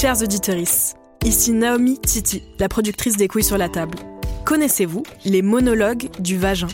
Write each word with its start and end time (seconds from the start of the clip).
Chers 0.00 0.22
auditeurs, 0.22 0.54
ici 1.24 1.50
Naomi 1.50 1.98
Titi, 1.98 2.44
la 2.60 2.68
productrice 2.68 3.16
des 3.16 3.26
couilles 3.26 3.42
sur 3.42 3.58
la 3.58 3.68
table. 3.68 3.98
Connaissez-vous 4.44 5.02
les 5.24 5.42
monologues 5.42 6.08
du 6.20 6.38
vagin? 6.38 6.68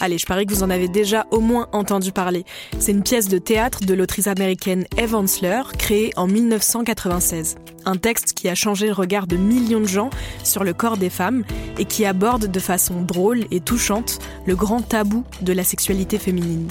Allez, 0.00 0.16
je 0.16 0.24
parie 0.24 0.46
que 0.46 0.54
vous 0.54 0.62
en 0.62 0.70
avez 0.70 0.88
déjà 0.88 1.26
au 1.32 1.40
moins 1.40 1.68
entendu 1.72 2.12
parler. 2.12 2.46
C'est 2.78 2.92
une 2.92 3.02
pièce 3.02 3.28
de 3.28 3.36
théâtre 3.36 3.80
de 3.84 3.92
l'autrice 3.92 4.26
américaine 4.26 4.86
Eve 4.96 5.14
Ensler, 5.14 5.60
créée 5.78 6.12
en 6.16 6.26
1996. 6.26 7.56
Un 7.84 7.96
texte 7.96 8.32
qui 8.32 8.48
a 8.48 8.54
changé 8.54 8.86
le 8.86 8.94
regard 8.94 9.26
de 9.26 9.36
millions 9.36 9.80
de 9.80 9.84
gens 9.84 10.08
sur 10.42 10.64
le 10.64 10.72
corps 10.72 10.96
des 10.96 11.10
femmes 11.10 11.44
et 11.78 11.84
qui 11.84 12.06
aborde 12.06 12.46
de 12.50 12.58
façon 12.58 13.02
drôle 13.02 13.44
et 13.50 13.60
touchante 13.60 14.18
le 14.46 14.56
grand 14.56 14.80
tabou 14.80 15.24
de 15.42 15.52
la 15.52 15.62
sexualité 15.62 16.18
féminine. 16.18 16.68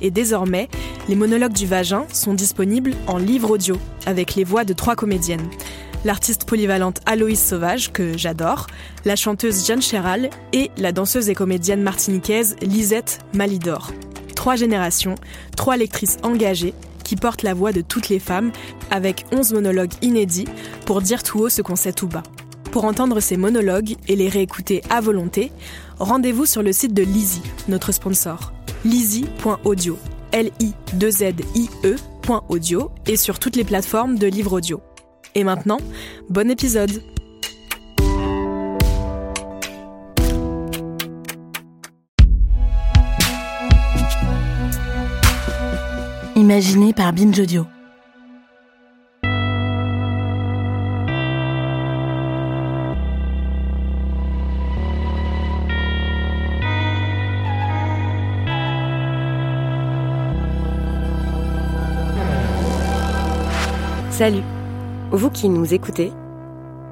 Et 0.00 0.10
désormais, 0.10 0.68
les 1.08 1.16
monologues 1.16 1.52
du 1.52 1.66
vagin 1.66 2.06
sont 2.12 2.34
disponibles 2.34 2.94
en 3.06 3.18
livre 3.18 3.50
audio, 3.50 3.76
avec 4.06 4.34
les 4.34 4.44
voix 4.44 4.64
de 4.64 4.72
trois 4.72 4.94
comédiennes 4.94 5.48
l'artiste 6.04 6.44
polyvalente 6.44 7.00
Aloïse 7.06 7.40
Sauvage, 7.40 7.92
que 7.92 8.16
j'adore, 8.16 8.66
la 9.04 9.16
chanteuse 9.16 9.66
Jeanne 9.66 9.82
Chéral 9.82 10.30
et 10.52 10.70
la 10.76 10.92
danseuse 10.92 11.28
et 11.28 11.34
comédienne 11.34 11.82
martiniquaise 11.82 12.56
Lisette 12.62 13.20
Malidor. 13.34 13.92
Trois 14.34 14.56
générations, 14.56 15.16
trois 15.56 15.76
lectrices 15.76 16.18
engagées 16.22 16.74
qui 17.04 17.16
portent 17.16 17.42
la 17.42 17.54
voix 17.54 17.72
de 17.72 17.80
toutes 17.80 18.08
les 18.08 18.18
femmes 18.18 18.52
avec 18.90 19.24
11 19.32 19.54
monologues 19.54 19.92
inédits 20.02 20.48
pour 20.86 21.00
dire 21.00 21.22
tout 21.22 21.40
haut 21.40 21.48
ce 21.48 21.62
qu'on 21.62 21.76
sait 21.76 21.92
tout 21.92 22.08
bas. 22.08 22.22
Pour 22.70 22.84
entendre 22.84 23.20
ces 23.20 23.36
monologues 23.36 23.96
et 24.08 24.16
les 24.16 24.28
réécouter 24.28 24.82
à 24.90 25.00
volonté, 25.00 25.50
rendez-vous 25.98 26.46
sur 26.46 26.62
le 26.62 26.72
site 26.72 26.94
de 26.94 27.02
Lizzie, 27.02 27.42
notre 27.68 27.92
sponsor. 27.92 28.54
Lizzie.audio. 28.84 29.98
L-I-2-Z-I-E.audio 30.32 32.90
et 33.06 33.16
sur 33.16 33.38
toutes 33.38 33.56
les 33.56 33.64
plateformes 33.64 34.18
de 34.18 34.26
livres 34.26 34.52
audio. 34.52 34.82
Et 35.34 35.44
maintenant, 35.44 35.78
bon 36.28 36.50
épisode 36.50 37.02
Imaginé 46.36 46.92
par 46.92 47.12
Binge 47.12 47.40
Audio. 47.40 47.66
Salut 64.18 64.42
vous 65.12 65.30
qui 65.30 65.48
nous 65.48 65.74
écoutez, 65.74 66.12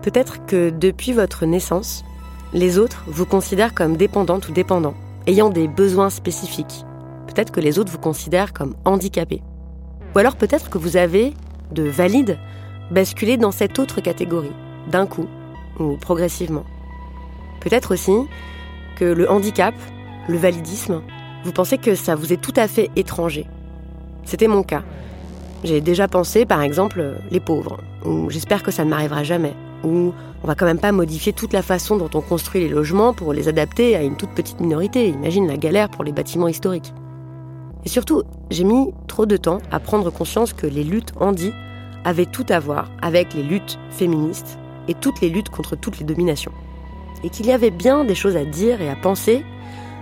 peut-être 0.02 0.46
que 0.46 0.70
depuis 0.70 1.12
votre 1.12 1.44
naissance, 1.44 2.04
les 2.52 2.78
autres 2.78 3.02
vous 3.08 3.26
considèrent 3.26 3.74
comme 3.74 3.96
dépendante 3.96 4.48
ou 4.48 4.52
dépendant, 4.52 4.94
ayant 5.26 5.50
des 5.50 5.66
besoins 5.66 6.08
spécifiques. 6.08 6.84
Peut-être 7.26 7.50
que 7.50 7.58
les 7.58 7.80
autres 7.80 7.90
vous 7.90 7.98
considèrent 7.98 8.52
comme 8.52 8.76
handicapés. 8.84 9.42
Ou 10.14 10.20
alors 10.20 10.36
peut-être 10.36 10.70
que 10.70 10.78
vous 10.78 10.96
avez, 10.96 11.34
de 11.72 11.82
valide, 11.82 12.38
basculé 12.92 13.36
dans 13.36 13.50
cette 13.50 13.80
autre 13.80 14.00
catégorie, 14.00 14.54
d'un 14.88 15.06
coup 15.06 15.26
ou 15.80 15.96
progressivement. 15.96 16.64
Peut-être 17.58 17.92
aussi 17.92 18.14
que 18.94 19.04
le 19.04 19.28
handicap, 19.28 19.74
le 20.28 20.38
validisme, 20.38 21.02
vous 21.42 21.52
pensez 21.52 21.78
que 21.78 21.96
ça 21.96 22.14
vous 22.14 22.32
est 22.32 22.40
tout 22.40 22.54
à 22.54 22.68
fait 22.68 22.88
étranger. 22.94 23.48
C'était 24.22 24.46
mon 24.46 24.62
cas. 24.62 24.84
J'ai 25.64 25.80
déjà 25.80 26.06
pensé, 26.06 26.44
par 26.44 26.62
exemple, 26.62 27.14
les 27.30 27.40
pauvres, 27.40 27.78
ou 28.04 28.30
j'espère 28.30 28.62
que 28.62 28.70
ça 28.70 28.84
ne 28.84 28.90
m'arrivera 28.90 29.24
jamais, 29.24 29.54
ou 29.84 30.12
on 30.44 30.46
va 30.46 30.54
quand 30.54 30.66
même 30.66 30.78
pas 30.78 30.92
modifier 30.92 31.32
toute 31.32 31.52
la 31.52 31.62
façon 31.62 31.96
dont 31.96 32.10
on 32.14 32.20
construit 32.20 32.60
les 32.60 32.68
logements 32.68 33.14
pour 33.14 33.32
les 33.32 33.48
adapter 33.48 33.96
à 33.96 34.02
une 34.02 34.16
toute 34.16 34.30
petite 34.30 34.60
minorité. 34.60 35.08
Imagine 35.08 35.48
la 35.48 35.56
galère 35.56 35.88
pour 35.88 36.04
les 36.04 36.12
bâtiments 36.12 36.48
historiques. 36.48 36.92
Et 37.84 37.88
surtout, 37.88 38.22
j'ai 38.50 38.64
mis 38.64 38.92
trop 39.06 39.26
de 39.26 39.36
temps 39.36 39.58
à 39.70 39.80
prendre 39.80 40.10
conscience 40.10 40.52
que 40.52 40.66
les 40.66 40.84
luttes 40.84 41.12
handi 41.20 41.52
avaient 42.04 42.26
tout 42.26 42.46
à 42.48 42.60
voir 42.60 42.90
avec 43.00 43.34
les 43.34 43.42
luttes 43.42 43.78
féministes 43.90 44.58
et 44.88 44.94
toutes 44.94 45.20
les 45.20 45.28
luttes 45.28 45.50
contre 45.50 45.74
toutes 45.76 45.98
les 45.98 46.04
dominations. 46.04 46.52
Et 47.24 47.30
qu'il 47.30 47.46
y 47.46 47.52
avait 47.52 47.70
bien 47.70 48.04
des 48.04 48.14
choses 48.14 48.36
à 48.36 48.44
dire 48.44 48.80
et 48.82 48.90
à 48.90 48.96
penser 48.96 49.44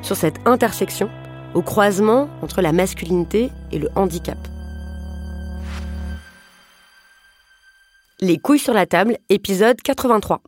sur 0.03 0.17
cette 0.17 0.41
intersection 0.47 1.09
au 1.55 1.63
croisement 1.63 2.29
entre 2.43 2.61
la 2.61 2.73
masculinité 2.73 3.51
et 3.71 3.79
le 3.79 3.89
handicap. 3.95 4.39
Les 8.25 8.39
couilles 8.39 8.59
sur 8.59 8.73
la 8.73 8.87
table, 8.87 9.19
épisode 9.29 9.83
83. 9.83 10.41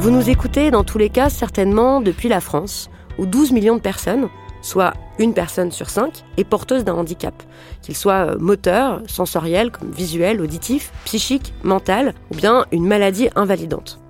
Vous 0.00 0.10
nous 0.10 0.28
écoutez 0.28 0.70
dans 0.70 0.84
tous 0.84 0.98
les 0.98 1.08
cas 1.08 1.30
certainement 1.30 2.02
depuis 2.02 2.28
la 2.28 2.42
France, 2.42 2.90
où 3.16 3.24
12 3.24 3.52
millions 3.52 3.76
de 3.76 3.80
personnes, 3.80 4.28
soit 4.60 4.92
une 5.18 5.32
personne 5.32 5.72
sur 5.72 5.88
cinq, 5.88 6.24
est 6.36 6.44
porteuse 6.44 6.84
d'un 6.84 6.92
handicap, 6.92 7.42
qu'il 7.80 7.96
soit 7.96 8.32
euh, 8.32 8.38
moteur, 8.38 9.00
sensoriel, 9.06 9.70
comme 9.70 9.92
visuel, 9.92 10.42
auditif, 10.42 10.92
psychique, 11.06 11.54
mental, 11.62 12.12
ou 12.30 12.34
bien 12.34 12.66
une 12.70 12.86
maladie 12.86 13.30
invalidante. 13.34 14.01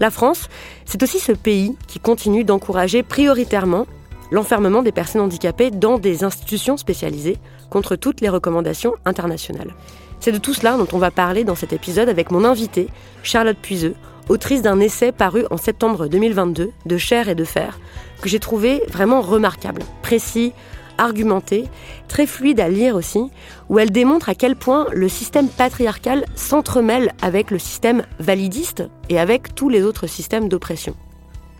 La 0.00 0.10
France, 0.10 0.48
c'est 0.84 1.02
aussi 1.02 1.20
ce 1.20 1.32
pays 1.32 1.76
qui 1.86 2.00
continue 2.00 2.44
d'encourager 2.44 3.02
prioritairement 3.02 3.86
l'enfermement 4.30 4.82
des 4.82 4.92
personnes 4.92 5.20
handicapées 5.20 5.70
dans 5.70 5.98
des 5.98 6.24
institutions 6.24 6.76
spécialisées 6.76 7.38
contre 7.70 7.94
toutes 7.94 8.20
les 8.20 8.28
recommandations 8.28 8.94
internationales. 9.04 9.74
C'est 10.20 10.32
de 10.32 10.38
tout 10.38 10.54
cela 10.54 10.76
dont 10.76 10.88
on 10.92 10.98
va 10.98 11.10
parler 11.10 11.44
dans 11.44 11.54
cet 11.54 11.72
épisode 11.72 12.08
avec 12.08 12.30
mon 12.30 12.44
invitée, 12.44 12.88
Charlotte 13.22 13.58
Puiseux, 13.58 13.94
autrice 14.28 14.62
d'un 14.62 14.80
essai 14.80 15.12
paru 15.12 15.44
en 15.50 15.56
septembre 15.56 16.08
2022 16.08 16.70
de 16.86 16.96
Chair 16.96 17.28
et 17.28 17.34
de 17.34 17.44
Fer, 17.44 17.78
que 18.22 18.28
j'ai 18.28 18.38
trouvé 18.38 18.82
vraiment 18.88 19.20
remarquable, 19.20 19.82
précis, 20.02 20.52
argumentée, 20.98 21.64
très 22.08 22.26
fluide 22.26 22.60
à 22.60 22.68
lire 22.68 22.96
aussi, 22.96 23.30
où 23.68 23.78
elle 23.78 23.90
démontre 23.90 24.28
à 24.28 24.34
quel 24.34 24.56
point 24.56 24.86
le 24.92 25.08
système 25.08 25.48
patriarcal 25.48 26.24
s'entremêle 26.34 27.12
avec 27.22 27.50
le 27.50 27.58
système 27.58 28.02
validiste 28.18 28.84
et 29.08 29.18
avec 29.18 29.54
tous 29.54 29.68
les 29.68 29.82
autres 29.82 30.06
systèmes 30.06 30.48
d'oppression. 30.48 30.94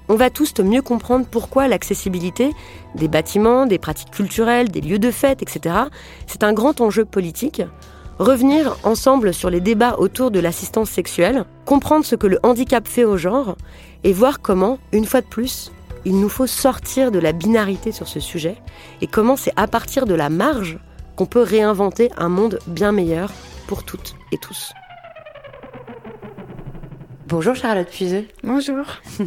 On 0.09 0.17
va 0.17 0.29
tous 0.29 0.53
mieux 0.61 0.83
comprendre 0.83 1.27
pourquoi 1.31 1.67
l'accessibilité 1.67 2.53
des 2.95 3.09
bâtiments, 3.09 3.65
des 3.65 3.79
pratiques 3.79 4.11
culturelles, 4.11 4.71
des 4.71 4.83
lieux 4.83 4.99
de 4.99 5.11
fête, 5.11 5.41
etc., 5.41 5.77
c'est 6.27 6.45
un 6.45 6.53
grand 6.53 6.83
enjeu 6.83 7.07
politique. 7.07 7.63
Revenir 8.19 8.77
ensemble 8.85 9.33
sur 9.33 9.51
les 9.51 9.61
débats 9.61 9.97
autour 9.99 10.31
de 10.31 10.41
l'assistance 10.41 10.91
sexuelle, 10.91 11.45
comprendre 11.65 12.05
ce 12.05 12.17
que 12.17 12.27
le 12.27 12.39
handicap 12.43 12.87
fait 12.87 13.05
au 13.05 13.17
genre, 13.17 13.57
et 14.05 14.13
voir 14.13 14.41
comment, 14.41 14.79
une 14.93 15.07
fois 15.07 15.23
de 15.23 15.27
plus, 15.27 15.73
il 16.05 16.21
nous 16.21 16.29
faut 16.29 16.47
sortir 16.47 17.11
de 17.11 17.19
la 17.19 17.33
binarité 17.33 17.93
sur 17.93 18.09
ce 18.09 18.21
sujet 18.21 18.57
et 19.01 19.07
comment 19.07 19.37
c'est 19.37 19.53
à 19.57 19.67
partir 19.67 20.07
de 20.07 20.15
la 20.15 20.29
marge 20.29 20.79
qu'on 21.17 21.27
peut 21.27 21.43
réinventer 21.43 22.11
un 22.17 22.29
monde 22.29 22.59
bien 22.67 22.93
meilleur 22.93 23.33
pour 23.67 23.85
toutes 23.85 24.15
et 24.33 24.39
tous. 24.39 24.73
Bonjour 27.29 27.55
Charlotte 27.55 27.89
Puiseux. 27.89 28.27
Bonjour. 28.43 28.85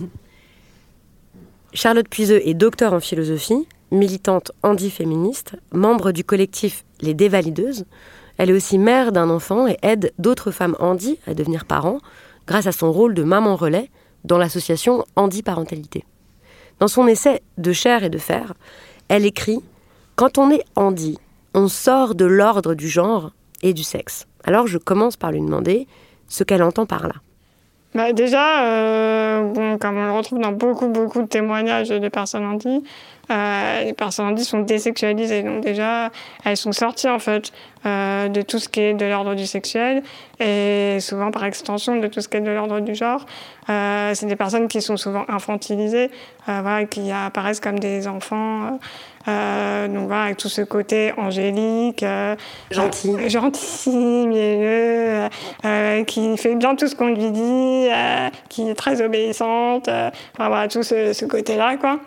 Charlotte 1.73 2.07
Puiseux 2.07 2.47
est 2.47 2.53
docteur 2.53 2.94
en 2.94 2.99
philosophie, 2.99 3.67
militante 3.91 4.51
handi-féministe, 4.63 5.55
membre 5.71 6.11
du 6.11 6.23
collectif 6.23 6.85
Les 7.01 7.13
Dévalideuses. 7.13 7.85
Elle 8.38 8.51
est 8.51 8.53
aussi 8.53 8.77
mère 8.77 9.11
d'un 9.11 9.29
enfant 9.29 9.67
et 9.67 9.77
aide 9.81 10.13
d'autres 10.19 10.51
femmes 10.51 10.75
handi 10.79 11.19
à 11.25 11.33
devenir 11.33 11.65
parents 11.65 11.99
grâce 12.45 12.67
à 12.67 12.71
son 12.71 12.91
rôle 12.91 13.13
de 13.13 13.23
maman 13.23 13.55
relais 13.55 13.89
dans 14.23 14.38
l'association 14.38 15.03
Handi 15.15 15.41
Parentalité. 15.41 16.05
Dans 16.79 16.88
son 16.88 17.07
essai 17.07 17.41
De 17.57 17.74
chair 17.74 18.03
et 18.03 18.09
de 18.09 18.18
fer, 18.18 18.53
elle 19.07 19.25
écrit 19.25 19.62
Quand 20.15 20.38
on 20.38 20.51
est 20.51 20.63
handi, 20.75 21.18
on 21.53 21.68
sort 21.68 22.13
de 22.13 22.25
l'ordre 22.25 22.75
du 22.75 22.88
genre 22.88 23.31
et 23.63 23.74
du 23.74 23.83
sexe. 23.83 24.27
Alors 24.44 24.68
je 24.68 24.77
commence 24.77 25.18
par 25.18 25.31
lui 25.31 25.41
demander 25.41 25.88
ce 26.27 26.44
qu'elle 26.44 26.63
entend 26.63 26.85
par 26.85 27.07
là. 27.07 27.15
Bah 27.97 28.13
déjà, 28.13 28.63
euh, 28.63 29.41
bon, 29.41 29.79
comme 29.79 29.97
on 29.97 30.05
le 30.05 30.11
retrouve 30.11 30.38
dans 30.39 30.51
beaucoup, 30.51 30.88
beaucoup 30.88 31.23
de 31.23 31.27
témoignages 31.27 31.89
de 31.89 32.09
personnes 32.09 32.45
handies, 32.45 32.83
euh, 33.31 33.83
les 33.85 33.94
personnes 33.94 34.27
handies 34.27 34.45
sont 34.45 34.59
désexualisées. 34.59 35.41
Donc 35.41 35.63
déjà, 35.63 36.11
elles 36.45 36.57
sont 36.57 36.73
sorties 36.73 37.09
en 37.09 37.17
fait 37.17 37.51
euh, 37.88 38.27
de 38.29 38.44
tout 38.44 38.59
ce 38.59 38.69
qui 38.69 38.81
est 38.81 38.94
de 38.94 39.05
l'ordre 39.05 39.33
du 39.33 39.47
sexuel 39.47 40.03
et 40.39 40.99
souvent 40.99 41.31
par 41.31 41.44
extension 41.45 41.95
de 41.95 42.05
tout 42.05 42.21
ce 42.21 42.27
qui 42.27 42.38
est 42.38 42.41
de 42.41 42.51
l'ordre 42.51 42.81
du 42.81 42.94
genre. 42.94 43.25
Euh, 43.69 44.11
c'est 44.13 44.27
des 44.27 44.35
personnes 44.35 44.67
qui 44.67 44.81
sont 44.81 44.97
souvent 44.97 45.25
infantilisées, 45.27 46.11
euh, 46.49 46.59
voilà, 46.61 46.85
qui 46.85 47.11
apparaissent 47.11 47.59
comme 47.59 47.79
des 47.79 48.07
enfants. 48.07 48.79
Euh, 49.27 49.88
donc 49.88 50.07
voilà, 50.07 50.24
avec 50.24 50.38
tout 50.38 50.50
ce 50.50 50.62
côté 50.62 51.13
angélique, 51.18 52.06
gentil, 52.71 53.29
gentil, 53.29 54.27
mielleux, 54.27 55.27
qui 56.06 56.38
fait 56.38 56.56
bien 56.56 56.75
tout 56.75 56.88
ce 56.88 56.95
qu'on 56.95 57.07
lui 57.07 57.31
dit, 57.31 57.88
qui 58.50 58.69
est 58.69 58.75
très 58.75 59.01
obéissante. 59.01 59.89
Enfin, 59.89 60.47
voilà, 60.47 60.68
tout 60.68 60.83
ce, 60.83 61.13
ce 61.13 61.25
côté-là, 61.25 61.77
quoi. 61.77 62.00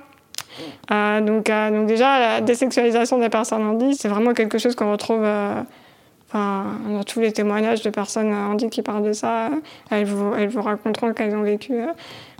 Euh, 0.90 1.20
donc, 1.20 1.50
euh, 1.50 1.70
donc 1.70 1.86
déjà, 1.86 2.18
la 2.18 2.40
désexualisation 2.40 3.18
des 3.18 3.28
personnes 3.28 3.62
handies, 3.62 3.94
c'est 3.94 4.08
vraiment 4.08 4.32
quelque 4.32 4.58
chose 4.58 4.74
qu'on 4.74 4.92
retrouve 4.92 5.22
euh, 5.24 5.62
Enfin, 6.32 6.78
dans 6.88 7.02
tous 7.02 7.18
les 7.18 7.32
témoignages 7.32 7.82
de 7.82 7.90
personnes 7.90 8.32
handies 8.32 8.70
qui 8.70 8.82
parlent 8.82 9.02
de 9.02 9.12
ça, 9.12 9.50
elles 9.90 10.04
vous, 10.04 10.32
elles 10.38 10.48
vous 10.48 10.62
raconteront 10.62 11.12
qu'elles 11.12 11.34
ont 11.34 11.42
vécu 11.42 11.74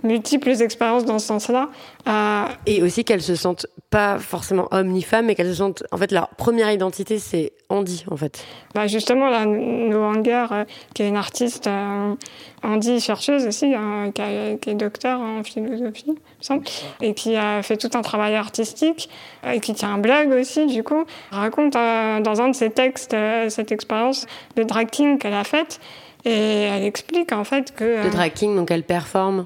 multiples 0.03 0.49
expériences 0.61 1.05
dans 1.05 1.19
ce 1.19 1.27
sens-là. 1.27 1.69
Euh... 2.07 2.45
Et 2.65 2.81
aussi 2.81 3.03
qu'elles 3.03 3.21
se 3.21 3.35
sentent 3.35 3.67
pas 3.89 4.19
forcément 4.19 4.67
hommes 4.71 4.87
ni 4.87 5.01
femmes, 5.01 5.25
mais 5.25 5.35
qu'elles 5.35 5.49
se 5.49 5.55
sentent. 5.55 5.83
En 5.91 5.97
fait, 5.97 6.11
leur 6.11 6.29
première 6.29 6.71
identité, 6.71 7.19
c'est 7.19 7.51
Andy, 7.69 8.05
en 8.09 8.15
fait. 8.15 8.43
Bah 8.73 8.87
justement, 8.87 9.29
là, 9.29 9.45
No 9.45 10.03
Anger, 10.03 10.45
euh, 10.51 10.65
qui 10.93 11.03
est 11.03 11.09
une 11.09 11.17
artiste 11.17 11.67
euh, 11.67 12.15
Andy 12.63 12.99
chercheuse 13.01 13.45
aussi, 13.45 13.73
qui, 14.15 14.21
qui, 14.61 14.69
est 14.69 14.75
docteur 14.75 15.19
en 15.19 15.43
philosophie, 15.43 16.05
il 16.07 16.13
me 16.13 16.17
semble, 16.39 16.63
et 17.01 17.13
qui 17.13 17.35
a 17.35 17.61
fait 17.63 17.77
tout 17.77 17.89
un 17.93 18.01
travail 18.01 18.35
artistique, 18.35 19.09
et 19.45 19.59
qui 19.59 19.73
tient 19.73 19.93
un 19.93 19.97
blog 19.97 20.31
aussi, 20.31 20.67
du 20.67 20.83
coup, 20.83 21.03
raconte 21.31 21.73
dans 21.73 22.41
un 22.41 22.49
de 22.49 22.55
ses 22.55 22.69
textes 22.69 23.15
cette 23.49 23.71
expérience 23.71 24.25
de 24.55 24.63
drag 24.63 24.89
king 24.89 25.17
qu'elle 25.17 25.33
a 25.33 25.43
faite. 25.43 25.79
Et 26.23 26.63
elle 26.63 26.83
explique 26.83 27.31
en 27.31 27.43
fait 27.43 27.73
que. 27.75 28.05
De 28.05 28.09
drag 28.09 28.33
king, 28.33 28.55
donc 28.55 28.69
elle 28.71 28.83
performe 28.83 29.45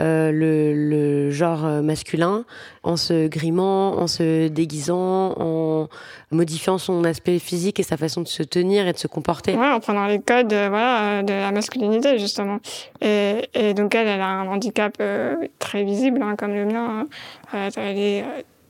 euh, 0.00 0.32
le, 0.32 0.72
le, 0.74 1.30
genre 1.30 1.64
masculin 1.82 2.44
en 2.82 2.96
se 2.96 3.28
grimant, 3.28 3.98
en 3.98 4.06
se 4.06 4.48
déguisant, 4.48 5.34
en 5.38 5.88
modifiant 6.30 6.78
son 6.78 7.04
aspect 7.04 7.38
physique 7.38 7.78
et 7.78 7.82
sa 7.82 7.96
façon 7.96 8.22
de 8.22 8.28
se 8.28 8.42
tenir 8.42 8.86
et 8.88 8.92
de 8.92 8.98
se 8.98 9.06
comporter. 9.06 9.54
Ouais, 9.54 9.68
en 9.68 9.80
prenant 9.80 10.06
les 10.06 10.20
codes 10.20 10.52
euh, 10.52 10.68
voilà, 10.68 11.22
de 11.22 11.32
la 11.32 11.52
masculinité, 11.52 12.18
justement. 12.18 12.58
Et, 13.00 13.48
et, 13.54 13.74
donc, 13.74 13.94
elle, 13.94 14.08
elle 14.08 14.20
a 14.20 14.28
un 14.28 14.48
handicap 14.48 14.94
euh, 15.00 15.36
très 15.58 15.84
visible, 15.84 16.22
hein, 16.22 16.36
comme 16.36 16.54
le 16.54 16.64
mien. 16.64 17.06
Hein. 17.52 17.68
elle 17.76 17.98
est 17.98 18.24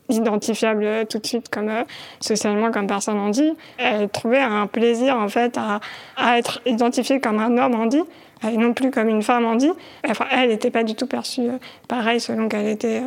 identifiable 0.09 1.05
tout 1.09 1.17
de 1.17 1.25
suite 1.25 1.49
comme 1.49 1.71
socialement 2.19 2.71
comme 2.71 2.87
personne 2.87 3.17
handi. 3.17 3.53
Elle 3.77 4.09
trouvait 4.09 4.41
un 4.41 4.67
plaisir 4.67 5.15
en 5.15 5.29
fait 5.29 5.57
à, 5.57 5.79
à 6.17 6.37
être 6.37 6.61
identifiée 6.65 7.21
comme 7.21 7.39
un 7.39 7.57
homme 7.57 7.73
handi 7.73 8.01
et 8.51 8.57
non 8.57 8.73
plus 8.73 8.91
comme 8.91 9.09
une 9.09 9.23
femme 9.23 9.45
handi. 9.45 9.69
Enfin, 10.07 10.25
elle 10.31 10.49
n'était 10.49 10.71
pas 10.71 10.83
du 10.83 10.95
tout 10.95 11.07
perçue 11.07 11.47
pareil 11.87 12.19
selon 12.19 12.49
qu'elle 12.49 12.67
était 12.67 13.01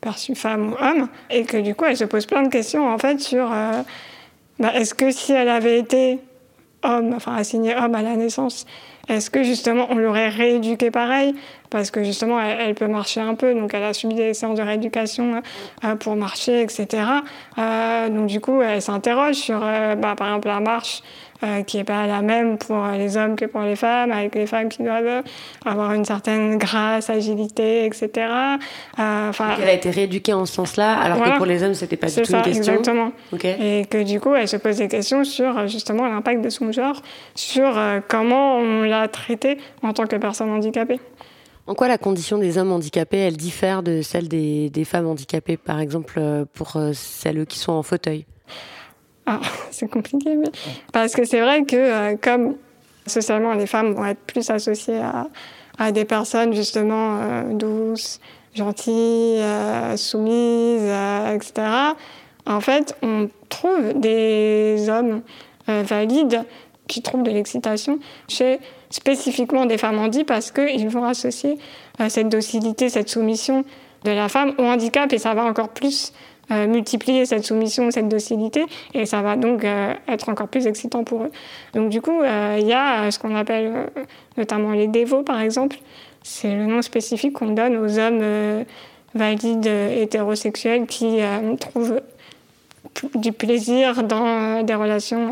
perçue 0.00 0.34
femme 0.34 0.72
ou 0.72 0.76
homme, 0.84 1.08
et 1.30 1.44
que 1.44 1.56
du 1.56 1.74
coup, 1.74 1.84
elle 1.84 1.96
se 1.96 2.04
pose 2.04 2.26
plein 2.26 2.42
de 2.42 2.48
questions 2.48 2.88
en 2.88 2.98
fait 2.98 3.20
sur 3.20 3.50
euh, 3.52 3.82
bah, 4.58 4.72
est-ce 4.74 4.94
que 4.94 5.10
si 5.10 5.32
elle 5.32 5.48
avait 5.48 5.78
été 5.78 6.18
homme, 6.82 7.14
enfin 7.14 7.34
assignée 7.34 7.74
homme 7.74 7.94
à 7.94 8.02
la 8.02 8.16
naissance, 8.16 8.66
est-ce 9.08 9.30
que 9.30 9.42
justement 9.42 9.86
on 9.90 9.96
l'aurait 9.96 10.28
rééduquée 10.28 10.90
pareil? 10.90 11.34
Parce 11.70 11.90
que 11.90 12.02
justement, 12.02 12.40
elle, 12.40 12.74
peut 12.74 12.86
marcher 12.86 13.20
un 13.20 13.34
peu, 13.34 13.54
donc 13.54 13.74
elle 13.74 13.82
a 13.82 13.92
subi 13.92 14.14
des 14.14 14.34
séances 14.34 14.58
de 14.58 14.62
rééducation 14.62 15.42
euh, 15.84 15.94
pour 15.96 16.16
marcher, 16.16 16.62
etc. 16.62 17.02
Euh, 17.58 18.08
donc 18.08 18.26
du 18.26 18.40
coup, 18.40 18.62
elle 18.62 18.80
s'interroge 18.82 19.34
sur, 19.34 19.60
euh, 19.62 19.94
bah, 19.94 20.14
par 20.16 20.28
exemple, 20.28 20.48
la 20.48 20.60
marche. 20.60 21.02
Euh, 21.44 21.62
qui 21.62 21.76
n'est 21.76 21.84
pas 21.84 22.06
la 22.06 22.22
même 22.22 22.56
pour 22.56 22.86
les 22.96 23.18
hommes 23.18 23.36
que 23.36 23.44
pour 23.44 23.60
les 23.60 23.76
femmes, 23.76 24.10
avec 24.10 24.34
les 24.34 24.46
femmes 24.46 24.70
qui 24.70 24.82
doivent 24.82 25.22
avoir 25.66 25.92
une 25.92 26.04
certaine 26.06 26.56
grâce, 26.56 27.10
agilité, 27.10 27.84
etc. 27.84 28.08
Euh, 28.98 29.32
elle 29.60 29.68
a 29.68 29.72
été 29.72 29.90
rééduquée 29.90 30.32
en 30.32 30.46
ce 30.46 30.54
sens-là, 30.54 30.94
alors 30.98 31.18
voilà. 31.18 31.32
que 31.32 31.36
pour 31.36 31.46
les 31.46 31.62
hommes, 31.62 31.74
c'était 31.74 31.96
pas 31.96 32.06
du 32.06 32.14
tout 32.14 32.24
ça, 32.24 32.38
une 32.38 32.44
question. 32.44 32.72
Exactement. 32.72 33.12
Okay. 33.32 33.56
Et 33.60 33.84
que 33.84 34.02
du 34.02 34.18
coup, 34.18 34.34
elle 34.34 34.48
se 34.48 34.56
pose 34.56 34.78
des 34.78 34.88
questions 34.88 35.24
sur 35.24 35.66
justement 35.68 36.08
l'impact 36.08 36.42
de 36.42 36.48
son 36.48 36.72
genre, 36.72 37.02
sur 37.34 37.76
euh, 37.76 38.00
comment 38.08 38.56
on 38.56 38.82
l'a 38.82 39.06
traité 39.08 39.58
en 39.82 39.92
tant 39.92 40.06
que 40.06 40.16
personne 40.16 40.50
handicapée. 40.50 41.00
En 41.66 41.74
quoi 41.74 41.88
la 41.88 41.98
condition 41.98 42.38
des 42.38 42.56
hommes 42.56 42.72
handicapés, 42.72 43.18
elle 43.18 43.36
diffère 43.36 43.82
de 43.82 44.00
celle 44.00 44.28
des, 44.28 44.70
des 44.70 44.84
femmes 44.84 45.06
handicapées, 45.06 45.58
par 45.58 45.80
exemple 45.80 46.18
pour 46.54 46.78
celles 46.94 47.44
qui 47.44 47.58
sont 47.58 47.72
en 47.72 47.82
fauteuil? 47.82 48.24
Ah, 49.26 49.40
c'est 49.70 49.90
compliqué, 49.90 50.36
mais... 50.36 50.50
parce 50.92 51.14
que 51.14 51.24
c'est 51.24 51.40
vrai 51.40 51.64
que 51.64 51.76
euh, 51.76 52.16
comme 52.20 52.56
socialement 53.06 53.54
les 53.54 53.66
femmes 53.66 53.92
vont 53.92 54.06
être 54.06 54.20
plus 54.20 54.48
associées 54.50 55.00
à, 55.78 55.92
des 55.92 56.04
personnes 56.04 56.54
justement 56.54 57.18
euh, 57.20 57.42
douces, 57.52 58.20
gentilles, 58.54 59.40
euh, 59.40 59.96
soumises, 59.96 60.90
etc. 61.34 61.68
En 62.46 62.60
fait, 62.60 62.96
on 63.02 63.28
trouve 63.48 63.92
des 63.94 64.88
hommes 64.88 65.22
valides 65.66 66.44
qui 66.86 67.02
trouvent 67.02 67.24
de 67.24 67.30
l'excitation 67.30 67.98
chez 68.28 68.60
spécifiquement 68.90 69.66
des 69.66 69.76
femmes 69.76 69.98
handies 69.98 70.24
parce 70.24 70.52
qu'ils 70.52 70.88
vont 70.88 71.04
associer 71.04 71.58
cette 72.08 72.28
docilité, 72.28 72.88
cette 72.88 73.08
soumission 73.08 73.64
de 74.04 74.12
la 74.12 74.28
femme 74.28 74.54
au 74.58 74.62
handicap 74.62 75.12
et 75.12 75.18
ça 75.18 75.34
va 75.34 75.44
encore 75.44 75.70
plus 75.70 76.12
euh, 76.52 76.68
multiplier 76.68 77.26
cette 77.26 77.44
soumission, 77.44 77.90
cette 77.90 78.08
docilité, 78.08 78.66
et 78.94 79.04
ça 79.04 79.20
va 79.20 79.34
donc 79.34 79.64
euh, 79.64 79.94
être 80.06 80.28
encore 80.28 80.46
plus 80.46 80.68
excitant 80.68 81.02
pour 81.02 81.24
eux. 81.24 81.30
Donc 81.74 81.88
du 81.88 82.00
coup, 82.00 82.22
euh, 82.22 82.58
il 82.60 82.66
y 82.68 82.72
a 82.72 83.10
ce 83.10 83.18
qu'on 83.18 83.34
appelle 83.34 83.90
notamment 84.36 84.70
les 84.70 84.86
dévots, 84.86 85.24
par 85.24 85.40
exemple. 85.40 85.76
C'est 86.22 86.54
le 86.54 86.66
nom 86.66 86.82
spécifique 86.82 87.32
qu'on 87.32 87.50
donne 87.50 87.76
aux 87.76 87.98
hommes 87.98 88.64
valides 89.14 89.66
hétérosexuels 89.66 90.86
qui 90.86 91.18
trouvent 91.58 92.00
du 93.14 93.32
plaisir 93.32 94.02
dans 94.02 94.62
des 94.62 94.74
relations 94.74 95.28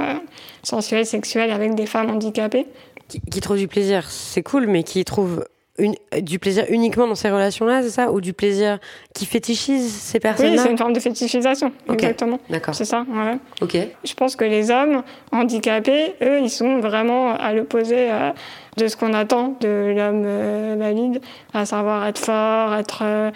sensuelles, 0.63 1.07
sexuelles 1.07 1.51
avec 1.51 1.75
des 1.75 1.87
femmes 1.87 2.11
handicapées. 2.11 2.67
Qui, 3.09 3.21
qui 3.21 3.41
trouvent 3.41 3.59
du 3.59 3.69
plaisir, 3.69 4.09
c'est 4.11 4.43
cool, 4.43 4.67
mais 4.67 4.83
qui 4.83 5.05
trouvent 5.05 5.45
une, 5.79 5.95
du 6.21 6.39
plaisir 6.39 6.67
uniquement 6.69 7.07
dans 7.07 7.15
ces 7.15 7.31
relations-là, 7.31 7.83
c'est 7.83 7.91
ça? 7.91 8.13
Ou 8.13 8.21
du 8.21 8.33
plaisir 8.33 8.79
qui 9.13 9.27
fétichise 9.27 9.93
ces 9.93 10.21
personnes-là 10.21 10.53
Oui, 10.53 10.59
c'est 10.59 10.71
une 10.71 10.79
forme 10.79 10.93
de 10.93 11.01
fétichisation, 11.01 11.73
okay. 11.89 11.95
exactement. 11.95 12.39
D'accord. 12.49 12.75
C'est 12.75 12.85
ça, 12.85 13.05
ouais. 13.09 13.39
Ok. 13.61 13.77
Je 14.05 14.15
pense 14.15 14.37
que 14.37 14.45
les 14.45 14.71
hommes 14.71 15.03
handicapés, 15.33 16.15
eux, 16.23 16.41
ils 16.41 16.51
sont 16.51 16.79
vraiment 16.79 17.35
à 17.35 17.53
l'opposé 17.53 18.11
euh, 18.11 18.31
de 18.77 18.87
ce 18.87 18.97
qu'on 18.97 19.15
attend 19.15 19.57
de 19.61 19.95
l'homme 19.97 20.23
euh, 20.25 20.77
valide, 20.79 21.21
à 21.53 21.67
savoir 21.67 22.07
être 22.07 22.19
fort, 22.19 22.75
être... 22.75 23.03
Euh, 23.03 23.31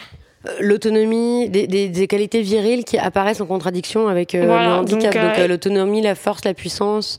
L'autonomie, 0.61 1.49
des, 1.49 1.67
des, 1.67 1.89
des, 1.89 2.07
qualités 2.07 2.43
viriles 2.43 2.85
qui 2.85 2.99
apparaissent 2.99 3.41
en 3.41 3.47
contradiction 3.47 4.09
avec 4.09 4.35
euh, 4.35 4.47
voilà, 4.47 4.69
le 4.69 4.73
handicap. 4.75 5.15
Donc, 5.15 5.37
donc 5.37 5.49
l'autonomie, 5.49 6.01
la 6.03 6.15
force, 6.15 6.45
la 6.45 6.55
puissance, 6.55 7.19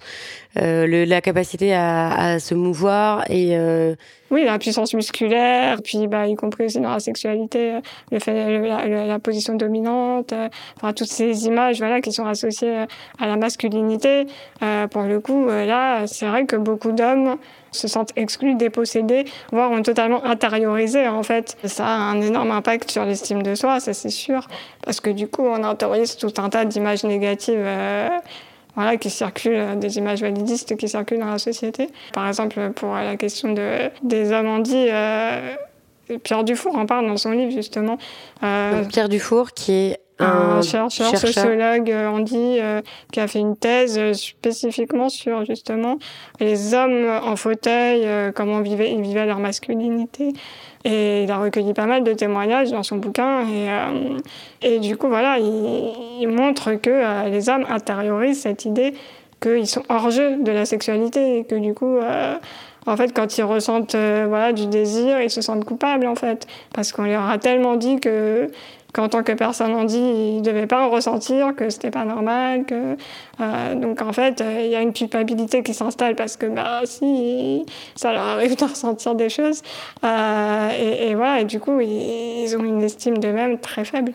euh, 0.58 0.88
le, 0.88 1.04
la 1.06 1.22
capacité 1.22 1.76
à, 1.76 2.10
à, 2.12 2.40
se 2.40 2.56
mouvoir 2.56 3.24
et 3.30 3.56
euh... 3.56 3.94
oui 4.31 4.46
la 4.46 4.58
puissance 4.58 4.96
musculaire 4.96 5.78
puis 5.84 6.08
bah 6.08 6.26
y 6.26 6.34
compris 6.34 6.66
aussi 6.66 6.80
dans 6.80 6.90
la 6.90 7.00
sexualité 7.00 7.74
le 8.12 8.18
fait 8.18 8.60
la, 8.60 8.88
la, 8.88 9.06
la 9.06 9.20
position 9.20 9.54
dominante 9.54 10.33
euh, 10.33 10.50
enfin 10.76 10.92
toutes 10.94 11.07
ces 11.07 11.45
images 11.45 11.78
voilà 11.78 12.02
qui 12.02 12.12
sont 12.12 12.26
associées 12.26 12.86
à 13.19 13.28
la 13.28 13.36
masculinité 13.38 14.26
euh, 14.64 14.88
pour 14.88 15.04
le 15.04 15.19
coup 15.19 15.45
là 15.45 16.07
c'est 16.07 16.26
vrai 16.26 16.48
que 16.48 16.56
beaucoup 16.56 16.94
d'hommes 16.94 17.38
se 17.71 17.88
sentent 17.88 18.11
exclus, 18.16 18.56
dépossédés, 18.56 19.26
voire 19.52 19.71
ont 19.71 19.81
totalement 19.81 20.23
intériorisé 20.26 21.07
en 21.07 21.23
fait. 21.23 21.57
Ça 21.64 21.85
a 21.85 21.97
un 21.97 22.21
énorme 22.21 22.52
impact 22.52 22.92
sur 22.92 23.06
l'estime 23.06 23.44
de 23.44 23.56
soi, 23.56 23.80
ça 23.80 23.94
c'est 23.94 24.09
sûr, 24.09 24.47
parce 24.83 24.99
que 24.99 25.09
du 25.09 25.28
coup 25.28 25.45
on 25.45 25.64
intériorise 25.64 26.18
tout 26.18 26.33
un 26.38 26.49
tas 26.49 26.66
d'images 26.66 27.04
négatives 27.04 27.56
euh, 27.57 28.09
voilà, 28.76 28.97
qui 28.97 29.09
circulent, 29.09 29.78
des 29.78 29.97
images 29.97 30.21
validistes 30.21 30.78
qui 30.78 30.88
circulent 30.88 31.19
dans 31.19 31.31
la 31.31 31.40
société. 31.40 31.90
Par 32.14 32.28
exemple, 32.28 32.71
pour 32.76 32.94
la 32.94 33.18
question 33.18 33.54
de, 33.54 33.90
des 34.04 34.31
hommes 34.31 34.47
handis, 34.47 34.88
euh, 34.90 35.56
Pierre 36.23 36.44
Dufour 36.44 36.76
en 36.76 36.85
parle 36.85 37.07
dans 37.07 37.18
son 37.18 37.31
livre, 37.31 37.52
justement. 37.52 37.97
Euh, 38.44 38.83
Pierre 38.85 39.09
Dufour, 39.09 39.52
qui 39.52 39.73
est 39.73 39.99
un, 40.19 40.26
un 40.26 40.61
chercheur, 40.61 41.11
chercheur, 41.11 41.19
sociologue 41.19 41.90
handi 41.90 42.57
euh, 42.59 42.81
qui 43.11 43.19
a 43.19 43.28
fait 43.28 43.40
une 43.40 43.56
thèse 43.56 44.14
spécifiquement 44.14 45.09
sur 45.09 45.45
justement 45.45 45.97
les 46.40 46.73
hommes 46.73 47.07
en 47.23 47.35
fauteuil, 47.35 48.02
euh, 48.06 48.31
comment 48.33 48.61
vivaient, 48.61 48.92
ils 48.92 49.02
vivaient 49.02 49.26
leur 49.26 49.40
masculinité. 49.40 50.33
Et 50.85 51.23
il 51.23 51.31
a 51.31 51.38
recueilli 51.38 51.73
pas 51.73 51.85
mal 51.85 52.04
de 52.04 52.14
témoignages 52.14 52.71
dans 52.71 52.83
son 52.83 52.97
bouquin. 52.97 53.42
Et, 53.42 53.69
euh, 53.69 54.18
et 54.61 54.80
du 54.80 54.95
coup, 54.95 55.07
voilà, 55.09 55.38
il, 55.38 55.92
il 56.21 56.28
montre 56.30 56.73
que 56.76 56.90
euh, 56.90 57.30
les 57.30 57.49
hommes 57.49 57.66
intériorisent 57.69 58.42
cette 58.42 58.66
idée 58.66 58.94
qu'ils 59.42 59.68
sont 59.68 59.83
hors 59.90 60.09
jeu 60.09 60.38
de 60.38 60.52
la 60.52 60.66
sexualité 60.66 61.40
et 61.40 61.44
que 61.44 61.56
du 61.56 61.73
coup, 61.73 61.97
euh, 61.97 62.35
en 62.85 62.95
fait, 62.95 63.14
quand 63.14 63.38
ils 63.38 63.44
ressentent 63.44 63.95
voilà, 63.95 64.54
du 64.54 64.68
désir, 64.68 65.21
ils 65.21 65.30
se 65.30 65.42
sentent 65.42 65.66
coupables, 65.66 66.07
en 66.07 66.16
fait, 66.16 66.47
parce 66.73 66.94
qu'on 66.94 67.04
leur 67.04 67.30
a 67.30 67.38
tellement 67.38 67.76
dit 67.76 67.99
que 67.99 68.49
qu'en 68.94 69.10
tant 69.10 69.24
que 69.24 69.31
personne 69.31 69.72
on 69.72 69.84
dit, 69.84 69.98
ils 69.98 70.38
ne 70.38 70.42
devaient 70.42 70.68
pas 70.68 70.86
en 70.86 70.90
ressentir, 70.90 71.56
que 71.56 71.69
c'était 71.69 71.92
pas 71.92 72.06
normal. 72.06 72.66
Que, 72.66 72.98
euh, 73.40 73.76
donc 73.76 74.02
en 74.02 74.14
fait, 74.14 74.42
euh, 74.42 74.62
il 74.64 74.72
y 74.72 74.76
a 74.76 74.81
une 74.81 74.94
culpabilité 74.94 75.64
qui 75.64 75.74
s'installe 75.74 76.16
parce 76.16 76.38
que 76.38 76.48
bah, 76.48 76.81
si 76.86 77.66
ça 77.96 78.14
leur 78.14 78.24
arrive 78.24 78.56
de 78.60 78.64
ressentir 78.64 79.16
des 79.16 79.30
choses. 79.30 79.62
Euh, 80.04 80.69
et, 81.10 81.16
voilà, 81.16 81.42
et 81.42 81.46
du 81.46 81.60
coup, 81.60 81.80
ils, 81.80 82.56
ont 82.58 82.64
une 82.64 82.81
estime 82.81 83.18
d'eux-mêmes 83.18 83.60
très 83.60 83.86
faible. 83.86 84.14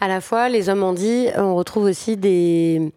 À 0.00 0.08
la 0.08 0.20
fois, 0.20 0.48
les 0.48 0.68
hommes 0.68 0.82
ont 0.82 0.92
dit, 0.92 1.28
on 1.36 1.54
retrouve 1.54 1.84
aussi 1.84 2.16
des, 2.16 2.92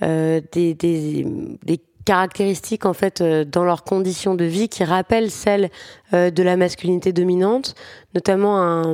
des, 0.00 0.74
des, 0.74 1.26
des 1.62 1.80
caractéristiques 2.06 2.86
en 2.86 2.94
fait 2.94 3.20
euh, 3.20 3.44
dans 3.44 3.64
leurs 3.64 3.84
conditions 3.84 4.34
de 4.34 4.44
vie 4.44 4.70
qui 4.70 4.84
rappellent 4.84 5.30
celles 5.30 5.70
euh, 6.14 6.30
de 6.30 6.42
la 6.42 6.56
masculinité 6.56 7.12
dominante, 7.12 7.74
notamment 8.14 8.84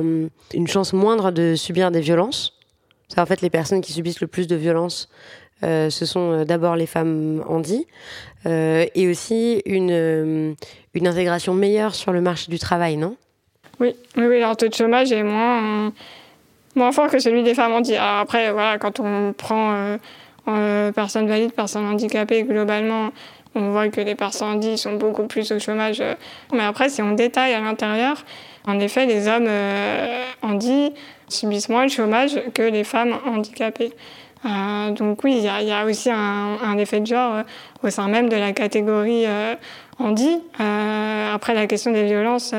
une 0.53 0.67
chance 0.67 0.91
moindre 0.91 1.31
de 1.31 1.55
subir 1.55 1.91
des 1.91 2.01
violences. 2.01 2.53
C'est 3.07 3.21
en 3.21 3.25
fait 3.25 3.41
les 3.41 3.49
personnes 3.49 3.79
qui 3.79 3.93
subissent 3.93 4.19
le 4.19 4.27
plus 4.27 4.47
de 4.47 4.55
violences, 4.55 5.07
euh, 5.63 5.89
ce 5.89 6.05
sont 6.05 6.43
d'abord 6.43 6.75
les 6.75 6.87
femmes 6.87 7.43
handies, 7.47 7.87
et 8.45 9.07
aussi 9.09 9.61
une, 9.65 10.55
une 10.93 11.07
intégration 11.07 11.53
meilleure 11.53 11.95
sur 11.95 12.11
le 12.11 12.19
marché 12.19 12.51
du 12.51 12.59
travail, 12.59 12.97
non? 12.97 13.15
Oui, 13.79 13.95
oui, 14.17 14.25
oui, 14.25 14.39
leur 14.39 14.57
taux 14.57 14.67
de 14.67 14.73
chômage 14.73 15.13
est 15.13 15.23
moins, 15.23 15.93
moins 16.75 16.91
fort 16.91 17.09
que 17.09 17.19
celui 17.19 17.43
des 17.43 17.53
femmes 17.53 17.71
handies. 17.71 17.95
Après, 17.95 18.51
voilà, 18.51 18.77
quand 18.77 18.99
on 18.99 19.31
prend 19.31 19.97
euh, 20.47 20.91
personnes 20.91 21.27
valides, 21.27 21.53
personnes 21.53 21.85
handicapées, 21.85 22.43
globalement, 22.43 23.11
on 23.55 23.71
voit 23.71 23.89
que 23.89 24.01
les 24.01 24.15
personnes 24.15 24.55
handies 24.55 24.77
sont 24.77 24.95
beaucoup 24.95 25.27
plus 25.27 25.51
au 25.51 25.59
chômage. 25.59 26.01
Euh. 26.01 26.15
Mais 26.53 26.63
après, 26.63 26.89
si 26.89 27.01
on 27.01 27.11
détaille 27.11 27.53
à 27.53 27.59
l'intérieur, 27.59 28.23
en 28.65 28.79
effet, 28.79 29.05
les 29.05 29.27
hommes 29.27 29.47
euh, 29.47 30.23
handis 30.41 30.91
subissent 31.27 31.69
moins 31.69 31.83
le 31.83 31.89
chômage 31.89 32.39
que 32.53 32.63
les 32.63 32.83
femmes 32.83 33.15
handicapées. 33.25 33.93
Euh, 34.45 34.91
donc 34.91 35.23
oui, 35.23 35.35
il 35.37 35.43
y, 35.43 35.71
a 35.71 35.85
aussi 35.85 36.09
un, 36.09 36.57
un, 36.61 36.77
effet 36.77 36.99
de 36.99 37.07
genre 37.07 37.43
au 37.81 37.89
sein 37.89 38.09
même 38.09 38.27
de 38.27 38.35
la 38.35 38.51
catégorie 38.51 39.25
handi. 39.99 40.37
après, 40.59 41.53
la 41.53 41.65
question 41.65 41.91
des 41.91 42.03
violences... 42.03 42.53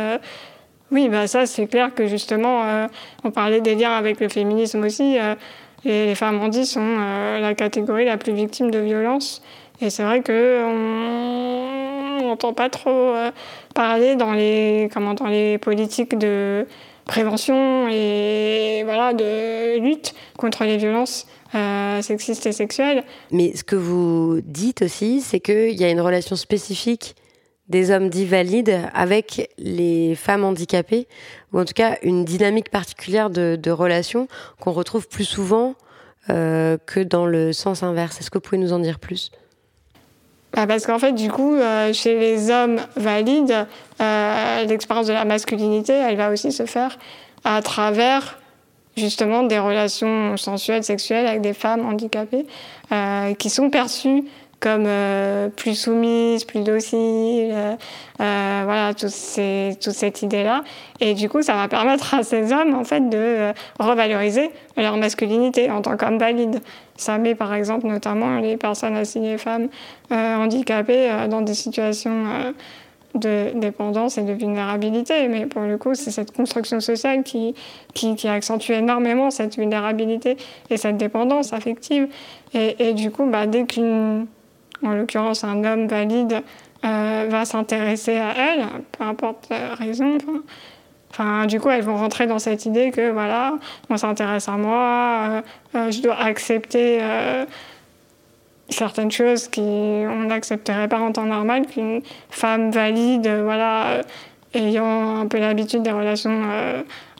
oui, 0.90 1.10
bah 1.10 1.26
ça 1.26 1.44
c'est 1.44 1.66
clair 1.66 1.94
que 1.94 2.06
justement, 2.06 2.88
on 3.22 3.30
parlait 3.30 3.60
des 3.60 3.74
liens 3.74 3.92
avec 3.92 4.18
le 4.18 4.30
féminisme 4.30 4.82
aussi. 4.82 5.18
Et 5.84 6.06
les 6.06 6.14
femmes 6.14 6.40
handies 6.40 6.66
sont 6.66 6.80
euh, 6.80 7.40
la 7.40 7.54
catégorie 7.54 8.04
la 8.04 8.16
plus 8.16 8.32
victime 8.32 8.70
de 8.70 8.78
violences. 8.78 9.42
Et 9.80 9.90
c'est 9.90 10.02
vrai 10.02 10.22
qu'on 10.22 10.74
n'entend 12.22 12.52
pas 12.52 12.70
trop 12.70 12.90
euh, 12.90 13.30
parler 13.74 14.16
dans 14.16 14.32
les, 14.32 14.88
comment, 14.92 15.14
dans 15.14 15.26
les 15.26 15.58
politiques 15.58 16.16
de 16.16 16.66
prévention 17.04 17.88
et 17.90 18.82
voilà, 18.84 19.12
de 19.12 19.78
lutte 19.78 20.14
contre 20.38 20.64
les 20.64 20.78
violences 20.78 21.26
euh, 21.54 22.00
sexistes 22.02 22.46
et 22.46 22.52
sexuelles. 22.52 23.04
Mais 23.30 23.54
ce 23.54 23.62
que 23.62 23.76
vous 23.76 24.40
dites 24.42 24.82
aussi, 24.82 25.20
c'est 25.20 25.40
qu'il 25.40 25.78
y 25.78 25.84
a 25.84 25.90
une 25.90 26.00
relation 26.00 26.36
spécifique 26.36 27.14
des 27.68 27.90
hommes 27.90 28.10
dits 28.10 28.26
valides 28.26 28.78
avec 28.92 29.50
les 29.58 30.14
femmes 30.14 30.44
handicapées, 30.44 31.08
ou 31.52 31.60
en 31.60 31.64
tout 31.64 31.72
cas 31.72 31.96
une 32.02 32.24
dynamique 32.24 32.70
particulière 32.70 33.30
de, 33.30 33.58
de 33.60 33.70
relation 33.70 34.28
qu'on 34.60 34.72
retrouve 34.72 35.08
plus 35.08 35.24
souvent 35.24 35.74
euh, 36.30 36.78
que 36.86 37.00
dans 37.00 37.26
le 37.26 37.52
sens 37.52 37.82
inverse. 37.82 38.18
Est-ce 38.18 38.30
que 38.30 38.38
vous 38.38 38.42
pouvez 38.42 38.58
nous 38.58 38.72
en 38.72 38.78
dire 38.78 38.98
plus? 38.98 39.30
Bah 40.54 40.66
parce 40.66 40.86
qu'en 40.86 40.98
fait, 40.98 41.12
du 41.12 41.30
coup, 41.30 41.54
euh, 41.54 41.92
chez 41.92 42.18
les 42.18 42.50
hommes 42.50 42.80
valides, 42.96 43.66
euh, 44.00 44.64
l'expérience 44.64 45.06
de 45.06 45.12
la 45.12 45.24
masculinité, 45.24 45.92
elle 45.92 46.16
va 46.16 46.30
aussi 46.30 46.52
se 46.52 46.64
faire 46.64 46.98
à 47.44 47.60
travers 47.60 48.38
justement 48.96 49.42
des 49.42 49.58
relations 49.58 50.36
sensuelles, 50.36 50.84
sexuelles 50.84 51.26
avec 51.26 51.42
des 51.42 51.52
femmes 51.52 51.84
handicapées 51.84 52.46
qui 53.38 53.50
sont 53.50 53.68
perçues 53.68 54.24
comme 54.64 54.86
euh, 54.86 55.50
plus 55.50 55.74
soumise, 55.74 56.44
plus 56.46 56.60
docile, 56.60 57.50
euh, 57.52 57.74
euh, 58.20 58.62
voilà, 58.64 58.92
ces, 58.96 59.76
toute 59.78 59.92
cette 59.92 60.22
idée-là. 60.22 60.64
Et 61.00 61.12
du 61.12 61.28
coup, 61.28 61.42
ça 61.42 61.52
va 61.52 61.68
permettre 61.68 62.14
à 62.14 62.22
ces 62.22 62.50
hommes, 62.50 62.74
en 62.74 62.82
fait, 62.82 63.10
de 63.10 63.52
revaloriser 63.78 64.50
leur 64.78 64.96
masculinité 64.96 65.70
en 65.70 65.82
tant 65.82 65.98
qu'hommes 65.98 66.16
valides. 66.16 66.60
Ça 66.96 67.18
met, 67.18 67.34
par 67.34 67.52
exemple, 67.52 67.86
notamment 67.86 68.38
les 68.38 68.56
personnes 68.56 68.96
assignées 68.96 69.36
femmes 69.36 69.68
handicapées 70.10 71.10
dans 71.28 71.42
des 71.42 71.54
situations 71.54 72.54
de 73.14 73.50
dépendance 73.58 74.16
et 74.16 74.22
de 74.22 74.32
vulnérabilité. 74.32 75.28
Mais 75.28 75.44
pour 75.44 75.62
le 75.62 75.76
coup, 75.76 75.94
c'est 75.94 76.10
cette 76.10 76.34
construction 76.34 76.80
sociale 76.80 77.22
qui, 77.22 77.54
qui, 77.92 78.28
accentue 78.28 78.72
énormément 78.72 79.30
cette 79.30 79.56
vulnérabilité 79.56 80.38
et 80.70 80.78
cette 80.78 80.96
dépendance 80.96 81.52
affective. 81.52 82.08
Et, 82.54 82.88
et 82.88 82.94
du 82.94 83.10
coup, 83.10 83.26
bah, 83.26 83.46
dès 83.46 83.66
qu'une 83.66 84.26
en 84.84 84.94
l'occurrence 84.94 85.44
un 85.44 85.64
homme 85.64 85.86
valide, 85.86 86.42
euh, 86.84 87.26
va 87.30 87.44
s'intéresser 87.44 88.16
à 88.18 88.34
elle, 88.36 88.66
peu 88.92 89.04
importe 89.04 89.48
la 89.48 89.74
raison. 89.74 90.18
Enfin, 91.10 91.46
du 91.46 91.58
coup, 91.58 91.70
elles 91.70 91.84
vont 91.84 91.96
rentrer 91.96 92.26
dans 92.26 92.38
cette 92.38 92.66
idée 92.66 92.90
que 92.90 93.10
voilà, 93.10 93.54
on 93.88 93.96
s'intéresse 93.96 94.48
à 94.48 94.56
moi, 94.56 95.28
euh, 95.28 95.42
euh, 95.76 95.90
je 95.90 96.02
dois 96.02 96.16
accepter 96.16 97.00
certaines 98.68 99.10
choses 99.10 99.48
qu'on 99.48 100.24
n'accepterait 100.26 100.88
pas 100.88 100.98
en 100.98 101.12
temps 101.12 101.26
normal, 101.26 101.66
qu'une 101.66 102.02
femme 102.30 102.70
valide, 102.70 103.28
voilà, 103.28 104.02
ayant 104.54 105.20
un 105.20 105.26
peu 105.26 105.38
l'habitude 105.38 105.82
des 105.82 105.92
relations 105.92 106.42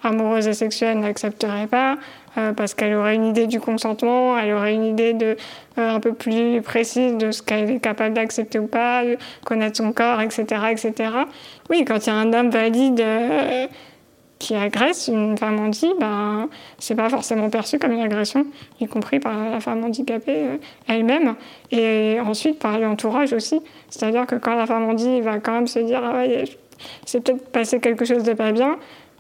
amoureuses 0.03 0.49
et 0.49 0.55
sexuelles 0.55 0.99
n'accepterait 0.99 1.67
pas. 1.67 1.97
Euh, 2.37 2.53
parce 2.53 2.75
qu'elle 2.75 2.95
aurait 2.95 3.15
une 3.15 3.27
idée 3.27 3.47
du 3.47 3.61
consentement, 3.61 4.37
elle 4.37 4.53
aurait 4.53 4.75
une 4.75 4.85
idée 4.85 5.13
de, 5.13 5.37
euh, 5.79 5.95
un 5.95 6.01
peu 6.01 6.13
plus 6.13 6.61
précise 6.63 7.17
de 7.17 7.31
ce 7.31 7.43
qu'elle 7.43 7.71
est 7.71 7.79
capable 7.79 8.15
d'accepter 8.15 8.59
ou 8.59 8.67
pas, 8.67 9.05
de 9.05 9.17
connaître 9.45 9.77
son 9.77 9.93
corps, 9.93 10.21
etc. 10.21 10.45
etc. 10.71 10.93
Oui, 11.71 11.85
quand 11.85 12.07
il 12.07 12.11
y 12.11 12.13
a 12.13 12.17
un 12.17 12.33
homme 12.33 12.51
valide 12.51 13.01
euh, 13.01 13.67
qui 14.41 14.57
agresse 14.57 15.07
une 15.07 15.39
femme 15.39 15.61
handicapée, 15.61 15.95
ben, 16.01 16.49
c'est 16.79 16.97
pas 16.97 17.09
forcément 17.09 17.51
perçu 17.51 17.79
comme 17.79 17.93
une 17.93 18.03
agression, 18.03 18.47
y 18.81 18.89
compris 18.89 19.21
par 19.21 19.51
la 19.51 19.61
femme 19.61 19.85
handicapée 19.85 20.59
elle-même, 20.89 21.37
et 21.71 22.19
ensuite 22.21 22.59
par 22.59 22.81
l'entourage 22.81 23.33
aussi. 23.33 23.61
C'est-à-dire 23.91 24.27
que 24.27 24.35
quand 24.35 24.57
la 24.57 24.67
femme 24.67 24.91
handicapée 24.91 25.21
va 25.21 25.39
quand 25.39 25.53
même 25.53 25.69
se 25.69 25.79
dire 25.79 26.03
ah 26.03 26.19
ouais, 26.19 26.45
c'est 27.07 27.23
peut-être 27.23 27.49
passé 27.53 27.79
quelque 27.79 28.05
chose 28.05 28.25
de 28.25 28.33
pas 28.33 28.51
bien, 28.51 28.77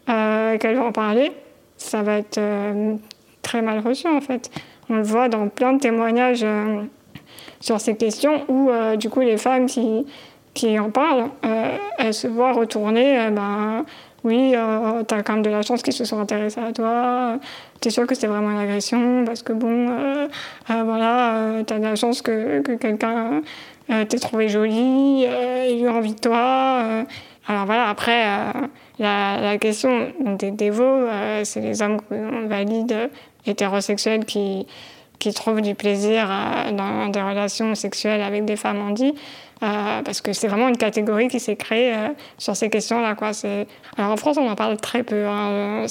qu'elle 0.06 0.76
va 0.76 0.85
en 0.85 0.92
parler, 0.92 1.30
ça 1.76 2.02
va 2.02 2.19
être 2.19 2.38
euh, 2.38 2.97
très 3.43 3.62
mal 3.62 3.81
reçu 3.81 4.09
en 4.09 4.21
fait. 4.21 4.50
On 4.88 4.97
le 4.97 5.02
voit 5.02 5.28
dans 5.28 5.49
plein 5.49 5.73
de 5.73 5.81
témoignages 5.81 6.43
euh, 6.45 6.83
sur 7.61 7.81
ces 7.81 7.97
questions 7.97 8.45
où 8.49 8.71
euh, 8.71 8.97
du 8.97 9.11
coup 9.11 9.21
les 9.21 9.37
femmes 9.37 9.66
qui, 9.66 10.78
en 10.78 10.90
parlent, 10.90 11.31
elles 11.99 12.14
se 12.14 12.28
voient 12.28 12.52
retourner, 12.52 13.28
ben 13.33 13.85
oui, 14.23 14.54
tu 15.09 15.14
as 15.14 15.23
quand 15.23 15.35
même 15.35 15.43
de 15.43 15.50
la 15.50 15.62
chance 15.62 15.83
qu'ils 15.83 15.93
se 15.93 16.04
sont 16.04 16.21
intéressés 16.21 16.61
à 16.61 16.73
toi, 16.73 17.38
tu 17.81 17.88
es 17.88 17.90
sûr 17.90 18.07
que 18.07 18.14
c'est 18.14 18.28
vraiment 18.28 18.50
une 18.50 18.61
agression 18.61 19.25
parce 19.25 19.43
que 19.43 19.52
bon, 19.52 19.88
voilà, 20.69 21.64
tu 21.66 21.73
as 21.73 21.78
de 21.78 21.83
la 21.83 21.97
chance 21.97 22.23
que, 22.23 22.61
que 22.61 22.73
quelqu'un 22.73 23.43
t'ait 23.88 24.19
trouvé 24.21 24.49
jolie, 24.49 25.25
ait 25.25 25.76
eu 25.76 25.88
envie 25.88 26.14
de 26.14 26.21
toi. 26.21 27.04
alors 27.49 27.66
voilà, 27.66 27.88
après 27.88 28.25
la, 28.99 29.59
question 29.59 30.13
des 30.21 30.51
dévots, 30.51 30.83
euh, 30.83 31.43
c'est 31.45 31.61
les 31.61 31.83
hommes 31.83 32.01
valides 32.49 33.11
hétérosexuels 33.47 34.25
qui, 34.25 34.67
qui 35.19 35.33
trouvent 35.33 35.63
du 35.63 35.75
plaisir 35.75 36.29
euh, 36.31 36.73
dans 36.73 37.09
des 37.09 37.23
relations 37.23 37.75
sexuelles 37.75 38.23
avec 38.23 38.45
des 38.45 38.57
femmes 38.57 38.81
handies. 38.81 39.15
Euh, 39.63 40.03
parce 40.03 40.21
que 40.21 40.35
c'est 40.35 40.49
vraiment 40.49 40.69
une 40.69 40.77
catégorie 40.77 41.29
qui 41.29 41.41
s'est 41.41 41.57
créée 41.57 41.95
euh, 41.95 42.09
sur 42.37 42.55
ces 42.57 42.69
questions-là. 42.69 43.17
Alors 43.97 44.13
en 44.13 44.17
France, 44.17 44.37
on 44.37 44.49
en 44.49 44.57
parle 44.57 44.77
très 44.77 45.03
peu. 45.03 45.27
Hein. 45.27 45.87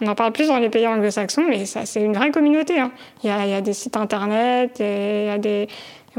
On 0.00 0.06
en 0.08 0.14
parle 0.16 0.32
plus 0.32 0.48
dans 0.48 0.58
les 0.58 0.68
pays 0.68 0.86
anglo-saxons, 0.86 1.44
mais 1.48 1.66
c'est 1.66 2.02
une 2.02 2.14
vraie 2.14 2.32
communauté. 2.32 2.80
Hein. 2.80 2.90
Il, 3.22 3.28
y 3.28 3.30
a, 3.30 3.60
des 3.60 3.74
sites 3.74 3.96
internet, 3.96 4.80
et 4.80 5.24
il 5.24 5.26
y 5.26 5.30
a 5.30 5.38
des, 5.38 5.68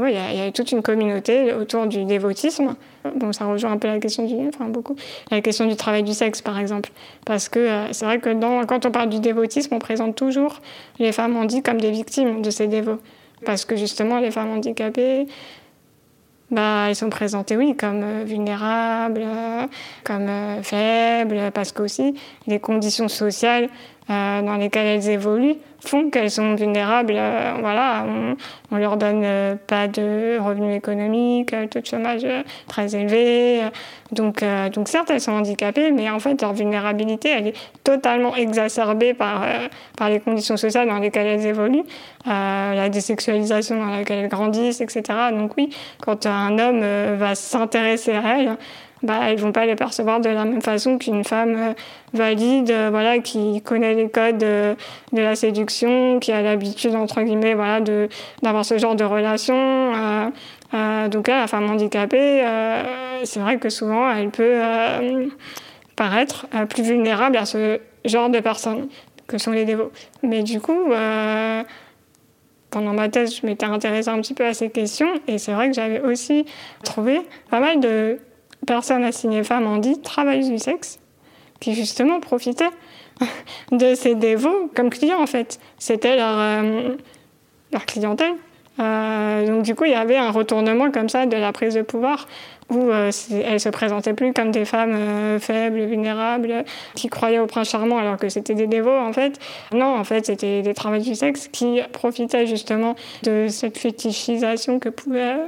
il, 0.06 0.14
y 0.14 0.16
a, 0.16 0.32
il 0.32 0.38
y 0.38 0.40
a 0.42 0.52
toute 0.52 0.72
une 0.72 0.82
communauté 0.82 1.52
autour 1.52 1.86
du 1.86 2.04
dévotisme. 2.04 2.76
Bon, 3.16 3.32
ça 3.32 3.46
rejoint 3.46 3.72
un 3.72 3.78
peu 3.78 3.88
la 3.88 3.98
question 3.98 4.26
du, 4.26 4.48
enfin 4.48 4.66
beaucoup, 4.66 4.96
la 5.30 5.40
question 5.40 5.66
du 5.66 5.76
travail 5.76 6.02
du 6.02 6.12
sexe, 6.12 6.42
par 6.42 6.58
exemple. 6.58 6.90
Parce 7.24 7.48
que 7.48 7.58
euh, 7.58 7.92
c'est 7.92 8.04
vrai 8.04 8.18
que 8.18 8.64
quand 8.64 8.86
on 8.86 8.90
parle 8.90 9.08
du 9.08 9.20
dévotisme, 9.20 9.74
on 9.74 9.78
présente 9.78 10.14
toujours 10.14 10.60
les 10.98 11.12
femmes 11.12 11.36
handies 11.36 11.62
comme 11.62 11.80
des 11.80 11.90
victimes 11.90 12.42
de 12.42 12.50
ces 12.50 12.66
dévots. 12.66 12.98
Parce 13.44 13.64
que 13.64 13.76
justement, 13.76 14.18
les 14.18 14.30
femmes 14.30 14.50
handicapées, 14.50 15.26
bah, 16.50 16.86
elles 16.88 16.96
sont 16.96 17.10
présentées, 17.10 17.56
oui, 17.56 17.76
comme 17.76 18.02
euh, 18.02 18.24
vulnérables, 18.24 19.22
euh, 19.24 19.66
comme 20.04 20.28
faibles, 20.62 21.50
parce 21.52 21.72
qu'aussi 21.72 22.14
les 22.46 22.58
conditions 22.58 23.08
sociales 23.08 23.68
dans 24.08 24.56
lesquelles 24.58 24.86
elles 24.86 25.10
évoluent 25.10 25.58
font 25.88 26.10
qu'elles 26.10 26.30
sont 26.30 26.54
vulnérables. 26.54 27.14
Euh, 27.16 27.54
voilà, 27.60 28.04
on, 28.06 28.74
ne 28.74 28.80
leur 28.80 28.96
donne 28.96 29.22
euh, 29.24 29.54
pas 29.66 29.88
de 29.88 30.38
revenus 30.38 30.76
économiques, 30.76 31.52
le 31.52 31.66
taux 31.68 31.80
de 31.80 31.86
chômage 31.86 32.26
très 32.66 32.94
élevé. 32.94 33.62
Donc, 34.12 34.42
donc 34.72 34.88
certes, 34.88 35.10
elles 35.10 35.20
sont 35.20 35.32
handicapées, 35.32 35.90
mais 35.90 36.08
en 36.08 36.18
fait, 36.18 36.40
leur 36.40 36.54
vulnérabilité, 36.54 37.28
elle 37.30 37.48
est 37.48 37.56
totalement 37.84 38.34
exacerbée 38.36 39.12
par, 39.12 39.44
par 39.98 40.08
les 40.08 40.18
conditions 40.20 40.56
sociales 40.56 40.88
dans 40.88 40.98
lesquelles 40.98 41.26
elles 41.26 41.46
évoluent, 41.46 41.84
la 42.24 42.88
désexualisation 42.88 43.76
dans 43.76 43.90
laquelle 43.90 44.20
elles 44.20 44.30
grandissent, 44.30 44.80
etc. 44.80 45.02
Donc 45.32 45.52
oui, 45.58 45.68
quand 46.00 46.24
un 46.24 46.58
homme 46.58 47.16
va 47.16 47.34
s'intéresser 47.34 48.12
à 48.12 48.38
elles, 48.38 48.56
bah, 49.02 49.20
elles 49.24 49.38
vont 49.38 49.52
pas 49.52 49.66
les 49.66 49.76
percevoir 49.76 50.20
de 50.20 50.28
la 50.28 50.44
même 50.44 50.62
façon 50.62 50.98
qu'une 50.98 51.24
femme 51.24 51.56
euh, 51.56 51.72
valide, 52.12 52.70
euh, 52.70 52.88
voilà, 52.90 53.18
qui 53.18 53.62
connaît 53.62 53.94
les 53.94 54.08
codes 54.08 54.38
de, 54.38 54.76
la 55.12 55.34
séduction, 55.34 56.18
qui 56.20 56.32
a 56.32 56.42
l'habitude 56.42 56.94
entre 56.94 57.22
guillemets, 57.22 57.54
voilà, 57.54 57.80
de 57.80 58.08
d'avoir 58.42 58.64
ce 58.64 58.78
genre 58.78 58.96
de 58.96 59.04
relation. 59.04 59.54
Euh, 60.74 61.08
donc 61.08 61.28
là, 61.28 61.40
la 61.40 61.46
femme 61.46 61.70
handicapée, 61.70 62.44
c'est 63.24 63.40
vrai 63.40 63.58
que 63.58 63.70
souvent, 63.70 64.10
elle 64.10 64.28
peut 64.28 64.60
paraître 65.96 66.46
plus 66.68 66.82
vulnérable 66.82 67.38
à 67.38 67.46
ce 67.46 67.80
genre 68.04 68.28
de 68.28 68.40
personnes 68.40 68.88
que 69.26 69.38
sont 69.38 69.52
les 69.52 69.64
dévots. 69.64 69.90
Mais 70.22 70.42
du 70.42 70.60
coup 70.60 70.92
pendant 72.70 72.92
ma 72.92 73.08
thèse, 73.08 73.34
je 73.34 73.46
m'étais 73.46 73.66
intéressée 73.66 74.10
un 74.10 74.20
petit 74.20 74.34
peu 74.34 74.44
à 74.44 74.52
ces 74.52 74.68
questions 74.68 75.08
et 75.26 75.38
c'est 75.38 75.52
vrai 75.52 75.68
que 75.68 75.74
j'avais 75.74 76.00
aussi 76.00 76.44
trouvé 76.84 77.20
pas 77.50 77.60
mal 77.60 77.80
de 77.80 78.18
personnes 78.66 79.04
assignées 79.04 79.44
femmes 79.44 79.66
ont 79.66 79.78
dit 79.78 80.00
travailleuses 80.00 80.50
du 80.50 80.58
sexe 80.58 80.98
qui 81.60 81.74
justement 81.74 82.20
profitaient 82.20 82.70
de 83.72 83.94
ces 83.94 84.14
dévots 84.14 84.70
comme 84.74 84.90
clients 84.90 85.20
en 85.20 85.26
fait. 85.26 85.58
C'était 85.78 86.16
leur, 86.16 86.38
euh, 86.38 86.96
leur 87.72 87.86
clientèle. 87.86 88.34
Euh, 88.80 89.44
donc 89.44 89.64
du 89.64 89.74
coup, 89.74 89.86
il 89.86 89.90
y 89.90 89.96
avait 89.96 90.16
un 90.16 90.30
retournement 90.30 90.92
comme 90.92 91.08
ça 91.08 91.26
de 91.26 91.36
la 91.36 91.52
prise 91.52 91.74
de 91.74 91.82
pouvoir 91.82 92.28
où 92.70 92.90
euh, 92.90 93.10
elles 93.44 93.58
se 93.58 93.70
présentaient 93.70 94.12
plus 94.12 94.32
comme 94.32 94.52
des 94.52 94.64
femmes 94.64 95.40
faibles, 95.40 95.80
vulnérables, 95.80 96.64
qui 96.94 97.08
croyaient 97.08 97.40
au 97.40 97.46
prince 97.46 97.70
charmant 97.70 97.98
alors 97.98 98.18
que 98.18 98.28
c'était 98.28 98.54
des 98.54 98.68
dévots 98.68 98.96
en 98.96 99.12
fait. 99.12 99.40
Non, 99.72 99.96
en 99.96 100.04
fait, 100.04 100.26
c'était 100.26 100.62
des 100.62 100.74
travailleurs 100.74 101.06
du 101.06 101.16
sexe 101.16 101.48
qui 101.48 101.80
profitaient 101.92 102.46
justement 102.46 102.94
de 103.24 103.48
cette 103.48 103.78
fétichisation 103.78 104.78
que 104.78 104.90
pouvaient 104.90 105.38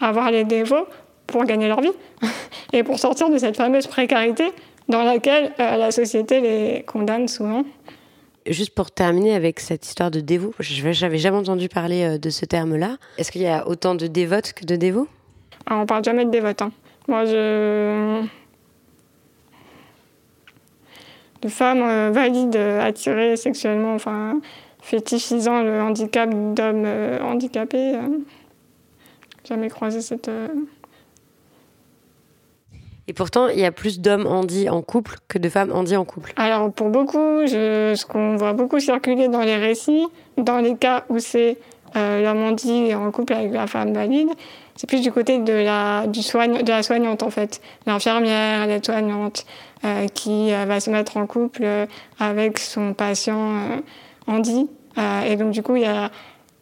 avoir 0.00 0.30
les 0.30 0.44
dévots 0.44 0.86
pour 1.26 1.44
gagner 1.44 1.68
leur 1.68 1.80
vie 1.80 1.92
et 2.72 2.82
pour 2.82 2.98
sortir 2.98 3.30
de 3.30 3.38
cette 3.38 3.56
fameuse 3.56 3.86
précarité 3.86 4.52
dans 4.88 5.02
laquelle 5.02 5.52
euh, 5.60 5.76
la 5.76 5.90
société 5.90 6.40
les 6.40 6.82
condamne 6.86 7.28
souvent. 7.28 7.64
Juste 8.46 8.74
pour 8.74 8.90
terminer 8.90 9.34
avec 9.34 9.58
cette 9.60 9.86
histoire 9.86 10.10
de 10.10 10.20
dévot, 10.20 10.54
j'avais 10.60 11.18
jamais 11.18 11.38
entendu 11.38 11.68
parler 11.68 12.04
euh, 12.04 12.18
de 12.18 12.30
ce 12.30 12.44
terme-là. 12.44 12.98
Est-ce 13.16 13.32
qu'il 13.32 13.42
y 13.42 13.46
a 13.46 13.66
autant 13.66 13.94
de 13.94 14.06
dévotes 14.06 14.52
que 14.52 14.66
de 14.66 14.76
dévots? 14.76 15.08
Ah, 15.66 15.76
On 15.76 15.86
parle 15.86 16.04
jamais 16.04 16.26
de 16.26 16.30
dévotes. 16.30 16.60
Hein. 16.60 16.72
Moi, 17.08 17.24
je. 17.24 18.22
de 21.40 21.48
femmes 21.48 21.82
euh, 21.82 22.10
valides, 22.10 22.56
attirées 22.56 23.36
sexuellement, 23.36 23.94
enfin, 23.94 24.40
fétichisant 24.82 25.62
le 25.62 25.80
handicap 25.80 26.28
d'hommes 26.54 26.86
handicapés. 27.22 27.98
jamais 29.44 29.68
croisé 29.68 30.02
cette. 30.02 30.30
Et 33.06 33.12
pourtant, 33.12 33.48
il 33.48 33.58
y 33.58 33.64
a 33.64 33.72
plus 33.72 34.00
d'hommes 34.00 34.26
handis 34.26 34.70
en 34.70 34.80
couple 34.80 35.16
que 35.28 35.38
de 35.38 35.48
femmes 35.48 35.72
handis 35.72 35.96
en 35.96 36.04
couple. 36.04 36.32
Alors, 36.36 36.72
pour 36.72 36.88
beaucoup, 36.88 37.46
ce 37.46 38.06
qu'on 38.06 38.36
voit 38.36 38.54
beaucoup 38.54 38.80
circuler 38.80 39.28
dans 39.28 39.42
les 39.42 39.56
récits, 39.56 40.06
dans 40.38 40.58
les 40.58 40.74
cas 40.76 41.04
où 41.08 41.18
c'est 41.18 41.58
euh, 41.96 42.22
l'homme 42.22 42.42
handi 42.42 42.92
en 42.94 43.10
couple 43.12 43.34
avec 43.34 43.52
la 43.52 43.66
femme 43.66 43.92
valide, 43.92 44.30
c'est 44.74 44.88
plus 44.88 45.00
du 45.00 45.12
côté 45.12 45.38
de 45.38 45.52
la, 45.52 46.06
du 46.08 46.22
soigne, 46.22 46.62
de 46.62 46.68
la 46.68 46.82
soignante, 46.82 47.22
en 47.22 47.30
fait. 47.30 47.60
L'infirmière, 47.86 48.66
la 48.66 48.82
soignante, 48.82 49.46
euh, 49.84 50.08
qui 50.08 50.52
euh, 50.52 50.64
va 50.64 50.80
se 50.80 50.90
mettre 50.90 51.16
en 51.16 51.26
couple 51.26 51.64
avec 52.18 52.58
son 52.58 52.94
patient 52.94 53.52
handi. 54.26 54.68
et 55.28 55.36
donc, 55.36 55.52
du 55.52 55.62
coup, 55.62 55.76
il 55.76 55.82
y 55.82 55.86
a 55.86 56.10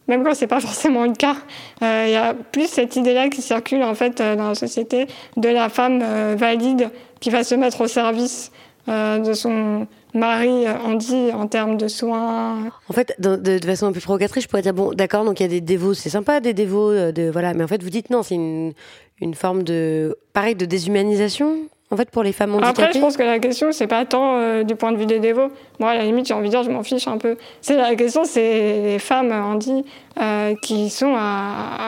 même 0.07 0.23
quand 0.23 0.33
c'est 0.33 0.47
pas 0.47 0.59
forcément 0.59 1.05
le 1.05 1.13
cas. 1.13 1.35
Il 1.81 1.87
euh, 1.87 2.07
y 2.07 2.15
a 2.15 2.33
plus 2.33 2.67
cette 2.67 2.95
idée-là 2.95 3.29
qui 3.29 3.41
circule 3.41 3.83
en 3.83 3.95
fait 3.95 4.19
euh, 4.19 4.35
dans 4.35 4.49
la 4.49 4.55
société 4.55 5.07
de 5.37 5.49
la 5.49 5.69
femme 5.69 6.01
euh, 6.03 6.35
valide 6.37 6.89
qui 7.19 7.29
va 7.29 7.43
se 7.43 7.55
mettre 7.55 7.81
au 7.81 7.87
service 7.87 8.51
de 8.85 9.31
son 9.31 9.87
mari 10.13 10.67
handi 10.67 11.31
en 11.33 11.47
termes 11.47 11.77
de 11.77 11.87
soins. 11.87 12.69
En 12.89 12.93
fait, 12.93 13.15
de, 13.17 13.59
façon 13.65 13.85
un 13.85 13.93
peu 13.93 14.01
provocatrice, 14.01 14.43
je 14.43 14.49
pourrais 14.49 14.61
dire 14.61 14.73
bon, 14.73 14.91
d'accord, 14.91 15.23
donc 15.23 15.39
il 15.39 15.43
y 15.43 15.45
a 15.45 15.49
des 15.49 15.61
dévots, 15.61 15.93
c'est 15.93 16.09
sympa 16.09 16.41
des 16.41 16.53
dévots, 16.53 16.91
de 16.91 17.29
voilà, 17.31 17.53
mais 17.53 17.63
en 17.63 17.67
fait 17.69 17.81
vous 17.81 17.89
dites 17.89 18.09
non, 18.09 18.23
c'est 18.23 18.35
une, 18.35 18.73
une 19.21 19.35
forme 19.35 19.63
de 19.63 20.17
pareil 20.33 20.55
de 20.55 20.65
déshumanisation? 20.65 21.69
En 21.93 21.95
fait, 21.95 22.09
pour 22.09 22.23
les 22.23 22.33
femmes 22.33 22.55
handicapées 22.55 22.81
Après, 22.81 22.93
je 22.93 22.99
pense 22.99 23.17
que 23.17 23.23
la 23.23 23.37
question, 23.37 23.71
c'est 23.71 23.85
pas 23.85 24.03
tant 24.05 24.37
euh, 24.37 24.63
du 24.63 24.75
point 24.75 24.91
de 24.91 24.97
vue 24.97 25.05
des 25.05 25.19
dévots. 25.19 25.49
Moi, 25.79 25.91
à 25.91 25.95
la 25.95 26.03
limite, 26.03 26.25
j'ai 26.25 26.33
envie 26.33 26.47
de 26.47 26.49
dire, 26.49 26.63
je 26.63 26.71
m'en 26.71 26.81
fiche 26.81 27.07
un 27.07 27.19
peu. 27.19 27.37
C'est 27.61 27.77
la 27.77 27.93
question, 27.93 28.25
c'est 28.25 28.81
les 28.83 28.99
femmes 28.99 29.31
handi 29.31 29.85
euh, 30.19 30.55
qui 30.63 30.89
sont 30.89 31.15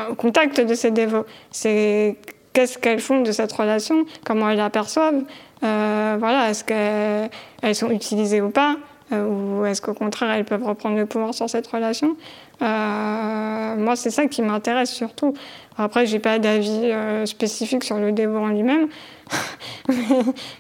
au 0.10 0.14
contact 0.14 0.62
de 0.62 0.76
ces 0.76 0.92
dévots. 0.92 1.26
C'est 1.50 2.18
qu'est-ce 2.54 2.78
qu'elles 2.78 3.00
font 3.00 3.22
de 3.22 3.32
cette 3.32 3.52
relation, 3.52 4.06
comment 4.24 4.48
elles 4.48 4.58
l'aperçoivent. 4.58 5.24
Euh, 5.64 6.18
voilà, 6.20 6.52
est-ce 6.52 6.64
qu'elles 6.64 7.76
sont 7.76 7.90
utilisées 7.90 8.42
ou 8.42 8.52
pas? 8.52 8.76
Ou 9.12 9.66
est-ce 9.66 9.82
qu'au 9.82 9.94
contraire 9.94 10.32
elles 10.32 10.46
peuvent 10.46 10.64
reprendre 10.64 10.98
le 10.98 11.06
pouvoir 11.06 11.34
sur 11.34 11.50
cette 11.50 11.66
relation? 11.66 12.16
Moi, 12.62 13.96
c'est 13.96 14.12
ça 14.12 14.28
qui 14.28 14.44
m'intéresse 14.44 14.92
surtout. 14.92 15.34
Après, 15.78 16.06
j'ai 16.06 16.20
pas 16.20 16.38
d'avis 16.40 16.92
spécifique 17.26 17.84
sur 17.84 17.98
le 17.98 18.12
dévot 18.12 18.38
en 18.38 18.48
lui-même. 18.48 18.88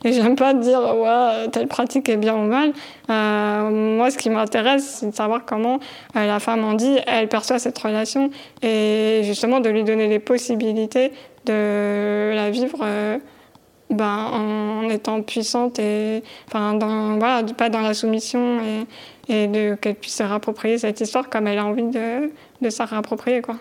Et 0.03 0.13
j'aime 0.13 0.35
pas 0.35 0.53
dire 0.53 0.79
ouais, 0.79 1.47
telle 1.51 1.67
pratique 1.67 2.09
est 2.09 2.17
bien 2.17 2.35
ou 2.35 2.45
mal. 2.45 2.73
Euh, 3.09 3.97
moi, 3.97 4.11
ce 4.11 4.17
qui 4.17 4.29
m'intéresse, 4.29 4.97
c'est 4.99 5.09
de 5.09 5.15
savoir 5.15 5.45
comment 5.45 5.79
euh, 6.15 6.25
la 6.25 6.39
femme 6.39 6.63
en 6.63 6.73
dit, 6.73 6.97
elle 7.07 7.27
perçoit 7.27 7.59
cette 7.59 7.77
relation 7.77 8.29
et 8.61 9.21
justement 9.23 9.59
de 9.59 9.69
lui 9.69 9.83
donner 9.83 10.07
les 10.07 10.19
possibilités 10.19 11.11
de 11.45 12.33
la 12.33 12.49
vivre. 12.49 12.79
Euh, 12.83 13.17
ben, 13.91 14.29
en, 14.33 14.89
étant 14.89 15.21
puissante 15.21 15.77
et 15.77 16.23
dans, 16.51 17.19
voilà, 17.19 17.43
pas 17.55 17.69
dans 17.69 17.81
la 17.81 17.93
soumission 17.93 18.57
et, 19.29 19.45
et 19.45 19.75
qu'elle 19.79 19.93
puisse 19.93 20.15
se 20.15 20.23
réapproprier 20.23 20.79
cette 20.79 20.99
histoire 21.01 21.29
comme 21.29 21.45
elle 21.45 21.59
a 21.59 21.65
envie 21.65 21.83
de, 21.83 22.31
de 22.61 22.69
se 22.71 22.81
réapproprier 22.81 23.41
quoi. 23.41 23.57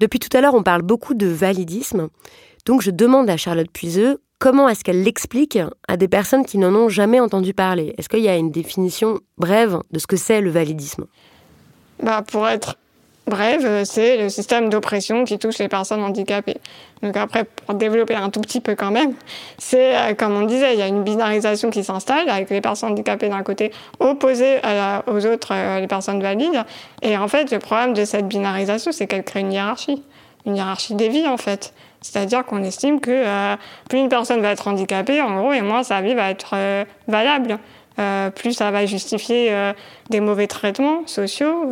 Depuis 0.00 0.18
tout 0.18 0.34
à 0.34 0.40
l'heure, 0.40 0.54
on 0.54 0.62
parle 0.62 0.80
beaucoup 0.82 1.12
de 1.12 1.26
validisme. 1.26 2.08
Donc 2.64 2.80
je 2.80 2.90
demande 2.90 3.28
à 3.28 3.36
Charlotte 3.36 3.70
Puiseux 3.70 4.20
comment 4.38 4.68
est-ce 4.68 4.82
qu'elle 4.82 5.02
l'explique 5.02 5.58
à 5.86 5.98
des 5.98 6.08
personnes 6.08 6.46
qui 6.46 6.56
n'en 6.56 6.74
ont 6.74 6.88
jamais 6.88 7.20
entendu 7.20 7.52
parler? 7.52 7.94
Est-ce 7.98 8.08
qu'il 8.08 8.20
y 8.20 8.28
a 8.28 8.36
une 8.36 8.50
définition 8.50 9.20
brève 9.36 9.78
de 9.90 9.98
ce 9.98 10.06
que 10.06 10.16
c'est 10.16 10.40
le 10.40 10.50
validisme? 10.50 11.04
Bah, 12.02 12.22
Pour 12.22 12.48
être 12.48 12.76
Bref, 13.26 13.62
euh, 13.64 13.84
c'est 13.84 14.16
le 14.16 14.28
système 14.28 14.70
d'oppression 14.70 15.24
qui 15.24 15.38
touche 15.38 15.58
les 15.58 15.68
personnes 15.68 16.02
handicapées. 16.02 16.56
Donc 17.02 17.16
après, 17.16 17.44
pour 17.44 17.76
développer 17.76 18.14
un 18.14 18.28
tout 18.30 18.40
petit 18.40 18.60
peu 18.60 18.74
quand 18.74 18.90
même, 18.90 19.14
c'est, 19.56 19.96
euh, 19.96 20.14
comme 20.14 20.36
on 20.36 20.46
disait, 20.46 20.74
il 20.74 20.80
y 20.80 20.82
a 20.82 20.88
une 20.88 21.04
binarisation 21.04 21.70
qui 21.70 21.84
s'installe 21.84 22.28
avec 22.28 22.50
les 22.50 22.60
personnes 22.60 22.90
handicapées 22.90 23.28
d'un 23.28 23.42
côté 23.42 23.70
opposées 24.00 24.58
aux 25.06 25.26
autres, 25.26 25.52
euh, 25.52 25.80
les 25.80 25.86
personnes 25.86 26.20
valides. 26.20 26.64
Et 27.02 27.16
en 27.16 27.28
fait, 27.28 27.52
le 27.52 27.58
problème 27.58 27.94
de 27.94 28.04
cette 28.04 28.26
binarisation, 28.26 28.90
c'est 28.90 29.06
qu'elle 29.06 29.22
crée 29.22 29.40
une 29.40 29.52
hiérarchie, 29.52 30.02
une 30.44 30.56
hiérarchie 30.56 30.94
des 30.94 31.08
vies 31.08 31.28
en 31.28 31.36
fait. 31.36 31.72
C'est-à-dire 32.00 32.44
qu'on 32.44 32.64
estime 32.64 32.98
que 32.98 33.56
plus 33.90 33.98
une 33.98 34.08
personne 34.08 34.40
va 34.40 34.50
être 34.50 34.66
handicapée, 34.66 35.20
en 35.20 35.36
gros, 35.36 35.52
et 35.52 35.60
moins 35.60 35.82
sa 35.82 36.00
vie 36.00 36.14
va 36.14 36.30
être 36.30 36.54
valable. 37.08 37.58
plus 38.34 38.54
ça 38.54 38.70
va 38.70 38.86
justifier 38.86 39.54
des 40.08 40.20
mauvais 40.20 40.46
traitements 40.46 41.06
sociaux, 41.06 41.70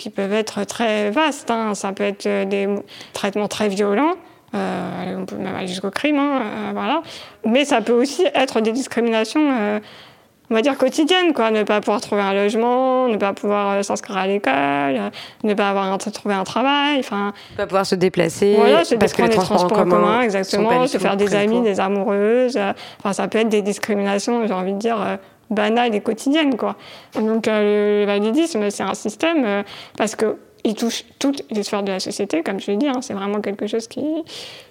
qui 0.00 0.08
peuvent 0.08 0.32
être 0.32 0.64
très 0.64 1.10
vastes. 1.10 1.50
Hein. 1.50 1.74
Ça 1.74 1.92
peut 1.92 2.04
être 2.04 2.26
euh, 2.26 2.44
des 2.46 2.66
traitements 3.12 3.48
très 3.48 3.68
violents. 3.68 4.14
Euh, 4.54 5.16
on 5.16 5.26
peut 5.26 5.36
même 5.36 5.54
aller 5.54 5.68
jusqu'au 5.68 5.90
crime, 5.90 6.18
hein, 6.18 6.40
euh, 6.40 6.70
voilà. 6.72 7.02
Mais 7.44 7.64
ça 7.66 7.82
peut 7.82 7.92
aussi 7.92 8.24
être 8.34 8.60
des 8.60 8.72
discriminations, 8.72 9.80
on 10.50 10.54
va 10.54 10.62
dire 10.62 10.76
quotidiennes, 10.76 11.32
quoi. 11.34 11.52
Ne 11.52 11.62
pas 11.62 11.80
pouvoir 11.80 12.00
trouver 12.00 12.22
un 12.22 12.32
logement, 12.32 13.06
ne 13.06 13.16
pas 13.16 13.32
pouvoir 13.32 13.84
s'inscrire 13.84 14.16
à 14.16 14.26
l'école, 14.26 15.12
ne 15.44 15.54
pas 15.54 15.70
avoir 15.70 15.96
trouvé 15.98 16.34
un 16.34 16.42
travail, 16.42 16.98
enfin. 16.98 17.32
Ne 17.52 17.56
pas 17.58 17.66
pouvoir 17.66 17.86
se 17.86 17.94
déplacer. 17.94 18.56
Voilà, 18.56 18.84
se 18.84 18.96
parce 18.96 19.12
que 19.12 19.22
les 19.22 19.28
transports, 19.28 19.78
en 19.78 19.84
commun, 19.84 20.22
exactement, 20.22 20.86
se 20.88 20.98
faire 20.98 21.16
des 21.16 21.34
amis, 21.36 21.60
des 21.60 21.78
amoureuses. 21.78 22.58
Enfin, 22.98 23.12
ça 23.12 23.28
peut 23.28 23.38
être 23.38 23.50
des 23.50 23.62
discriminations, 23.62 24.46
j'ai 24.48 24.54
envie 24.54 24.72
de 24.72 24.78
dire 24.78 25.18
banale 25.50 25.94
et 25.94 26.00
quotidienne. 26.00 26.56
Quoi. 26.56 26.76
Donc 27.14 27.48
euh, 27.48 28.00
le 28.00 28.06
validisme, 28.06 28.70
c'est 28.70 28.82
un 28.82 28.94
système, 28.94 29.44
euh, 29.44 29.62
parce 29.96 30.16
que 30.16 30.36
il 30.62 30.74
touche 30.74 31.04
toutes 31.18 31.42
les 31.50 31.62
sphères 31.62 31.82
de 31.82 31.90
la 31.90 32.00
société, 32.00 32.42
comme 32.42 32.60
je 32.60 32.70
l'ai 32.70 32.76
dit. 32.76 32.86
Hein, 32.86 33.00
c'est 33.00 33.14
vraiment 33.14 33.40
quelque 33.40 33.66
chose 33.66 33.88
qui, 33.88 34.04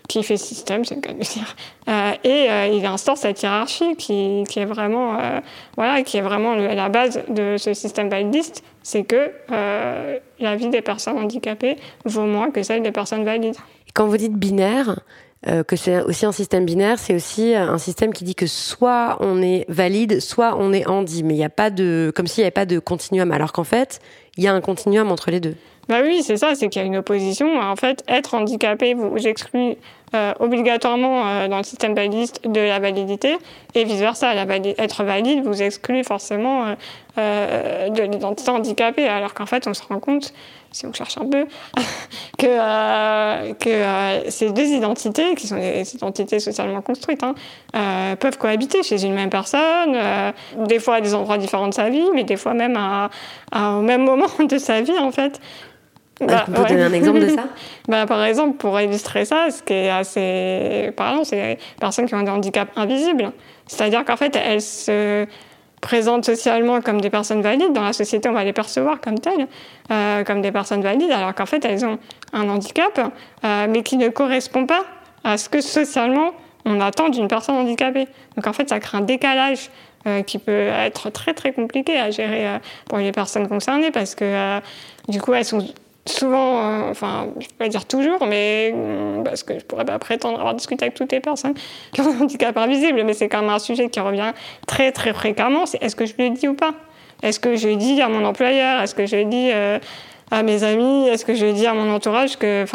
qui 0.08 0.22
fait 0.22 0.38
système, 0.38 0.86
c'est 0.86 0.94
le 0.94 1.02
cas 1.02 1.14
de 1.14 1.20
dire. 1.20 1.56
Euh, 1.88 2.12
et 2.24 2.52
euh, 2.52 2.68
il 2.68 2.86
instaure 2.86 3.18
cette 3.18 3.42
hiérarchie 3.42 3.96
qui, 3.96 4.44
qui 4.48 4.60
est 4.60 4.66
vraiment, 4.66 5.18
voilà, 5.76 6.04
qui 6.04 6.18
est 6.18 6.22
vraiment 6.22 6.54
la 6.54 6.90
base 6.90 7.24
de 7.28 7.58
ce 7.58 7.74
système 7.74 8.08
validiste, 8.08 8.64
c'est 8.84 9.04
que 9.04 9.32
la 9.50 10.56
vie 10.56 10.70
des 10.70 10.84
personnes 10.84 11.18
handicapées 11.18 11.78
vaut 12.06 12.26
moins 12.28 12.52
que 12.52 12.62
celle 12.62 12.84
des 12.84 12.92
personnes 12.92 13.26
valides. 13.26 13.58
Quand 13.96 14.06
vous 14.06 14.18
dites 14.18 14.36
binaire, 14.36 15.00
que 15.46 15.76
c'est 15.76 16.02
aussi 16.02 16.26
un 16.26 16.32
système 16.32 16.66
binaire, 16.66 17.00
c'est 17.00 17.16
aussi 17.16 17.56
un 17.56 17.78
système 17.78 18.14
qui 18.14 18.24
dit 18.24 18.36
que 18.36 18.48
soit 18.48 19.18
on 19.22 19.42
est 19.42 19.66
valide, 19.70 20.20
soit 20.20 20.56
on 20.58 20.74
est 20.74 20.88
handi, 20.88 21.24
mais 21.24 21.34
il 21.34 21.38
n'y 21.38 21.46
a 21.46 21.50
pas 21.50 21.70
de, 21.70 22.12
comme 22.16 22.28
s'il 22.28 22.42
n'y 22.42 22.46
avait 22.46 22.52
pas 22.52 22.66
de 22.66 22.80
continuum, 22.80 23.32
alors 23.32 23.54
qu'en 23.54 23.64
fait, 23.64 24.00
il 24.38 24.44
y 24.44 24.48
a 24.48 24.54
un 24.54 24.62
continuum 24.62 25.12
entre 25.12 25.32
les 25.32 25.40
deux. 25.40 25.56
Bah 25.90 26.02
oui, 26.04 26.22
c'est 26.24 26.38
ça, 26.38 26.54
c'est 26.54 26.70
qu'il 26.70 26.82
y 26.82 26.86
a 26.86 26.88
une 26.88 26.98
opposition. 26.98 27.60
En 27.60 27.76
fait, 27.76 28.04
être 28.08 28.36
handicapé 28.36 28.94
vous 28.94 29.28
exclut 29.28 29.76
euh, 30.16 30.34
obligatoirement 30.40 31.28
euh, 31.28 31.48
dans 31.48 31.58
le 31.58 31.64
système 31.64 31.94
validiste 31.94 32.42
de 32.44 32.60
la 32.60 32.80
validité 32.80 33.38
et 33.76 33.84
vice-versa. 33.84 34.34
Être 34.34 35.04
valide 35.04 35.44
vous 35.44 35.62
exclut 35.62 36.04
forcément 36.04 36.76
euh, 37.20 37.90
de 37.90 38.02
l'identité 38.02 38.50
handicapée, 38.50 39.08
alors 39.08 39.36
qu'en 39.36 39.46
fait, 39.46 39.68
on 39.68 39.76
se 39.76 39.84
rend 39.84 40.00
compte, 40.00 40.34
si 40.72 40.88
on 40.88 40.94
cherche 40.94 41.20
un 41.20 41.26
peu, 41.30 41.46
que, 42.40 43.54
que 43.54 44.30
ces 44.32 44.50
deux 44.50 44.66
identités, 44.66 45.36
qui 45.36 45.46
sont 45.46 45.58
des 45.58 45.96
identités 45.96 46.40
socialement 46.40 46.82
construites, 46.82 47.24
hein, 47.24 47.36
peuvent 48.20 48.40
cohabiter 48.40 48.82
chez 48.82 49.04
une 49.06 49.14
même 49.14 49.30
personne, 49.30 49.96
des 50.58 50.80
fois 50.80 50.96
à 50.96 51.02
des 51.02 51.14
endroits 51.14 51.38
différents 51.38 51.68
de 51.68 51.74
sa 51.74 51.90
vie, 51.90 52.08
mais 52.16 52.24
des 52.24 52.38
fois 52.38 52.56
même 52.56 52.78
à, 52.78 53.10
au 53.78 53.82
même 53.82 54.06
moment 54.06 54.28
de 54.40 54.58
sa 54.58 54.82
vie, 54.82 54.98
en 54.98 55.12
fait. 55.12 55.40
Bah, 56.22 56.46
vous 56.48 56.66
donner 56.66 56.84
un 56.84 56.94
exemple 56.94 57.20
de 57.20 57.30
ça 57.30 57.46
bah, 57.88 58.06
Par 58.06 58.24
exemple, 58.24 58.58
pour 58.58 58.80
illustrer 58.80 59.26
ça, 59.26 59.50
ce 59.52 59.64
qui 59.64 59.74
est 59.74 59.90
assez 59.90 60.92
parlant, 60.96 61.24
c'est 61.24 61.36
les 61.36 61.58
personnes 61.80 62.08
qui 62.08 62.16
ont 62.16 62.24
des 62.24 62.32
handicaps 62.32 62.72
invisibles. 62.76 63.32
C'est-à-dire 63.68 64.04
qu'en 64.04 64.18
fait, 64.18 64.36
elles 64.36 64.62
se 64.62 65.26
présentent 65.80 66.26
socialement 66.26 66.82
comme 66.82 67.02
des 67.02 67.10
personnes 67.10 67.42
valides. 67.42 67.74
Dans 67.74 67.84
la 67.84 67.94
société, 67.94 68.28
on 68.30 68.34
va 68.34 68.44
les 68.44 68.54
percevoir 68.54 69.00
comme 69.00 69.20
telles, 69.20 69.48
euh, 69.92 70.24
comme 70.24 70.42
des 70.42 70.52
personnes 70.52 70.82
valides, 70.82 71.12
alors 71.12 71.34
qu'en 71.34 71.46
fait, 71.46 71.64
elles 71.66 71.86
ont 71.86 72.00
un 72.34 72.50
handicap, 72.50 73.00
euh, 73.44 73.68
mais 73.70 73.84
qui 73.84 73.98
ne 73.98 74.10
correspond 74.10 74.66
pas 74.66 74.84
à 75.24 75.38
ce 75.38 75.50
que 75.50 75.62
socialement 75.62 76.32
on 76.66 76.82
attend 76.82 77.10
d'une 77.10 77.28
personne 77.28 77.56
handicapée. 77.56 78.08
Donc 78.36 78.46
en 78.46 78.54
fait, 78.54 78.68
ça 78.68 78.80
crée 78.80 78.98
un 78.98 79.02
décalage 79.02 79.70
euh, 80.06 80.22
qui 80.22 80.38
peut 80.38 80.52
être 80.52 81.10
très 81.10 81.34
très 81.34 81.54
compliqué 81.54 81.98
à 81.98 82.12
gérer 82.12 82.60
pour 82.88 82.98
les 82.98 83.12
personnes 83.12 83.48
concernées 83.48 83.92
parce 83.92 84.14
que 84.16 84.60
du 85.08 85.22
coup, 85.22 85.34
elles 85.34 85.46
sont 85.46 85.66
souvent, 86.12 86.58
euh, 86.58 86.90
enfin, 86.90 87.28
je 87.40 87.46
ne 87.46 87.50
vais 87.50 87.56
pas 87.58 87.68
dire 87.68 87.86
toujours, 87.86 88.26
mais 88.26 88.72
mm, 88.72 89.24
parce 89.24 89.44
que 89.44 89.54
je 89.54 89.60
ne 89.60 89.64
pourrais 89.64 89.86
pas 89.86 90.00
prétendre 90.00 90.40
avoir 90.40 90.54
discuté 90.54 90.86
avec 90.86 90.96
toutes 90.96 91.12
les 91.12 91.20
personnes 91.20 91.54
qui 91.94 92.02
ont 92.02 92.08
un 92.08 92.22
handicap 92.22 92.56
invisible, 92.58 93.04
mais 93.04 93.14
c'est 93.14 93.30
quand 93.30 93.42
même 93.42 93.50
un 93.50 93.60
sujet 93.60 93.90
qui 93.90 94.00
revient 94.00 94.34
très 94.68 94.92
très 94.92 95.14
fréquemment, 95.14 95.66
c'est 95.66 95.82
est-ce 95.84 95.96
que 95.96 96.06
je 96.06 96.14
le 96.18 96.30
dis 96.32 96.48
ou 96.48 96.54
pas? 96.54 96.74
Est-ce 97.22 97.40
que 97.40 97.56
je 97.56 97.70
dis 97.70 98.02
à 98.02 98.08
mon 98.08 98.24
employeur? 98.24 98.82
Est-ce 98.82 98.96
que 98.96 99.06
je 99.06 99.18
dis 99.18 99.50
euh, 99.52 99.78
à 100.32 100.42
mes 100.42 100.64
amis? 100.64 101.08
Est-ce 101.10 101.26
que 101.26 101.34
je 101.34 101.48
dis 101.48 101.68
à 101.68 101.74
mon 101.74 101.94
entourage 101.94 102.38
que, 102.38 102.66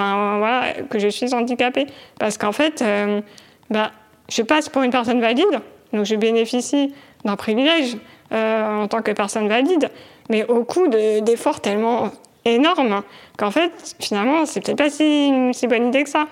je 0.95 1.09
suis 1.09 1.35
handicapée? 1.35 1.87
Parce 2.19 2.37
qu'en 2.37 2.53
fait, 2.53 2.83
euh, 2.83 3.23
bah, 3.71 3.91
je 4.29 4.43
passe 4.43 4.69
pour 4.69 4.83
une 4.83 4.91
personne 4.91 5.21
valide, 5.21 5.61
donc 5.95 6.05
je 6.05 6.15
bénéficie 6.17 6.93
d'un 7.25 7.37
privilège 7.37 7.97
en 8.33 8.89
tant 8.89 9.01
que 9.01 9.13
personne 9.13 9.49
valide, 9.49 9.89
mais 10.29 10.45
au 10.45 10.65
coût 10.65 10.89
d'efforts 10.89 11.61
tellement 11.61 12.11
énorme 12.45 13.03
qu'en 13.39 13.51
fait, 13.51 13.73
finalement, 14.01 14.47
c'est 14.47 14.61
peut-être 14.61 14.79
pas 14.79 14.91
si, 14.91 15.33
si 15.53 15.67
bonne 15.67 15.89
idée 15.89 16.05
que 16.05 16.11
ça. 16.11 16.27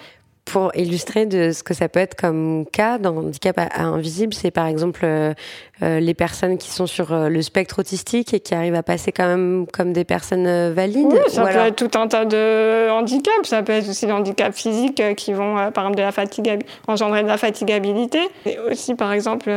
Pour 0.44 0.75
illustrer 0.75 1.25
de 1.27 1.53
ce 1.53 1.62
que 1.62 1.72
ça 1.72 1.88
peut 1.88 2.01
être 2.01 2.16
comme 2.16 2.66
cas 2.72 2.98
dans 2.98 3.16
handicap 3.16 3.61
invisible, 3.77 4.35
c'est 4.35 4.51
par 4.51 4.66
exemple 4.66 5.03
euh, 5.05 5.35
les 5.83 6.14
personnes 6.14 6.59
qui 6.59 6.71
sont 6.71 6.87
sur 6.87 7.12
euh, 7.12 7.29
le 7.29 7.42
spectre 7.42 7.81
autistique 7.81 8.35
et 8.35 8.40
qui 8.40 8.55
arrivent 8.55 8.75
à 8.75 8.83
passer 8.83 9.12
quand 9.12 9.27
même 9.27 9.66
comme 9.73 9.92
des 9.92 10.05
personnes 10.05 10.73
valides. 10.73 11.07
Oui, 11.11 11.18
ça 11.29 11.45
peut 11.45 11.59
être 11.59 11.77
tout 11.77 11.99
un 11.99 12.09
tas 12.09 12.25
de 12.25 12.90
handicaps. 12.90 13.49
Ça 13.49 13.62
peut 13.62 13.73
être 13.73 13.88
aussi 13.88 14.07
des 14.07 14.12
handicaps 14.12 14.57
physiques 14.57 15.03
qui 15.16 15.33
vont, 15.33 15.71
par 15.73 15.85
exemple, 15.85 15.97
de 15.97 16.03
la 16.03 16.12
fatigue, 16.12 16.64
engendrer 16.87 17.23
de 17.23 17.29
la 17.29 17.38
fatigabilité. 17.38 18.21
Et 18.47 18.59
aussi, 18.59 18.95
par 18.95 19.12
exemple, 19.12 19.51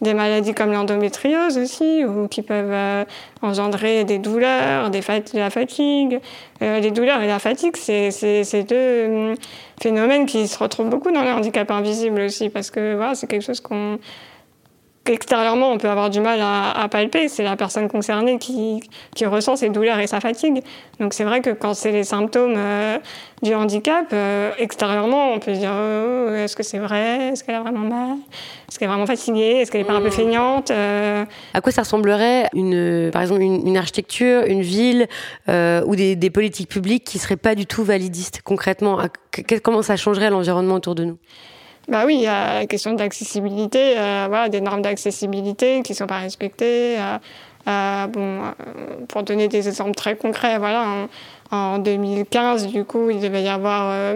des 0.00 0.14
maladies 0.14 0.54
comme 0.54 0.72
l'endométriose 0.72 1.58
aussi, 1.58 2.04
ou 2.04 2.28
qui 2.28 2.42
peuvent 2.42 2.70
euh, 2.72 3.04
engendrer 3.42 4.04
des 4.04 4.18
douleurs, 4.18 4.90
des 4.90 5.00
de 5.00 5.38
la 5.38 5.50
fatigue. 5.50 6.20
Euh, 6.62 6.80
les 6.80 6.90
douleurs 6.90 7.20
et 7.22 7.26
la 7.26 7.38
fatigue, 7.38 7.76
c'est 7.76 8.62
deux 8.68 9.06
hum, 9.06 9.34
phénomènes 9.80 10.26
qui 10.26 10.46
se 10.48 10.58
retrouvent 10.58 10.88
beaucoup 10.88 11.10
dans 11.10 11.22
les 11.22 11.30
handicaps 11.30 11.70
invisibles 11.70 12.20
aussi, 12.20 12.48
parce 12.48 12.70
que 12.70 12.94
voilà, 12.94 13.14
c'est 13.14 13.26
quelque 13.26 13.44
chose 13.44 13.60
qu'on 13.60 13.98
extérieurement, 15.08 15.70
on 15.70 15.78
peut 15.78 15.88
avoir 15.88 16.10
du 16.10 16.20
mal 16.20 16.40
à, 16.40 16.88
palper. 16.90 17.28
C'est 17.28 17.42
la 17.42 17.56
personne 17.56 17.88
concernée 17.88 18.38
qui, 18.38 18.80
qui, 19.14 19.26
ressent 19.26 19.56
ses 19.56 19.68
douleurs 19.68 19.98
et 19.98 20.06
sa 20.06 20.20
fatigue. 20.20 20.62
Donc 21.00 21.14
c'est 21.14 21.24
vrai 21.24 21.40
que 21.40 21.50
quand 21.50 21.74
c'est 21.74 21.92
les 21.92 22.04
symptômes 22.04 22.54
euh, 22.56 22.98
du 23.42 23.54
handicap, 23.54 24.06
euh, 24.12 24.52
extérieurement, 24.58 25.32
on 25.32 25.38
peut 25.38 25.54
se 25.54 25.58
dire 25.58 25.72
oh, 25.72 26.32
est-ce 26.34 26.56
que 26.56 26.62
c'est 26.62 26.78
vrai? 26.78 27.30
Est-ce 27.32 27.44
qu'elle 27.44 27.56
a 27.56 27.62
vraiment 27.62 27.80
mal? 27.80 28.16
Est-ce 28.68 28.78
qu'elle 28.78 28.86
est 28.86 28.90
vraiment 28.90 29.06
fatiguée? 29.06 29.60
Est-ce 29.60 29.70
qu'elle 29.70 29.80
est 29.80 29.84
pas 29.84 29.94
un 29.94 30.00
peu 30.00 30.08
mmh. 30.08 30.12
feignante 30.12 30.70
euh? 30.70 31.24
À 31.54 31.60
quoi 31.60 31.72
ça 31.72 31.82
ressemblerait, 31.82 32.48
une, 32.54 33.10
par 33.12 33.22
exemple, 33.22 33.42
une, 33.42 33.76
architecture, 33.76 34.42
une 34.46 34.62
ville 34.62 35.06
ou 35.48 35.96
des, 35.96 36.16
des, 36.16 36.30
politiques 36.30 36.68
publiques 36.68 37.04
qui 37.04 37.18
seraient 37.18 37.36
pas 37.36 37.54
du 37.54 37.66
tout 37.66 37.84
validistes 37.84 38.42
concrètement? 38.42 38.98
Comment 39.62 39.82
ça 39.82 39.96
changerait 39.96 40.30
l'environnement 40.30 40.74
autour 40.74 40.94
de 40.94 41.04
nous? 41.04 41.18
Bah 41.88 42.04
oui, 42.04 42.16
il 42.16 42.22
y 42.22 42.26
a 42.26 42.60
la 42.60 42.66
question 42.66 42.92
d'accessibilité, 42.92 43.94
euh, 43.96 44.26
voilà, 44.28 44.50
des 44.50 44.60
normes 44.60 44.82
d'accessibilité 44.82 45.82
qui 45.82 45.92
ne 45.92 45.96
sont 45.96 46.06
pas 46.06 46.18
respectées. 46.18 46.98
Euh, 46.98 47.18
euh, 47.66 48.06
bon, 48.06 48.40
pour 49.08 49.22
donner 49.22 49.48
des 49.48 49.68
exemples 49.68 49.94
très 49.94 50.16
concrets, 50.16 50.58
voilà, 50.58 51.08
en, 51.50 51.78
2015, 51.78 52.66
du 52.66 52.84
coup, 52.84 53.08
il 53.10 53.20
devait 53.20 53.42
y 53.42 53.48
avoir 53.48 54.14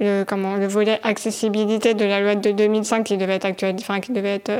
le, 0.00 0.24
comment, 0.24 0.56
le 0.56 0.66
volet 0.66 0.98
accessibilité 1.04 1.94
de 1.94 2.04
la 2.04 2.20
loi 2.20 2.34
de 2.34 2.50
2005 2.50 3.04
qui 3.04 3.16
devait 3.16 3.36
être 3.36 3.46
actuel, 3.46 3.76
enfin, 3.78 4.00
qui 4.00 4.12
devait 4.12 4.34
être 4.34 4.52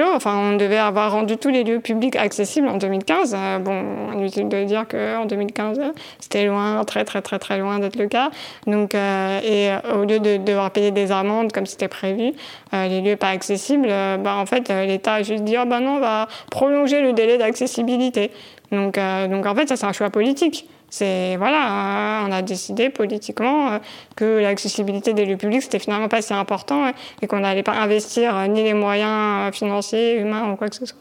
Enfin, 0.00 0.52
on 0.52 0.56
devait 0.56 0.78
avoir 0.78 1.12
rendu 1.12 1.36
tous 1.36 1.50
les 1.50 1.64
lieux 1.64 1.80
publics 1.80 2.16
accessibles 2.16 2.68
en 2.68 2.76
2015. 2.76 3.34
Euh, 3.36 3.58
bon, 3.58 4.12
inutile 4.14 4.48
de 4.48 4.64
dire 4.64 4.86
qu'en 4.88 5.26
2015, 5.26 5.80
c'était 6.18 6.46
loin, 6.46 6.82
très 6.84 7.04
très 7.04 7.22
très 7.22 7.38
très 7.38 7.58
loin 7.58 7.78
d'être 7.78 7.96
le 7.96 8.08
cas. 8.08 8.30
Donc, 8.66 8.94
euh, 8.94 9.40
et 9.40 9.70
euh, 9.70 10.00
au 10.00 10.04
lieu 10.04 10.18
de 10.18 10.38
devoir 10.38 10.70
payer 10.70 10.90
des 10.90 11.12
amendes 11.12 11.52
comme 11.52 11.66
c'était 11.66 11.88
prévu, 11.88 12.32
les 12.72 13.00
lieux 13.00 13.16
pas 13.16 13.28
accessibles, 13.28 13.88
bah, 13.88 14.36
en 14.36 14.46
fait, 14.46 14.68
l'État 14.68 15.14
a 15.14 15.22
juste 15.22 15.44
dit 15.44 15.54
bah 15.54 15.80
non, 15.80 15.96
on 15.96 16.00
va 16.00 16.28
prolonger 16.50 17.02
le 17.02 17.12
délai 17.12 17.38
d'accessibilité. 17.38 18.30
Donc, 18.70 18.98
donc 19.30 19.46
en 19.46 19.54
fait, 19.54 19.68
ça 19.68 19.76
c'est 19.76 19.86
un 19.86 19.92
choix 19.92 20.08
politique. 20.08 20.66
C'est 20.92 21.38
voilà, 21.38 21.68
hein, 21.70 22.28
on 22.28 22.32
a 22.32 22.42
décidé 22.42 22.90
politiquement 22.90 23.72
euh, 23.72 23.78
que 24.14 24.40
l'accessibilité 24.42 25.14
des 25.14 25.24
lieux 25.24 25.38
publics 25.38 25.62
c'était 25.62 25.78
finalement 25.78 26.08
pas 26.08 26.20
si 26.20 26.34
important 26.34 26.84
hein, 26.84 26.92
et 27.22 27.26
qu'on 27.26 27.40
n'allait 27.40 27.62
pas 27.62 27.72
investir 27.72 28.36
euh, 28.36 28.46
ni 28.46 28.62
les 28.62 28.74
moyens 28.74 29.48
euh, 29.48 29.52
financiers, 29.52 30.16
humains 30.18 30.52
ou 30.52 30.56
quoi 30.56 30.68
que 30.68 30.76
ce 30.76 30.84
soit 30.84 30.98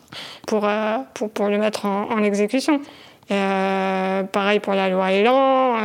pour 0.47 0.65
pour, 1.13 1.29
pour 1.29 1.49
le 1.49 1.57
mettre 1.57 1.85
en, 1.85 2.09
en 2.09 2.23
exécution. 2.23 2.79
pareil 3.27 4.61
pour 4.61 4.75
la 4.75 4.87
loi 4.87 5.11
Elan. 5.11 5.75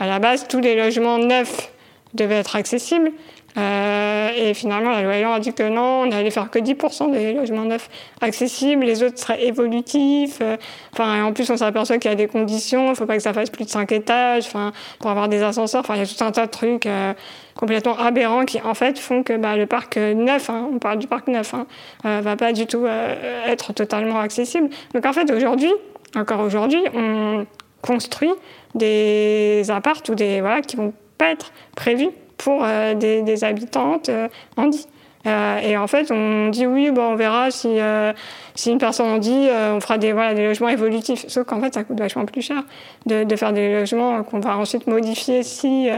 à 0.00 0.06
la 0.08 0.18
base, 0.18 0.48
tous 0.48 0.58
les 0.58 0.74
logements 0.74 1.18
neufs 1.18 1.70
devaient 2.14 2.40
être 2.40 2.56
accessibles. 2.56 3.12
Euh, 3.58 4.30
et 4.36 4.54
finalement, 4.54 4.90
la 4.90 5.02
loi 5.02 5.16
Elan 5.16 5.32
a 5.32 5.40
dit 5.40 5.52
que 5.52 5.68
non, 5.68 6.02
on 6.02 6.06
n'allait 6.06 6.30
faire 6.30 6.50
que 6.50 6.58
10% 6.58 7.12
des 7.12 7.34
logements 7.34 7.64
neufs 7.64 7.88
accessibles, 8.20 8.84
les 8.84 9.02
autres 9.02 9.18
seraient 9.18 9.44
évolutifs. 9.44 10.38
Euh, 10.40 10.56
enfin, 10.92 11.16
et 11.16 11.22
en 11.22 11.32
plus, 11.32 11.50
on 11.50 11.56
s'aperçoit 11.56 11.98
qu'il 11.98 12.10
y 12.10 12.14
a 12.14 12.16
des 12.16 12.28
conditions, 12.28 12.86
il 12.86 12.90
ne 12.90 12.94
faut 12.94 13.06
pas 13.06 13.16
que 13.16 13.22
ça 13.22 13.32
fasse 13.32 13.50
plus 13.50 13.64
de 13.64 13.70
5 13.70 13.92
étages, 13.92 14.46
enfin, 14.46 14.72
pour 15.00 15.10
avoir 15.10 15.28
des 15.28 15.42
ascenseurs. 15.42 15.80
Enfin, 15.80 15.96
il 15.96 16.00
y 16.00 16.02
a 16.02 16.06
tout 16.06 16.24
un 16.24 16.32
tas 16.32 16.46
de 16.46 16.50
trucs 16.50 16.86
euh, 16.86 17.12
complètement 17.54 17.98
aberrants 17.98 18.44
qui, 18.44 18.60
en 18.62 18.74
fait, 18.74 18.98
font 18.98 19.22
que 19.22 19.36
bah, 19.36 19.56
le 19.56 19.66
parc 19.66 19.96
neuf, 19.96 20.48
hein, 20.48 20.68
on 20.72 20.78
parle 20.78 20.98
du 20.98 21.06
parc 21.06 21.28
neuf, 21.28 21.54
hein, 21.54 21.66
va 22.20 22.36
pas 22.36 22.52
du 22.52 22.66
tout 22.66 22.86
être 23.46 23.72
totalement 23.74 24.18
accessible. 24.18 24.70
Donc, 24.94 25.04
en 25.04 25.12
fait, 25.12 25.30
aujourd'hui, 25.30 25.72
encore 26.16 26.40
aujourd'hui, 26.40 26.82
on 26.94 27.46
construit 27.82 28.32
des 28.74 29.64
apparts 29.70 30.02
ou 30.08 30.14
des 30.14 30.40
voilà 30.40 30.62
qui 30.62 30.76
vont 30.76 30.94
pas 31.18 31.30
être 31.30 31.52
prévus 31.76 32.10
pour 32.42 32.62
euh, 32.64 32.94
des, 32.94 33.44
habitantes 33.44 34.08
euh, 34.08 34.28
handies. 34.56 34.86
Euh, 35.24 35.58
et 35.58 35.76
en 35.76 35.86
fait, 35.86 36.10
on 36.10 36.48
dit 36.48 36.66
oui, 36.66 36.90
bon, 36.90 37.12
on 37.12 37.14
verra 37.14 37.52
si, 37.52 37.78
si 38.56 38.72
une 38.72 38.78
personne 38.78 39.08
en 39.08 39.18
dit, 39.18 39.46
on 39.72 39.78
fera 39.78 39.96
des, 39.96 40.12
voilà, 40.12 40.34
des 40.34 40.48
logements 40.48 40.68
évolutifs. 40.68 41.24
Sauf 41.28 41.46
qu'en 41.46 41.60
fait, 41.60 41.72
ça 41.72 41.84
coûte 41.84 42.00
vachement 42.00 42.24
plus 42.26 42.42
cher 42.42 42.64
de, 43.06 43.22
de 43.22 43.36
faire 43.36 43.52
des 43.52 43.72
logements 43.72 44.24
qu'on 44.24 44.40
va 44.40 44.56
ensuite 44.56 44.88
modifier 44.88 45.44
si 45.44 45.88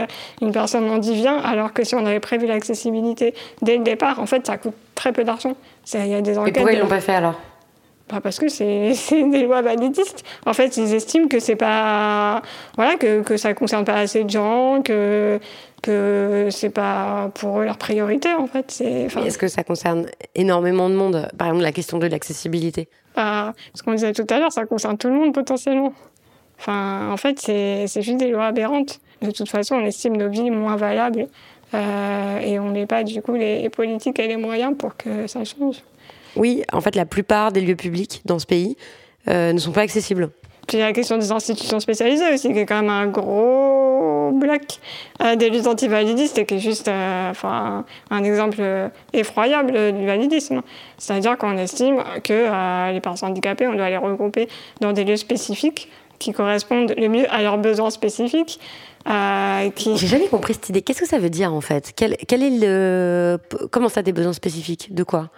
une 0.43 0.51
personne 0.51 0.87
en 0.91 0.99
dit 0.99 1.15
vient, 1.15 1.39
alors 1.39 1.73
que 1.73 1.83
si 1.83 1.95
on 1.95 2.05
avait 2.05 2.19
prévu 2.19 2.45
l'accessibilité 2.45 3.33
dès 3.63 3.77
le 3.77 3.83
départ, 3.83 4.19
en 4.19 4.27
fait, 4.27 4.45
ça 4.45 4.57
coûte 4.57 4.75
très 4.93 5.11
peu 5.11 5.23
d'argent. 5.23 5.53
Il 5.95 6.05
y 6.05 6.13
a 6.13 6.21
des 6.21 6.37
enquêtes. 6.37 6.57
Et 6.57 6.59
pourquoi 6.59 6.73
ils 6.73 6.79
l'ont 6.79 6.87
pas 6.87 7.01
fait 7.01 7.15
alors? 7.15 7.39
Bah 8.09 8.19
parce 8.21 8.37
que 8.37 8.49
c'est 8.49 8.93
des 9.11 9.43
lois 9.43 9.61
validistes. 9.61 10.23
En 10.45 10.53
fait, 10.53 10.77
ils 10.77 10.93
estiment 10.93 11.27
que 11.27 11.39
c'est 11.39 11.55
pas 11.55 12.41
voilà 12.75 12.95
que 12.95 13.21
que 13.21 13.35
ça 13.35 13.53
concerne 13.53 13.83
pas 13.83 13.95
assez 13.95 14.23
de 14.23 14.29
gens, 14.29 14.81
que 14.83 15.39
que 15.85 16.47
c'est 16.49 16.69
pas 16.69 17.31
pour 17.35 17.59
eux 17.59 17.65
leur 17.65 17.77
priorité 17.77 18.33
en 18.33 18.47
fait. 18.47 18.65
C'est. 18.69 19.07
Est-ce 19.25 19.37
que 19.37 19.47
ça 19.47 19.63
concerne 19.63 20.07
énormément 20.33 20.89
de 20.89 20.95
monde? 20.95 21.27
Par 21.37 21.47
exemple, 21.47 21.63
la 21.63 21.71
question 21.71 21.99
de 21.99 22.07
l'accessibilité. 22.07 22.87
Bah, 23.15 23.53
ce 23.73 23.83
qu'on 23.83 23.93
disait 23.93 24.13
tout 24.13 24.25
à 24.29 24.39
l'heure, 24.39 24.51
ça 24.51 24.65
concerne 24.65 24.97
tout 24.97 25.07
le 25.07 25.13
monde 25.13 25.33
potentiellement. 25.33 25.93
Enfin, 26.59 27.09
en 27.11 27.17
fait, 27.17 27.39
c'est 27.39 28.01
juste 28.01 28.17
des 28.17 28.29
lois 28.29 28.47
aberrantes. 28.47 28.99
De 29.21 29.31
toute 29.31 29.49
façon, 29.49 29.75
on 29.75 29.85
estime 29.85 30.17
nos 30.17 30.29
vies 30.29 30.49
moins 30.49 30.75
valables 30.75 31.27
euh, 31.73 32.39
et 32.39 32.59
on 32.59 32.71
n'est 32.71 32.85
pas 32.85 33.03
du 33.03 33.21
coup 33.21 33.35
les 33.35 33.69
politiques 33.69 34.19
et 34.19 34.27
les 34.27 34.37
moyens 34.37 34.75
pour 34.77 34.97
que 34.97 35.27
ça 35.27 35.43
change. 35.43 35.77
Oui, 36.35 36.63
en 36.73 36.81
fait, 36.81 36.95
la 36.95 37.05
plupart 37.05 37.51
des 37.51 37.61
lieux 37.61 37.75
publics 37.75 38.21
dans 38.25 38.39
ce 38.39 38.45
pays 38.45 38.75
euh, 39.27 39.53
ne 39.53 39.59
sont 39.59 39.71
pas 39.71 39.81
accessibles. 39.81 40.29
Puis 40.67 40.77
la 40.79 40.93
question 40.93 41.17
des 41.17 41.31
institutions 41.31 41.79
spécialisées 41.79 42.33
aussi, 42.33 42.51
qui 42.51 42.59
est 42.59 42.65
quand 42.65 42.81
même 42.81 42.89
un 42.89 43.07
gros 43.07 44.31
bloc 44.31 44.61
euh, 45.21 45.35
des 45.35 45.49
luttes 45.49 45.67
antivalidistes 45.67 46.37
et 46.37 46.45
qui 46.45 46.55
est 46.55 46.59
juste 46.59 46.87
enfin, 46.89 47.85
un 48.09 48.23
exemple 48.23 48.61
effroyable 49.13 49.93
du 49.93 50.05
validisme. 50.05 50.61
C'est-à-dire 50.97 51.37
qu'on 51.37 51.57
estime 51.57 52.03
que 52.23 52.91
les 52.91 53.01
personnes 53.01 53.29
handicapées, 53.29 53.67
on 53.67 53.75
doit 53.75 53.89
les 53.89 53.97
regrouper 53.97 54.47
dans 54.81 54.91
des 54.91 55.03
lieux 55.03 55.17
spécifiques 55.17 55.89
qui 56.19 56.31
correspondent 56.31 56.93
le 56.97 57.07
mieux 57.07 57.31
à 57.31 57.41
leurs 57.41 57.57
besoins 57.57 57.89
spécifiques. 57.89 58.59
Euh, 59.07 59.69
qui... 59.69 59.95
J'ai 59.97 60.07
jamais 60.07 60.27
compris 60.27 60.55
cette 60.55 60.69
idée. 60.69 60.81
Qu'est-ce 60.81 61.01
que 61.01 61.07
ça 61.07 61.19
veut 61.19 61.29
dire 61.29 61.53
en 61.53 61.61
fait? 61.61 61.93
Quel, 61.95 62.13
est 62.13 62.49
le 62.49 63.37
comment 63.71 63.89
ça 63.89 64.01
des 64.01 64.13
besoins 64.13 64.33
spécifiques? 64.33 64.93
De 64.95 65.03
quoi? 65.03 65.29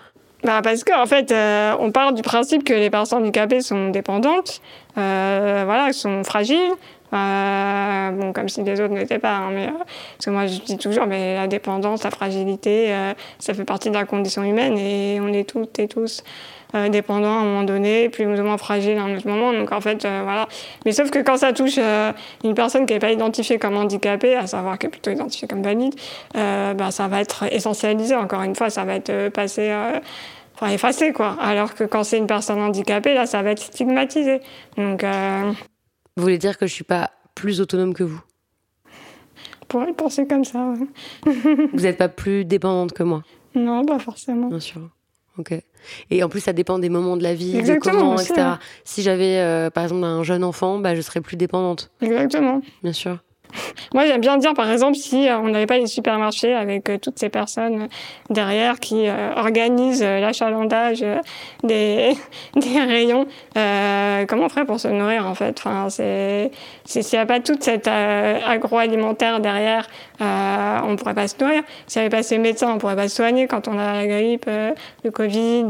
Bah 0.44 0.62
parce 0.64 0.84
qu'en 0.84 1.02
en 1.02 1.06
fait, 1.06 1.32
euh, 1.32 1.76
on 1.80 1.92
part 1.92 2.14
du 2.14 2.22
principe 2.22 2.64
que 2.64 2.74
les 2.74 2.90
personnes 2.90 3.20
handicapées 3.20 3.62
sont 3.62 3.90
dépendantes, 3.90 4.62
euh, 4.98 5.64
voilà, 5.66 5.94
sont 5.94 6.24
fragiles. 6.24 6.74
Euh, 7.14 8.12
bon, 8.12 8.34
comme 8.34 8.50
si 8.50 8.62
les 8.64 8.82
autres 8.82 8.94
n'étaient 8.94 9.18
pas, 9.18 9.38
hein, 9.38 9.50
mais 9.54 9.68
parce 9.68 10.26
que 10.26 10.30
moi 10.30 10.46
je 10.46 10.60
dis 10.60 10.78
toujours, 10.78 11.06
mais 11.06 11.36
la 11.36 11.48
dépendance, 11.48 12.04
la 12.04 12.12
fragilité, 12.12 12.94
ça 13.40 13.54
fait 13.54 13.64
partie 13.64 13.90
de 13.90 13.94
la 13.96 14.04
condition 14.04 14.44
humaine 14.44 14.78
et 14.78 15.20
on 15.22 15.32
est 15.32 15.50
toutes 15.50 15.80
et 15.80 15.88
tous 15.88 16.22
euh, 16.22 16.57
dépendant 16.74 17.38
à 17.38 17.42
un 17.42 17.44
moment 17.44 17.64
donné, 17.64 18.10
plus 18.10 18.26
ou 18.26 18.44
moins 18.44 18.58
fragile 18.58 18.98
à 18.98 19.04
un 19.04 19.16
autre 19.16 19.28
moment. 19.28 19.54
Donc 19.54 19.72
en 19.72 19.82
fait, 19.82 20.06
euh, 20.06 20.22
voilà. 20.24 20.48
Mais 20.86 20.92
sauf 20.92 21.10
que 21.12 21.20
quand 21.20 21.38
ça 21.38 21.54
touche 21.54 21.78
euh, 21.78 22.12
une 22.44 22.54
personne 22.54 22.86
qui 22.86 22.94
n'est 22.94 23.00
pas 23.00 23.12
identifiée 23.12 23.58
comme 23.58 23.78
handicapée, 23.78 24.36
à 24.36 24.48
savoir 24.48 24.78
qui 24.78 24.88
est 24.88 24.90
plutôt 24.90 25.12
identifiée 25.12 25.48
comme 25.48 25.64
valide, 25.64 25.96
bah, 26.34 26.92
ça 26.92 27.08
va 27.08 27.22
être 27.22 27.46
essentialisé. 27.52 28.16
Encore 28.16 28.42
une 28.44 28.56
fois, 28.56 28.70
ça 28.70 28.84
va 28.86 28.96
être 28.96 29.30
passé 29.30 29.74
enfin 30.56 30.72
effacé 30.72 31.14
quoi. 31.14 31.38
Alors 31.40 31.76
que 31.76 31.84
quand 31.84 32.04
c'est 32.04 32.18
une 32.18 32.28
personne 32.28 32.60
handicapée, 32.60 33.14
là, 33.14 33.26
ça 33.26 33.42
va 33.44 33.52
être 33.52 33.62
stigmatisé. 33.62 34.42
Donc. 34.78 35.04
Vous 36.16 36.24
voulez 36.24 36.38
dire 36.38 36.58
que 36.58 36.66
je 36.66 36.74
suis 36.74 36.84
pas 36.84 37.12
plus 37.36 37.62
autonome 37.62 37.94
que 37.94 38.04
vous? 38.04 38.20
On 39.62 39.66
pourrait 39.68 39.94
penser 39.94 40.26
comme 40.26 40.46
ça. 40.46 40.66
Ouais. 40.66 40.88
vous 41.74 41.82
n'êtes 41.82 41.98
pas 41.98 42.10
plus 42.10 42.46
dépendante 42.46 42.94
que 42.94 43.04
moi? 43.04 43.22
Non, 43.54 43.86
pas 43.86 44.00
forcément. 44.00 44.48
Bien 44.48 44.60
sûr. 44.60 44.82
Ok. 45.38 45.54
Et 46.10 46.24
en 46.24 46.30
plus, 46.30 46.42
ça 46.42 46.54
dépend 46.54 46.80
des 46.80 46.90
moments 46.90 47.18
de 47.18 47.24
la 47.24 47.34
vie, 47.34 47.62
des 47.62 47.78
comment, 47.78 48.16
etc. 48.20 48.54
Si 48.84 49.02
j'avais, 49.02 49.38
euh, 49.40 49.70
par 49.70 49.84
exemple, 49.84 50.04
un 50.04 50.24
jeune 50.24 50.44
enfant, 50.44 50.80
bah, 50.80 50.96
je 50.96 51.02
serais 51.02 51.22
plus 51.22 51.38
dépendante. 51.38 51.92
Exactement. 52.02 52.62
Bien 52.84 52.94
sûr. 52.94 53.20
Moi, 53.94 54.06
j'aime 54.06 54.22
bien 54.22 54.38
dire, 54.38 54.54
par 54.54 54.70
exemple, 54.72 54.96
si 54.96 55.28
euh, 55.28 55.38
on 55.40 55.50
n'avait 55.50 55.66
pas 55.66 55.78
les 55.78 55.88
supermarchés 55.88 56.54
avec 56.54 56.90
euh, 56.90 56.98
toutes 56.98 57.20
ces 57.20 57.30
personnes 57.30 57.88
derrière 58.30 58.80
qui 58.80 59.08
organisent 59.36 60.04
l'achalandage 60.04 61.04
des, 61.64 62.14
des 62.56 62.80
rayons, 62.80 63.26
comment 64.28 64.46
on 64.46 64.50
ferait 64.50 64.66
pour 64.66 64.80
se 64.80 64.88
nourrir, 64.88 65.26
en 65.28 65.36
fait? 65.36 65.60
Enfin, 65.60 65.90
S'il 65.90 67.02
n'y 67.14 67.20
a 67.20 67.26
pas 67.26 67.40
toute 67.40 67.64
cette 67.64 67.88
agroalimentaire 67.88 69.40
derrière, 69.40 69.88
on 70.20 70.92
ne 70.92 70.96
pourrait 70.96 71.14
pas 71.14 71.28
se 71.28 71.36
nourrir. 71.40 71.64
S'il 71.88 72.02
n'y 72.02 72.08
avait 72.08 72.16
pas 72.18 72.24
ces 72.24 72.38
médecins, 72.38 72.72
on 72.72 72.76
ne 72.76 72.80
pourrait 72.80 72.96
pas 72.96 73.08
se 73.08 73.16
soigner 73.16 73.48
quand 73.48 73.68
on 73.68 73.78
a 73.78 73.94
la 73.94 74.08
grippe, 74.08 74.50
le 75.04 75.12
Covid. 75.12 75.68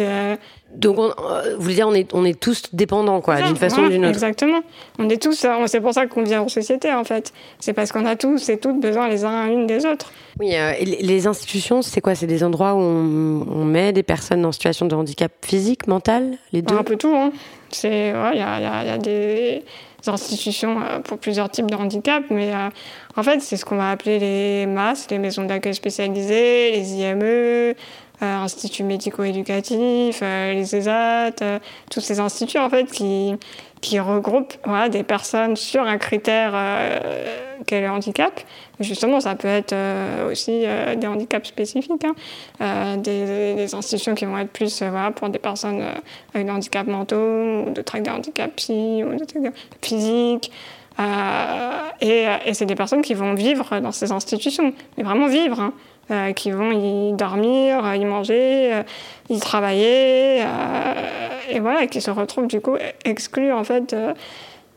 Donc, 0.76 1.00
on, 1.00 1.10
euh, 1.10 1.56
vous 1.56 1.62
voulez 1.62 1.76
dire, 1.76 1.88
on 1.88 1.94
est, 1.94 2.14
on 2.14 2.26
est 2.26 2.38
tous 2.38 2.64
dépendants, 2.74 3.22
quoi, 3.22 3.42
d'une 3.42 3.56
façon 3.56 3.84
ou 3.84 3.90
d'une 3.90 4.04
autre. 4.04 4.14
Exactement. 4.14 4.62
On 5.00 5.10
est 5.10 5.22
tous, 5.22 5.46
euh, 5.46 5.66
c'est 5.66 5.80
pour 5.80 5.94
ça 5.94 6.08
qu'on 6.08 6.24
vient 6.24 6.42
en 6.42 6.50
société, 6.50 6.92
en 6.92 7.04
fait. 7.04 7.32
C'est 7.60 7.74
parce 7.74 7.92
qu'on 7.92 8.06
a 8.06 8.16
tous 8.16 8.50
et 8.50 8.58
toutes 8.58 8.80
besoin 8.80 9.08
les 9.08 9.24
uns 9.24 9.48
l'une 9.48 9.66
des 9.66 9.86
autres. 9.86 10.12
Oui, 10.40 10.56
euh, 10.56 10.74
les 10.82 11.26
institutions, 11.26 11.82
c'est 11.82 12.02
quoi? 12.02 12.16
C'est 12.16 12.28
des 12.28 12.44
endroits 12.44 12.74
où 12.74 12.80
on, 12.80 13.66
met 13.66 13.94
des 13.94 14.04
personnes 14.04 14.46
en 14.46 14.52
situation 14.52 14.86
de 14.86 14.96
handicap 14.96 15.32
physique, 15.42 15.88
mental, 15.88 16.38
les 16.52 16.62
deux? 16.62 16.76
Un 16.76 16.84
peu 16.84 16.98
tout, 16.98 17.16
hein. 17.16 17.32
C'est, 17.70 18.10
il 18.10 18.38
y, 18.38 18.42
a, 18.42 18.84
y, 18.86 18.90
a, 18.90 18.98
des 18.98 19.64
institutions 20.06 20.78
pour 21.04 21.18
plusieurs 21.18 21.50
types 21.50 21.70
de 21.70 21.76
handicap, 21.76 22.24
mais 22.30 22.54
en 23.18 23.24
fait, 23.24 23.42
c'est 23.42 23.58
ce 23.58 23.66
qu'on 23.66 23.76
va 23.76 23.92
appeler 23.92 24.20
les 24.20 24.66
MAS, 24.66 25.08
les 25.10 25.20
maisons 25.20 25.44
d'accueil 25.44 25.76
spécialisées, 25.76 26.72
les 26.72 26.94
IME, 26.94 27.76
instituts 28.26 28.84
médico-éducatifs, 28.84 30.20
euh, 30.24 30.54
les 30.54 30.76
ESAT, 30.76 31.42
euh, 31.42 31.60
tous 31.92 32.02
ces 32.02 32.20
instituts 32.20 32.58
en 32.58 32.70
fait 32.70 32.86
qui, 32.86 33.36
qui 33.80 34.00
regroupent 34.00 34.56
voilà, 34.66 34.90
des 34.90 35.04
personnes 35.04 35.56
sur 35.56 35.84
un 35.84 35.98
critère 36.00 36.54
qu'est 37.68 37.82
le 37.82 37.90
handicap. 37.90 38.42
Justement, 38.80 39.20
ça 39.20 39.36
peut 39.36 39.48
être 39.48 39.76
aussi 40.30 40.66
des 40.98 41.08
handicaps 41.08 41.48
spécifiques, 41.48 42.06
hein. 42.60 42.98
des, 42.98 43.54
des, 43.56 43.76
institutions 43.76 44.16
qui 44.16 44.26
vont 44.26 44.38
être 44.38 44.52
plus 44.52 44.82
voilà, 44.82 45.12
pour 45.12 45.30
des 45.30 45.40
personnes 45.40 45.84
avec 46.34 46.48
des 46.48 46.52
handicaps 46.52 46.90
mentaux, 46.90 47.66
ou 47.68 47.70
de 47.72 47.82
traits 47.82 48.04
de 48.04 48.10
handicap 48.10 48.52
psy, 48.56 49.04
ou 49.04 49.16
de 49.16 49.52
physiques. 49.82 50.52
et, 52.02 52.26
et 52.46 52.54
c'est 52.54 52.66
des 52.66 52.76
personnes 52.76 53.04
qui 53.04 53.14
vont 53.14 53.36
vivre 53.36 53.80
dans 53.80 53.92
ces 53.92 54.12
institutions, 54.12 54.74
mais 54.98 55.04
vraiment 55.04 55.28
vivre. 55.28 55.60
Hein. 55.60 55.74
Euh, 56.10 56.32
qui 56.32 56.52
vont 56.52 56.72
y 56.72 57.12
dormir, 57.12 57.94
y 57.94 58.06
manger, 58.06 58.74
euh, 58.74 58.84
y 59.30 59.42
travailler, 59.42 60.42
euh, 60.42 60.94
et 61.50 61.60
voilà, 61.60 61.86
qui 61.88 62.00
se 62.00 62.10
retrouvent 62.10 62.48
du 62.48 62.62
coup 62.62 62.78
exclus 63.04 63.52
en 63.52 63.66
fait 63.66 63.94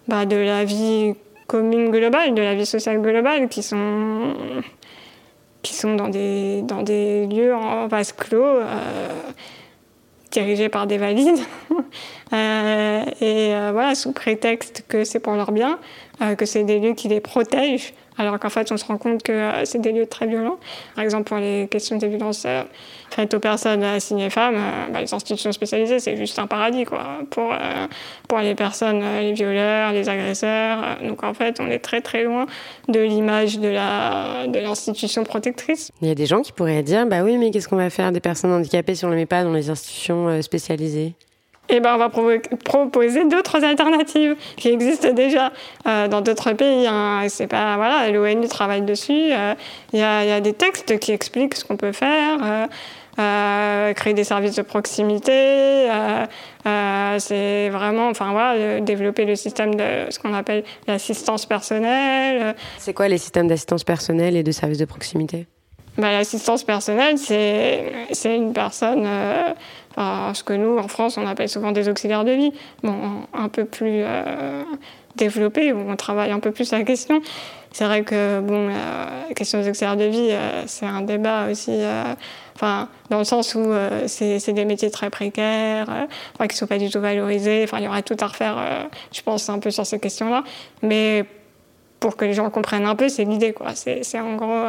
bah, 0.08 0.26
de 0.26 0.34
la 0.34 0.64
vie 0.64 1.14
commune 1.46 1.92
globale, 1.92 2.34
de 2.34 2.42
la 2.42 2.56
vie 2.56 2.66
sociale 2.66 3.00
globale, 3.00 3.48
qui 3.48 3.62
sont 3.62 4.34
qui 5.62 5.74
sont 5.74 5.94
dans 5.94 6.08
des, 6.08 6.62
dans 6.62 6.82
des 6.82 7.28
lieux 7.28 7.54
en 7.54 7.86
vase 7.86 8.10
clos, 8.10 8.58
dirigés 10.32 10.68
par 10.68 10.88
des 10.88 10.98
valides, 10.98 11.38
et 12.32 13.52
voilà, 13.70 13.94
sous 13.94 14.10
prétexte 14.10 14.84
que 14.88 15.04
c'est 15.04 15.20
pour 15.20 15.34
leur 15.34 15.52
bien, 15.52 15.78
que 16.36 16.44
c'est 16.44 16.64
des 16.64 16.80
lieux 16.80 16.94
qui 16.94 17.06
les 17.06 17.20
protègent, 17.20 17.94
alors 18.18 18.38
qu'en 18.38 18.50
fait, 18.50 18.70
on 18.72 18.76
se 18.76 18.84
rend 18.84 18.98
compte 18.98 19.22
que 19.22 19.32
euh, 19.32 19.64
c'est 19.64 19.80
des 19.80 19.92
lieux 19.92 20.06
très 20.06 20.26
violents. 20.26 20.58
Par 20.94 21.04
exemple, 21.04 21.24
pour 21.24 21.38
les 21.38 21.68
questions 21.68 21.96
de 21.96 22.06
violence 22.06 22.44
euh, 22.46 22.62
faites 23.10 23.32
aux 23.34 23.40
personnes 23.40 23.82
assignées 23.82 24.30
femmes, 24.30 24.56
euh, 24.56 24.92
bah, 24.92 25.00
les 25.00 25.14
institutions 25.14 25.52
spécialisées, 25.52 26.00
c'est 26.00 26.16
juste 26.16 26.38
un 26.38 26.46
paradis, 26.46 26.84
quoi, 26.84 27.20
pour, 27.30 27.52
pour 28.28 28.38
les 28.38 28.54
personnes, 28.54 29.02
les 29.20 29.32
violeurs, 29.32 29.92
les 29.92 30.08
agresseurs. 30.08 30.98
Donc, 31.02 31.24
en 31.24 31.34
fait, 31.34 31.60
on 31.60 31.70
est 31.70 31.78
très, 31.78 32.00
très 32.00 32.24
loin 32.24 32.46
de 32.88 33.00
l'image 33.00 33.58
de 33.58 33.68
l'institution 34.58 35.22
de 35.22 35.28
protectrice. 35.28 35.90
Il 36.02 36.08
y 36.08 36.10
a 36.10 36.14
des 36.14 36.26
gens 36.26 36.42
qui 36.42 36.52
pourraient 36.52 36.82
dire, 36.82 37.06
bah 37.06 37.22
oui, 37.22 37.36
mais 37.38 37.50
qu'est-ce 37.50 37.68
qu'on 37.68 37.76
va 37.76 37.90
faire 37.90 38.12
des 38.12 38.20
personnes 38.20 38.52
handicapées 38.52 38.94
si 38.94 39.04
on 39.04 39.08
ne 39.08 39.14
les 39.14 39.20
met 39.20 39.26
pas 39.26 39.44
dans 39.44 39.52
les 39.52 39.70
institutions 39.70 40.40
spécialisées? 40.42 41.14
Eh 41.70 41.80
ben, 41.80 41.94
on 41.94 41.98
va 41.98 42.11
proposer 42.64 43.24
d'autres 43.24 43.64
alternatives 43.64 44.37
qui 44.56 44.68
existent 44.68 45.12
déjà 45.12 45.52
euh, 45.87 46.09
dans 46.09 46.20
d'autres 46.20 46.52
pays. 46.52 46.87
Hein. 46.87 47.26
C'est 47.28 47.46
pas 47.46 47.76
voilà, 47.76 48.11
l'ONU 48.11 48.48
travaille 48.48 48.83
dessus. 48.83 49.33
Euh, 49.33 49.54
il 49.92 50.00
y, 50.00 50.02
a, 50.02 50.40
des 50.40 50.52
textes 50.52 50.98
qui 50.98 51.12
expliquent 51.12 51.54
ce 51.54 51.64
qu'on 51.64 51.76
peut 51.76 51.92
faire. 51.92 52.68
Euh, 53.18 53.92
créer 53.92 54.14
des 54.14 54.24
services 54.24 54.54
de 54.54 54.62
proximité, 54.62 55.88
c'est 57.18 57.68
vraiment, 57.68 58.09
enfin 58.09 58.33
voilà, 58.33 58.80
développer 58.80 59.26
le 59.26 59.37
système 59.37 59.74
de 59.74 60.06
ce 60.09 60.18
qu'on 60.18 60.33
appelle 60.33 60.64
l'assistance 60.87 61.44
personnelle. 61.44 62.54
C'est 62.78 62.94
quoi 62.94 63.09
les 63.09 63.18
systèmes 63.18 63.48
d'assistance 63.48 63.85
personnelle 63.85 64.37
et 64.37 64.42
de 64.42 64.52
services 64.52 64.78
de 64.78 64.87
proximité? 64.87 65.46
Bah, 65.98 66.12
L'assistance 66.12 66.64
personnelle, 66.64 67.18
c'est 67.18 68.37
une 68.37 68.54
personne 68.54 69.06
ce 70.34 70.42
que 70.42 70.52
nous, 70.52 70.78
en 70.78 70.88
France, 70.88 71.16
on 71.18 71.26
appelle 71.26 71.48
souvent 71.48 71.72
des 71.72 71.88
auxiliaires 71.88 72.24
de 72.24 72.32
vie, 72.32 72.52
bon, 72.82 72.94
un 73.34 73.48
peu 73.48 73.64
plus 73.64 74.02
euh, 74.04 74.62
développés, 75.16 75.72
où 75.72 75.90
on 75.90 75.96
travaille 75.96 76.30
un 76.30 76.40
peu 76.40 76.52
plus 76.52 76.72
la 76.72 76.82
question. 76.82 77.20
C'est 77.72 77.84
vrai 77.84 78.02
que 78.02 78.40
bon, 78.40 78.68
la 78.68 79.34
question 79.34 79.60
des 79.60 79.68
auxiliaires 79.68 79.96
de 79.96 80.04
vie, 80.04 80.28
euh, 80.30 80.62
c'est 80.66 80.86
un 80.86 81.02
débat 81.02 81.48
aussi, 81.50 81.70
euh, 81.70 82.14
enfin, 82.56 82.88
dans 83.10 83.18
le 83.18 83.24
sens 83.24 83.54
où 83.54 83.72
c'est 84.06 84.52
des 84.52 84.64
métiers 84.64 84.90
très 84.90 85.10
précaires, 85.10 86.06
qui 86.38 86.46
ne 86.46 86.52
sont 86.52 86.66
pas 86.66 86.78
du 86.78 86.90
tout 86.90 87.00
valorisés. 87.00 87.62
Enfin, 87.64 87.78
il 87.78 87.84
y 87.84 87.88
aurait 87.88 88.02
tout 88.02 88.16
à 88.20 88.26
refaire, 88.26 88.88
je 89.12 89.22
pense, 89.22 89.48
un 89.48 89.58
peu 89.58 89.70
sur 89.70 89.86
ces 89.86 89.98
questions-là. 89.98 90.42
Mais 90.82 91.24
pour 92.00 92.16
que 92.16 92.24
les 92.24 92.32
gens 92.32 92.48
comprennent 92.50 92.86
un 92.86 92.96
peu, 92.96 93.08
c'est 93.08 93.24
l'idée. 93.24 93.52
quoi. 93.52 93.74
C'est 93.74 94.20
en 94.20 94.34
gros 94.34 94.64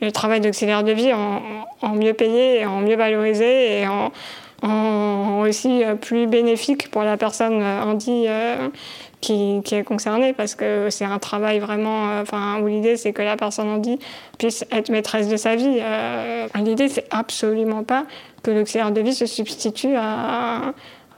le 0.00 0.10
travail 0.10 0.40
d'auxiliaire 0.40 0.82
de 0.82 0.90
vie 0.90 1.12
en, 1.12 1.42
en, 1.80 1.94
mieux 1.94 2.12
payé, 2.12 2.66
en 2.66 2.80
mieux 2.80 2.96
valorisé 2.96 3.80
et 3.80 3.86
en, 3.86 4.10
en 4.62 5.40
aussi 5.40 5.82
plus 6.00 6.26
bénéfique 6.26 6.90
pour 6.90 7.02
la 7.02 7.16
personne 7.16 7.62
handi 7.62 8.26
qui, 9.20 9.60
qui, 9.64 9.74
est 9.74 9.82
concernée 9.84 10.32
parce 10.32 10.54
que 10.54 10.88
c'est 10.90 11.04
un 11.04 11.18
travail 11.18 11.58
vraiment 11.58 12.20
enfin 12.20 12.60
où 12.60 12.68
l'idée 12.68 12.96
c'est 12.96 13.12
que 13.12 13.22
la 13.22 13.36
personne 13.36 13.68
handi 13.68 13.98
puisse 14.38 14.64
être 14.70 14.88
maîtresse 14.88 15.28
de 15.28 15.36
sa 15.36 15.56
vie 15.56 15.80
l'idée 16.56 16.88
c'est 16.88 17.06
absolument 17.10 17.82
pas 17.82 18.04
que 18.42 18.50
l'auxiliaire 18.50 18.92
de 18.92 19.00
vie 19.00 19.14
se 19.14 19.26
substitue 19.26 19.94
à, 19.96 20.72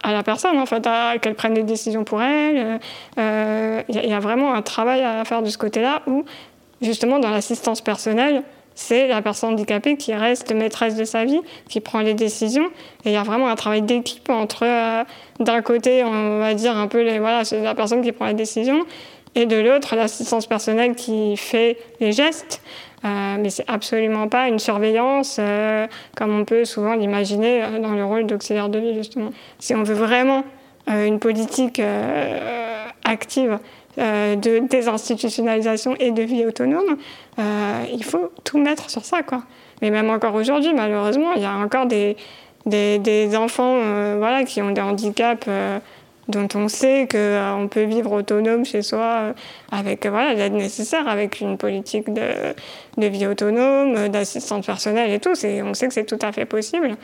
à 0.05 0.13
la 0.13 0.23
personne, 0.23 0.59
en 0.59 0.67
fait, 0.67 0.87
qu'elle 1.23 1.35
prenne 1.35 1.55
des 1.55 1.63
décisions 1.63 2.05
pour 2.05 2.23
elle. 2.23 2.79
Il 3.17 3.21
euh, 3.21 3.83
y, 3.89 4.13
a 4.13 4.21
vraiment 4.21 4.53
un 4.53 4.61
travail 4.61 5.03
à 5.03 5.25
faire 5.25 5.43
de 5.43 5.49
ce 5.49 5.57
côté-là 5.57 6.03
où, 6.07 6.25
justement, 6.83 7.19
dans 7.19 7.31
l'assistance 7.31 7.81
personnelle, 7.81 8.43
c'est 8.75 9.09
la 9.09 9.23
personne 9.23 9.51
handicapée 9.51 9.97
qui 9.97 10.15
reste 10.15 10.53
maîtresse 10.53 10.97
de 10.97 11.05
sa 11.05 11.25
vie, 11.25 11.41
qui 11.69 11.81
prend 11.81 12.01
les 12.01 12.15
décisions. 12.15 12.67
Et 13.05 13.11
il 13.11 13.13
y 13.13 13.17
a 13.17 13.23
vraiment 13.23 13.49
un 13.49 13.55
travail 13.55 13.83
d'équipe 13.83 14.29
entre, 14.31 14.65
euh, 14.65 15.05
d'un 15.41 15.63
côté, 15.63 16.03
on 16.05 16.39
va 16.39 16.55
dire 16.55 16.77
un 16.77 16.89
peu, 16.89 17.03
les, 17.03 17.19
la 17.19 17.75
personne 17.75 18.03
qui 18.03 18.13
prend 18.13 18.27
les 18.27 18.35
décisions, 18.35 18.85
et 19.35 19.47
de 19.47 19.57
l'autre, 19.57 19.97
l'assistance 19.97 20.47
personnelle 20.47 20.95
qui 20.95 21.37
fait 21.37 21.79
les 22.01 22.13
gestes. 22.13 22.63
Euh, 23.05 23.37
mais 23.39 23.51
c'est 23.51 23.69
absolument 23.69 24.29
pas 24.29 24.49
une 24.49 24.59
surveillance 24.59 25.37
euh, 25.39 25.87
comme 26.17 26.39
on 26.39 26.47
peut 26.47 26.65
souvent 26.65 26.95
l'imaginer 26.95 27.63
euh, 27.63 27.79
dans 27.79 27.93
le 27.93 28.03
rôle 28.03 28.27
d'auxiliaire 28.27 28.71
de 28.71 28.79
vie 28.79 28.95
justement. 28.95 29.31
Si 29.59 29.75
on 29.75 29.83
veut 29.83 29.95
vraiment 29.95 30.45
une 30.87 31.19
politique 31.19 31.81
active 33.05 33.59
de 33.97 34.67
désinstitutionnalisation 34.67 35.95
et 36.01 36.11
de 36.11 36.23
vie 36.23 36.45
autonome, 36.47 36.97
il 37.39 38.05
faut 38.05 38.31
tout 38.45 38.59
mettre 38.59 38.91
sur 38.91 39.05
ça 39.05 39.23
quoi. 39.23 39.43
Mais 39.83 39.91
même 39.91 40.11
encore 40.11 40.35
aujourd'hui, 40.35 40.73
malheureusement, 40.75 41.33
il 41.35 41.43
y 41.43 41.45
a 41.45 41.55
encore 41.57 41.87
des, 41.87 42.17
des, 42.67 43.37
enfants 43.37 43.79
voilà, 44.19 44.45
qui 44.45 44.63
ont 44.63 44.71
des 44.71 44.81
handicaps 44.81 45.49
dont 46.29 46.49
on 46.55 46.69
sait 46.69 47.07
qu'on 47.11 47.19
euh, 47.19 47.67
peut 47.67 47.85
vivre 47.85 48.13
autonome 48.13 48.65
chez 48.65 48.83
soi 48.83 48.99
euh, 48.99 49.33
avec 49.71 50.07
voilà, 50.07 50.35
l'aide 50.35 50.55
nécessaire, 50.55 51.07
avec 51.09 51.41
une 51.41 51.59
politique 51.59 52.13
de, 52.13 53.07
vie 53.07 53.27
autonome, 53.27 53.95
euh, 53.97 54.09
d'assistante 54.09 54.65
personnelle 54.65 55.11
et 55.11 55.21
tout. 55.21 55.33
On 55.65 55.75
sait 55.75 55.89
que 55.89 55.95
c'est 55.95 56.07
tout 56.07 56.19
à 56.23 56.33
fait 56.33 56.47
possible. 56.47 56.97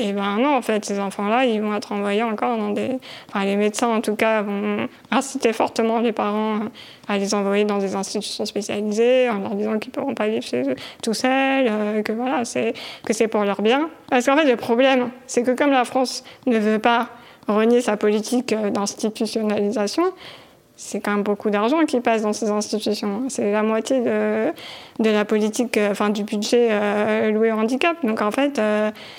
Et 0.00 0.12
ben 0.12 0.36
non, 0.38 0.56
en 0.56 0.62
fait, 0.62 0.84
ces 0.84 0.98
enfants-là, 0.98 1.44
ils 1.44 1.60
vont 1.60 1.74
être 1.74 1.92
envoyés 1.92 2.22
encore 2.22 2.56
dans 2.56 2.70
des... 2.70 2.98
Enfin, 3.28 3.44
les 3.44 3.56
médecins, 3.56 3.88
en 3.88 4.00
tout 4.00 4.16
cas, 4.16 4.42
vont 4.42 4.88
inciter 5.10 5.52
fortement 5.52 6.00
les 6.00 6.12
parents 6.12 6.60
à 7.08 7.18
les 7.18 7.34
envoyer 7.34 7.64
dans 7.64 7.78
des 7.78 7.94
institutions 7.94 8.46
spécialisées 8.46 9.28
en 9.28 9.40
leur 9.40 9.54
disant 9.54 9.78
qu'ils 9.78 9.90
ne 9.90 9.94
pourront 9.94 10.14
pas 10.14 10.28
vivre 10.28 10.44
chez 10.44 10.62
eux 10.62 10.76
tout 11.02 11.14
seuls, 11.14 12.02
que 12.02 12.12
voilà, 12.12 12.44
c'est 12.44 12.74
que 13.04 13.12
c'est 13.12 13.28
pour 13.28 13.44
leur 13.44 13.62
bien. 13.62 13.90
Parce 14.10 14.26
qu'en 14.26 14.36
fait, 14.36 14.48
le 14.48 14.56
problème, 14.56 15.10
c'est 15.26 15.42
que 15.42 15.52
comme 15.52 15.70
la 15.70 15.84
France 15.84 16.24
ne 16.46 16.58
veut 16.58 16.78
pas 16.78 17.08
renier 17.48 17.80
sa 17.80 17.96
politique 17.96 18.52
euh, 18.52 18.70
d'institutionnalisation, 18.70 20.04
c'est 20.82 21.00
quand 21.00 21.12
même 21.12 21.22
beaucoup 21.22 21.50
d'argent 21.50 21.84
qui 21.84 22.00
passe 22.00 22.22
dans 22.22 22.32
ces 22.32 22.48
institutions. 22.48 23.24
C'est 23.28 23.52
la 23.52 23.62
moitié 23.62 24.00
de, 24.00 24.46
de, 24.98 25.10
la 25.10 25.26
politique, 25.26 25.76
euh, 25.76 25.90
enfin 25.90 26.08
du 26.08 26.24
budget 26.24 26.68
euh, 26.70 27.30
loué 27.30 27.52
au 27.52 27.56
handicap. 27.56 27.96
Donc 28.02 28.22
en 28.22 28.30
fait, 28.30 28.60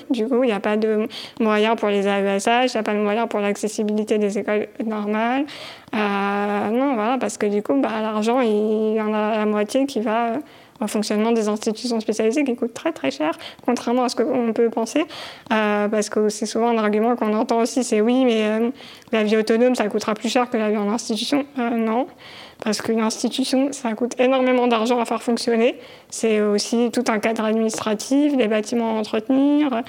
du 0.10 0.28
coup, 0.28 0.44
il 0.44 0.48
n'y 0.48 0.54
a 0.54 0.60
pas 0.60 0.76
de 0.76 1.08
moyens 1.40 1.76
pour 1.76 1.90
les 1.90 2.08
AESH, 2.08 2.74
il 2.74 2.76
n'y 2.76 2.80
a 2.80 2.84
pas 2.84 2.94
de 2.94 3.00
moyens 3.00 3.28
pour 3.30 3.40
l'accessibilité 3.40 4.18
des 4.18 4.40
écoles 4.40 4.68
normales. 4.84 5.46
non, 5.94 6.96
voilà, 6.96 7.18
parce 7.20 7.38
que 7.38 7.46
du 7.46 7.62
coup, 7.62 7.80
bah, 7.80 8.02
l'argent, 8.02 8.42
il 8.42 8.96
y 8.96 9.02
en 9.02 9.14
a 9.14 9.38
la 9.38 9.46
moitié 9.46 9.86
qui 9.86 10.02
va 10.02 10.34
un 10.82 10.88
fonctionnement 10.88 11.32
des 11.32 11.48
institutions 11.48 12.00
spécialisées 12.00 12.44
qui 12.44 12.56
coûte 12.56 12.74
très 12.74 12.92
très 12.92 13.12
cher, 13.12 13.38
contrairement 13.66 14.04
à 14.04 14.10
ce 14.10 14.16
qu'on 14.16 14.52
peut 14.52 14.70
penser, 14.70 15.06
euh, 15.54 15.88
parce 15.88 16.10
que 16.10 16.30
c'est 16.30 16.46
souvent 16.46 16.70
un 16.70 16.78
argument 16.78 17.16
qu'on 17.16 17.34
entend 17.34 17.60
aussi, 17.60 17.84
c'est 17.84 18.02
oui, 18.02 18.26
mais 18.26 18.44
euh, 18.44 18.70
la 19.12 19.24
vie 19.24 19.38
autonome, 19.38 19.76
ça 19.76 19.88
coûtera 19.88 20.16
plus 20.16 20.30
cher 20.30 20.50
que 20.50 20.58
la 20.58 20.70
vie 20.70 20.78
en 20.78 20.90
institution. 20.90 21.46
Euh, 21.60 21.70
non, 21.70 22.08
parce 22.64 22.82
qu'une 22.82 23.02
institution, 23.02 23.72
ça 23.72 23.94
coûte 23.94 24.20
énormément 24.20 24.68
d'argent 24.68 25.00
à 25.00 25.06
faire 25.06 25.22
fonctionner. 25.22 25.76
C'est 26.10 26.42
aussi 26.42 26.90
tout 26.92 27.04
un 27.08 27.20
cadre 27.20 27.46
administratif, 27.46 28.36
des 28.36 28.48
bâtiments 28.48 28.98
à 28.98 29.00
entretenir. 29.00 29.84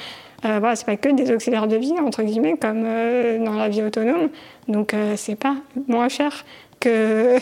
Euh, 0.45 0.59
voilà, 0.59 0.77
c'est 0.77 0.87
pas 0.87 0.97
que 0.97 1.09
des 1.09 1.33
auxiliaires 1.33 1.69
de 1.69 1.77
vie 1.77 1.95
entre 2.05 2.23
guillemets 2.23 2.57
comme 2.57 2.83
dans 2.83 3.55
la 3.55 3.69
vie 3.69 3.83
autonome. 3.83 4.29
Donc 4.67 4.95
c'est 5.17 5.37
pas 5.37 5.55
moins 5.87 6.09
cher 6.09 6.45
que, 6.83 7.39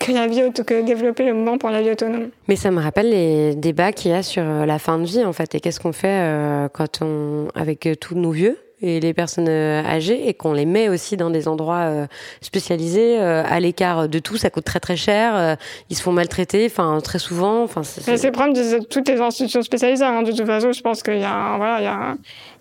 que, 0.00 0.12
la 0.12 0.26
vie, 0.26 0.40
que 0.52 0.82
développer 0.82 1.24
le 1.24 1.34
mouvement 1.34 1.58
pour 1.58 1.70
la 1.70 1.82
vie 1.82 1.90
autonome. 1.90 2.30
Mais 2.48 2.56
ça 2.56 2.70
me 2.70 2.80
rappelle 2.80 3.10
les 3.10 3.54
débats 3.54 3.92
qu'il 3.92 4.10
y 4.10 4.14
a 4.14 4.22
sur 4.22 4.42
euh, 4.42 4.64
la 4.64 4.78
fin 4.78 4.98
de 4.98 5.04
vie, 5.04 5.24
en 5.24 5.32
fait, 5.32 5.54
et 5.54 5.60
qu'est-ce 5.60 5.78
qu'on 5.78 5.92
fait 5.92 6.08
euh, 6.08 6.68
quand 6.72 7.02
on, 7.02 7.48
avec 7.54 7.86
euh, 7.86 7.94
tous 7.94 8.14
nos 8.14 8.30
vieux 8.30 8.58
et 8.80 9.00
les 9.00 9.12
personnes 9.12 9.48
âgées 9.48 10.28
et 10.28 10.34
qu'on 10.34 10.52
les 10.52 10.64
met 10.64 10.88
aussi 10.88 11.16
dans 11.16 11.30
des 11.30 11.48
endroits 11.48 12.06
spécialisés 12.40 13.18
à 13.18 13.58
l'écart 13.58 14.08
de 14.08 14.20
tout 14.20 14.36
ça 14.36 14.50
coûte 14.50 14.62
très 14.62 14.78
très 14.78 14.94
cher 14.94 15.56
ils 15.90 15.96
se 15.96 16.00
font 16.00 16.12
maltraiter 16.12 16.64
enfin 16.66 17.00
très 17.02 17.18
souvent 17.18 17.64
enfin 17.64 17.82
c'est 17.82 18.22
le 18.22 18.30
problème 18.30 18.54
de 18.54 18.84
toutes 18.84 19.08
les 19.08 19.20
institutions 19.20 19.62
spécialisées 19.62 20.04
hein. 20.04 20.22
de 20.22 20.30
toute 20.30 20.46
façon 20.46 20.70
je 20.70 20.80
pense 20.80 21.02
qu'il 21.02 21.18
y 21.18 21.24
a 21.24 21.56
voilà 21.56 21.80
il 21.80 21.84
y 21.84 21.86
a 21.88 22.14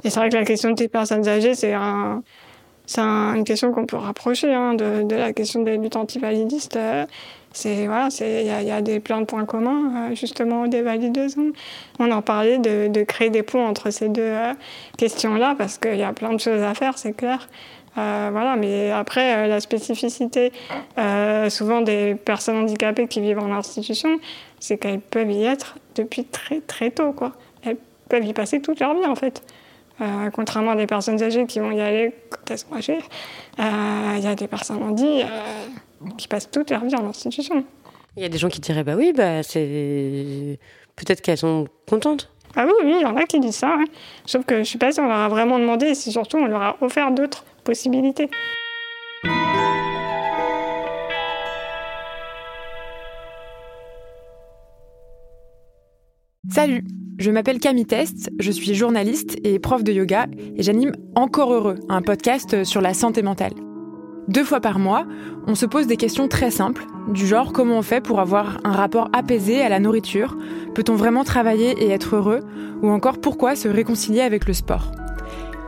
et 0.03 0.09
c'est 0.09 0.19
vrai 0.19 0.29
que 0.29 0.37
la 0.37 0.43
question 0.43 0.71
des 0.71 0.87
personnes 0.87 1.27
âgées 1.27 1.53
c'est 1.53 1.73
un 1.73 2.23
c'est 2.87 3.01
une 3.01 3.43
question 3.43 3.73
qu'on 3.73 3.85
peut 3.85 3.97
rapprocher 3.97 4.53
hein, 4.53 4.73
de, 4.73 5.13
la 5.13 5.33
question 5.33 5.61
des 5.61 5.75
luttes 5.77 5.97
antivalidistes. 5.97 6.77
Euh, 6.77 7.05
c'est 7.51 7.85
voilà, 7.85 8.07
il 8.21 8.45
y, 8.45 8.71
a, 8.71 8.81
des 8.81 8.99
plein 8.99 9.19
de 9.19 9.25
points 9.25 9.45
communs 9.45 9.91
euh, 10.11 10.15
justement 10.15 10.67
des 10.67 10.81
valideuses. 10.81 11.35
On 11.99 12.11
en 12.11 12.21
parlait 12.21 12.59
de, 12.59 13.03
créer 13.03 13.29
des 13.29 13.43
ponts 13.43 13.65
entre 13.65 13.89
ces 13.89 14.07
deux 14.07 14.21
euh, 14.21 14.53
questions-là 14.97 15.55
parce 15.57 15.77
qu'il 15.77 15.97
y 15.97 16.03
a 16.03 16.13
plein 16.13 16.31
de 16.33 16.39
choses 16.39 16.61
à 16.63 16.73
faire, 16.73 16.97
c'est 16.97 17.13
clair. 17.13 17.47
Voilà, 17.95 18.55
mais 18.57 18.91
après 18.91 19.47
la 19.47 19.59
spécificité 19.59 20.51
souvent 21.49 21.81
des 21.81 22.13
personnes 22.13 22.57
handicapées 22.57 23.07
qui 23.07 23.21
vivent 23.21 23.39
en 23.39 23.51
institution, 23.51 24.19
c'est 24.59 24.77
qu'elles 24.77 24.99
peuvent 24.99 25.31
y 25.31 25.45
être 25.45 25.77
depuis 25.95 26.23
très 26.23 26.61
très 26.61 26.91
tôt, 26.91 27.11
quoi. 27.11 27.33
Elles 27.63 27.77
peuvent 28.07 28.23
y 28.23 28.33
passer 28.33 28.61
toute 28.61 28.79
leur 28.79 28.93
vie 28.93 29.07
en 29.07 29.15
fait. 29.15 29.41
Euh, 29.99 30.29
contrairement 30.31 30.71
à 30.71 30.75
des 30.75 30.85
personnes 30.85 31.21
âgées 31.23 31.47
qui 31.47 31.59
vont 31.59 31.71
y 31.71 31.81
aller 31.81 32.13
quand 32.29 32.51
elles 32.51 32.59
sont 32.59 32.73
âgées, 32.73 32.99
il 33.57 33.63
euh, 33.63 34.17
y 34.19 34.27
a 34.27 34.35
des 34.35 34.47
personnes 34.47 34.83
handies 34.83 35.23
euh, 35.23 36.09
qui 36.17 36.27
passent 36.27 36.51
toute 36.51 36.69
leur 36.69 36.85
vie 36.85 36.95
en 36.95 37.07
institution. 37.07 37.65
Il 38.15 38.21
y 38.21 38.25
a 38.25 38.29
des 38.29 38.37
gens 38.37 38.49
qui 38.49 38.59
diraient 38.59 38.83
bah 38.83 38.95
oui, 38.95 39.11
bah 39.15 39.41
c'est 39.41 40.59
peut-être 40.95 41.21
qu'elles 41.21 41.37
sont 41.37 41.67
contentes. 41.89 42.29
Ah 42.55 42.65
oui, 42.65 42.73
oui, 42.83 42.95
il 42.99 43.01
y 43.01 43.05
en 43.05 43.15
a 43.15 43.23
qui 43.23 43.39
disent 43.39 43.55
ça. 43.55 43.75
Sauf 44.25 44.45
que 44.45 44.59
je 44.59 44.63
suis 44.63 44.77
pas 44.77 44.91
sûre 44.91 45.03
on 45.03 45.07
leur 45.07 45.17
a 45.17 45.29
vraiment 45.29 45.57
demandé, 45.57 45.87
et 45.87 45.95
si 45.95 46.11
surtout 46.11 46.37
on 46.37 46.45
leur 46.45 46.61
a 46.61 46.77
offert 46.81 47.11
d'autres 47.11 47.43
possibilités. 47.63 48.29
Salut, 56.49 56.83
je 57.17 57.31
m'appelle 57.31 57.59
Camille 57.59 57.85
Test, 57.85 58.29
je 58.39 58.51
suis 58.51 58.75
journaliste 58.75 59.37
et 59.43 59.57
prof 59.57 59.83
de 59.83 59.91
yoga 59.91 60.27
et 60.55 60.61
j'anime 60.61 60.91
Encore 61.15 61.51
Heureux, 61.51 61.75
un 61.89 62.01
podcast 62.01 62.63
sur 62.63 62.79
la 62.79 62.93
santé 62.93 63.23
mentale. 63.23 63.53
Deux 64.27 64.43
fois 64.43 64.59
par 64.59 64.77
mois, 64.77 65.05
on 65.47 65.55
se 65.55 65.65
pose 65.65 65.87
des 65.87 65.97
questions 65.97 66.27
très 66.27 66.51
simples, 66.51 66.85
du 67.07 67.25
genre 67.25 67.53
comment 67.53 67.79
on 67.79 67.81
fait 67.81 68.01
pour 68.01 68.19
avoir 68.19 68.59
un 68.65 68.71
rapport 68.71 69.09
apaisé 69.13 69.61
à 69.61 69.69
la 69.69 69.79
nourriture, 69.79 70.37
peut-on 70.75 70.95
vraiment 70.95 71.23
travailler 71.23 71.71
et 71.83 71.89
être 71.89 72.17
heureux, 72.17 72.41
ou 72.83 72.89
encore 72.89 73.19
pourquoi 73.19 73.55
se 73.55 73.67
réconcilier 73.67 74.21
avec 74.21 74.47
le 74.47 74.53
sport. 74.53 74.91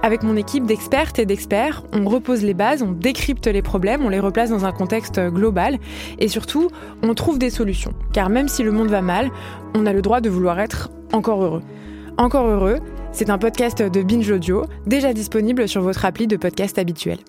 Avec 0.03 0.23
mon 0.23 0.35
équipe 0.35 0.65
d'expertes 0.65 1.19
et 1.19 1.25
d'experts, 1.25 1.83
on 1.93 2.05
repose 2.05 2.43
les 2.43 2.53
bases, 2.53 2.83
on 2.83 2.91
décrypte 2.91 3.47
les 3.47 3.61
problèmes, 3.61 4.05
on 4.05 4.09
les 4.09 4.19
replace 4.19 4.49
dans 4.49 4.65
un 4.65 4.71
contexte 4.71 5.19
global 5.19 5.77
et 6.19 6.27
surtout, 6.27 6.69
on 7.01 7.13
trouve 7.15 7.39
des 7.39 7.49
solutions. 7.49 7.93
Car 8.13 8.29
même 8.29 8.47
si 8.47 8.63
le 8.63 8.71
monde 8.71 8.89
va 8.89 9.01
mal, 9.01 9.29
on 9.73 9.85
a 9.85 9.93
le 9.93 10.01
droit 10.01 10.21
de 10.21 10.29
vouloir 10.29 10.59
être 10.59 10.89
encore 11.13 11.43
heureux. 11.43 11.63
Encore 12.17 12.47
heureux, 12.47 12.79
c'est 13.11 13.29
un 13.29 13.37
podcast 13.37 13.81
de 13.81 14.01
Binge 14.01 14.29
Audio, 14.29 14.65
déjà 14.85 15.13
disponible 15.13 15.67
sur 15.67 15.81
votre 15.81 16.05
appli 16.05 16.27
de 16.27 16.37
podcast 16.37 16.77
habituel. 16.77 17.19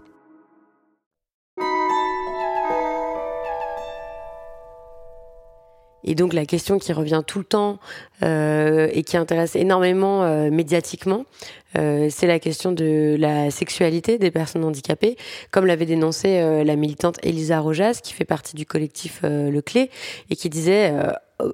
Et 6.04 6.14
donc 6.14 6.32
la 6.32 6.46
question 6.46 6.78
qui 6.78 6.92
revient 6.92 7.22
tout 7.26 7.38
le 7.38 7.44
temps 7.44 7.78
euh, 8.22 8.88
et 8.92 9.02
qui 9.02 9.16
intéresse 9.16 9.54
énormément 9.54 10.24
euh, 10.24 10.50
médiatiquement, 10.50 11.24
euh, 11.78 12.08
c'est 12.10 12.26
la 12.26 12.38
question 12.38 12.72
de 12.72 13.16
la 13.18 13.50
sexualité 13.50 14.18
des 14.18 14.30
personnes 14.30 14.64
handicapées, 14.64 15.16
comme 15.50 15.66
l'avait 15.66 15.86
dénoncé 15.86 16.64
la 16.64 16.76
militante 16.76 17.18
Elisa 17.22 17.60
Rojas, 17.60 18.00
qui 18.02 18.12
fait 18.12 18.24
partie 18.24 18.56
du 18.56 18.66
collectif 18.66 19.20
Le 19.22 19.60
Clé, 19.60 19.90
et 20.30 20.36
qui 20.36 20.48
disait 20.48 20.92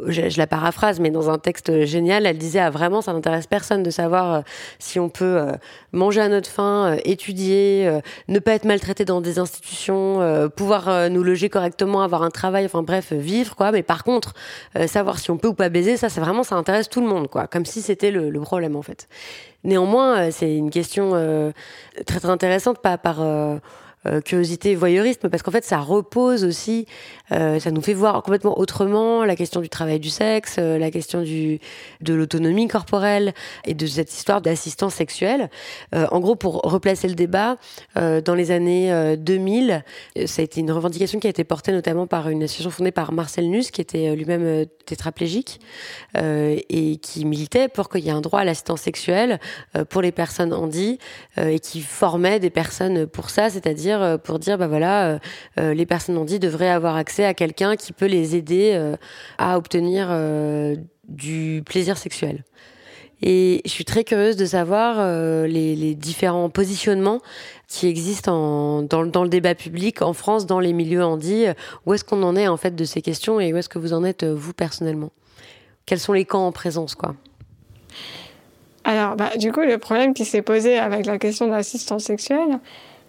je, 0.07 0.39
la 0.39 0.47
paraphrase, 0.47 1.01
mais 1.01 1.11
dans 1.11 1.31
un 1.31 1.39
texte 1.39 1.85
génial, 1.85 2.27
elle 2.27 2.39
disait 2.39 2.61
ah, 2.61 2.71
vraiment, 2.71 3.03
ça 3.03 3.13
n'intéresse 3.13 3.47
personne 3.47 3.83
de 3.83 3.91
savoir 3.91 4.43
si 4.79 4.99
on 5.01 5.09
peut 5.09 5.39
manger 5.93 6.21
à 6.21 6.29
notre 6.29 6.49
faim, 6.49 6.97
étudier, 7.05 7.91
ne 8.29 8.39
pas 8.39 8.53
être 8.53 8.65
maltraité 8.65 9.05
dans 9.05 9.21
des 9.21 9.39
institutions, 9.39 10.51
pouvoir 10.57 11.11
nous 11.11 11.23
loger 11.23 11.49
correctement, 11.49 12.03
avoir 12.03 12.23
un 12.23 12.31
travail, 12.31 12.65
enfin 12.65 12.83
bref, 12.83 13.13
vivre 13.13 13.57
quoi. 13.57 13.73
Mais 13.73 13.83
par 13.83 14.05
contre, 14.05 14.35
savoir 14.87 15.19
si 15.19 15.31
on 15.31 15.39
peut 15.39 15.49
ou 15.49 15.55
pas 15.55 15.69
baiser, 15.69 15.97
ça, 15.97 16.09
c'est 16.09 16.21
vraiment, 16.21 16.43
ça 16.43 16.57
intéresse 16.57 16.89
tout 16.89 17.01
le 17.01 17.09
monde 17.09 17.29
quoi, 17.29 17.47
comme 17.47 17.65
si 17.65 17.83
c'était 17.83 18.11
le, 18.11 18.41
problème 18.41 18.77
en 18.77 18.83
fait. 18.83 19.09
Néanmoins, 19.65 20.31
c'est 20.31 20.55
une 20.55 20.71
question 20.71 21.13
très 22.07 22.21
très 22.21 22.31
intéressante, 22.31 22.79
pas 22.81 22.99
par 22.99 23.21
euh, 24.07 24.21
curiosité 24.21 24.75
voyeurisme, 24.75 25.29
parce 25.29 25.43
qu'en 25.43 25.51
fait, 25.51 25.65
ça 25.65 25.79
repose 25.79 26.45
aussi, 26.45 26.87
euh, 27.33 27.59
ça 27.59 27.71
nous 27.71 27.81
fait 27.81 27.93
voir 27.93 28.23
complètement 28.23 28.59
autrement 28.59 29.25
la 29.25 29.37
question 29.37 29.61
du 29.61 29.69
travail 29.69 30.01
du 30.01 30.11
sexe, 30.11 30.57
euh, 30.59 30.79
la 30.79 30.91
question 30.91 31.23
du, 31.23 31.59
de 32.01 32.15
l'autonomie 32.15 32.69
corporelle 32.69 33.35
et 33.65 33.75
de 33.75 33.87
cette 33.87 34.13
histoire 34.13 34.41
d'assistance 34.41 34.95
sexuelle. 34.95 35.51
en 35.93 36.21
gros, 36.21 36.37
pour 36.37 36.63
replacer 36.63 37.09
le 37.09 37.15
débat, 37.15 37.57
dans 37.95 38.35
les 38.35 38.51
années 38.51 39.17
2000, 39.17 39.85
ça 40.27 40.43
a 40.43 40.45
été 40.45 40.61
une 40.61 40.71
revendication 40.71 41.19
qui 41.19 41.27
a 41.27 41.31
été 41.31 41.45
portée 41.45 41.73
notamment 41.73 42.07
par 42.07 42.29
une 42.29 42.43
association 42.43 42.71
fondée 42.71 42.93
par 42.93 43.13
Marcel 43.13 43.49
Nuss, 43.49 43.71
qui 43.71 43.81
était 43.81 44.15
lui-même 44.15 44.67
tétraplégique 44.85 45.61
et 46.17 46.97
qui 46.97 47.25
militait 47.25 47.69
pour 47.69 47.89
qu'il 47.89 48.05
y 48.05 48.09
ait 48.09 48.13
un 48.13 48.21
droit 48.21 48.41
à 48.41 48.45
l'assistance 48.45 48.83
sexuelle 48.83 49.41
pour 49.89 50.03
les 50.03 50.13
personnes 50.13 50.53
handies 50.53 50.99
et 51.37 51.59
qui 51.59 51.81
formait 51.81 52.41
des 52.41 52.51
personnes 52.51 53.07
pour 53.07 53.31
ça, 53.31 53.51
c'est-à-dire 53.51 54.03
euh, 54.03 54.19
pour 54.19 54.39
dire 54.39 54.59
bah 54.59 54.67
voilà, 54.67 55.07
euh, 55.07 55.19
euh, 55.59 55.75
les 55.75 55.87
personnes 55.87 56.17
handies 56.17 56.39
devraient 56.39 56.71
avoir 56.71 56.97
accès 56.97 57.16
à 57.25 57.35
quelqu'un 57.35 57.77
qui 57.77 57.93
peut 57.93 58.07
les 58.07 58.37
aider 58.37 58.95
à 59.39 59.57
obtenir 59.57 60.09
du 61.09 61.63
plaisir 61.65 61.99
sexuel. 61.99 62.45
Et 63.23 63.63
je 63.65 63.71
suis 63.71 63.87
très 63.87 64.05
curieuse 64.05 64.37
de 64.37 64.45
savoir 64.45 64.97
les, 65.47 65.95
différents 65.95 66.51
positionnements 66.51 67.21
qui 67.67 67.87
existent 67.89 68.83
dans, 68.83 69.05
dans, 69.05 69.23
le 69.23 69.29
débat 69.29 69.55
public 69.55 70.03
en 70.03 70.13
France, 70.13 70.47
dans 70.47 70.61
les 70.61 70.73
milieux 70.73 71.05
handis. 71.05 71.47
Où 71.87 71.95
est-ce 71.95 72.05
qu'on 72.05 72.23
en 72.23 72.37
est 72.37 72.49
en 72.49 72.57
fait 72.57 72.75
de 72.75 72.85
ces 72.85 73.03
questions 73.03 73.41
et 73.41 73.53
où 73.53 73.57
est-ce 73.57 73.69
que 73.69 73.79
vous 73.79 73.93
en 73.93 74.05
êtes 74.05 74.25
vous 74.25 74.53
personnellement? 74.53 75.11
Quels 75.87 76.01
sont 76.01 76.13
les 76.13 76.25
camps 76.25 76.47
en 76.47 76.53
présence 76.53 76.95
quoi? 76.95 77.15
Alors, 78.87 79.17
bah, 79.17 79.37
du 79.37 79.51
coup, 79.51 79.63
le 79.63 79.79
problème 79.79 80.15
qui 80.15 80.25
s'est 80.25 80.43
posé 80.43 80.79
avec 80.79 81.07
la 81.07 81.19
question 81.19 81.47
de 81.47 81.53
l'assistance 81.53 82.05
sexuelle, 82.05 82.61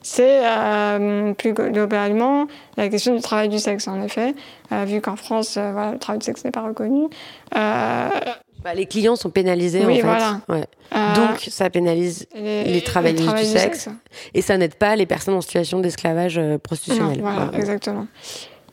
c'est 0.08 0.39
euh, 0.41 1.34
plus 1.34 1.51
globalement 1.51 2.47
la 2.78 2.88
question 2.88 3.14
du 3.14 3.22
travail 3.22 3.49
du 3.49 3.60
sexe, 3.60 3.89
en 3.89 4.01
effet, 4.01 4.36
euh, 4.72 4.86
vu 4.86 5.01
qu'en 5.01 5.18
France, 5.18 5.55
euh, 5.58 5.91
le 5.91 5.99
travail 5.99 6.20
du 6.20 6.26
sexe 6.26 6.45
n'est 6.45 6.51
pas 6.51 6.62
reconnu. 6.62 7.08
Bah, 7.51 8.74
les 8.74 8.86
clients 8.86 9.18
sont 9.18 9.30
pénalisés 9.30 9.86
en 9.86 9.93
fait. 9.93 10.01
Voilà. 10.47 10.66
Donc 11.14 11.41
ça 11.49 11.70
pénalise 11.70 12.26
les, 12.36 12.82
travailleurs 12.82 13.34
du, 13.36 13.43
sexe, 13.43 13.89
et 14.34 14.41
ça 14.41 14.58
n'aide 14.58 14.76
pas 14.76 14.95
les 14.95 15.05
personnes 15.05 15.36
en 15.36 15.41
situation 15.41 15.80
d'esclavage 15.80 16.41
prostitutionnel. 16.64 17.20
voilà, 17.22 17.51
exactement. 17.53 18.08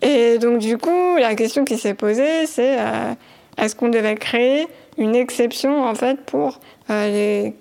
Et 0.01 0.39
donc 0.39 0.59
du 0.59 0.78
coup, 0.78 1.16
la 1.18 1.35
question 1.35 1.64
qui 1.64 1.76
s'est 1.76 1.95
posée, 1.95 2.47
c'est 2.47 2.76
est-ce 3.59 3.74
qu'on 3.74 3.89
devait 3.89 4.14
créer 4.14 4.66
une 4.97 5.16
exception 5.16 5.85
en 5.85 5.95
fait 5.95 6.20
pour 6.24 6.61
les 6.89 7.55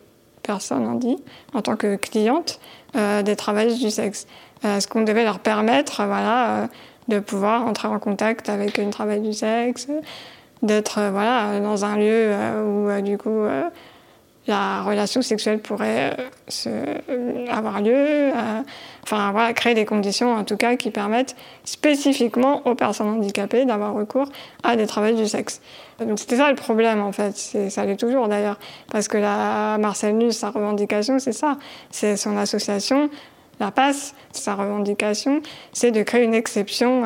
personnes 0.44 0.86
handies 0.86 1.18
en 1.54 1.62
tant 1.62 1.76
que 1.76 1.96
clientes 1.96 2.60
des 2.96 3.36
travailleuses 3.36 3.80
du 3.80 3.90
sexe. 3.90 4.28
Euh, 4.66 4.80
ce 4.80 4.88
qu'on 4.88 5.02
devait 5.02 5.26
leur 5.26 5.40
permettre, 5.40 6.06
voilà, 6.06 6.50
euh, 6.50 6.68
de 7.10 7.20
pouvoir 7.20 7.66
entrer 7.68 7.90
en 7.90 8.00
contact 8.00 8.48
avec 8.48 8.78
une 8.78 8.92
travailleuse 8.92 9.28
du 9.28 9.34
sexe, 9.34 9.88
d'être 10.62 11.02
voilà, 11.12 11.60
dans 11.60 11.84
un 11.84 11.98
lieu 11.98 12.32
où 12.66 13.02
du 13.02 13.18
coup 13.18 13.44
la 14.48 14.82
relation 14.84 15.22
sexuelle 15.22 15.60
pourrait 15.60 16.16
avoir 17.50 17.82
lieu. 17.82 18.32
enfin, 19.04 19.34
voilà, 19.34 19.52
créer 19.52 19.74
des 19.74 19.84
conditions, 19.84 20.34
en 20.34 20.46
tout 20.46 20.56
cas, 20.56 20.78
qui 20.78 20.90
permettent 20.92 21.36
spécifiquement 21.66 22.66
aux 22.66 22.76
personnes 22.76 23.10
handicapées 23.10 23.66
d'avoir 23.66 23.94
recours 23.94 24.30
à 24.64 24.78
des 24.78 24.88
travailleurs 24.88 25.20
du 25.20 25.28
sexe. 25.28 25.60
Donc 26.06 26.20
c'était 26.20 26.38
ça 26.38 26.50
le 26.50 26.56
problème, 26.56 27.02
en 27.02 27.12
fait. 27.12 27.36
Ça 27.70 27.86
l'est 27.86 27.98
toujours, 27.98 28.28
d'ailleurs. 28.28 28.60
Parce 28.92 29.08
que 29.08 29.18
la 29.18 29.78
Marcel 29.80 30.18
Nuss, 30.18 30.38
sa 30.38 30.50
revendication, 30.50 31.20
c'est 31.20 31.34
ça. 31.34 31.58
C'est 31.92 32.18
son 32.18 32.38
association 32.38 33.10
la 33.60 33.70
passe, 33.70 34.16
sa 34.32 34.56
revendication, 34.56 35.42
c'est 35.74 35.92
de 35.92 36.02
créer 36.02 36.24
une 36.24 36.34
exception 36.34 37.04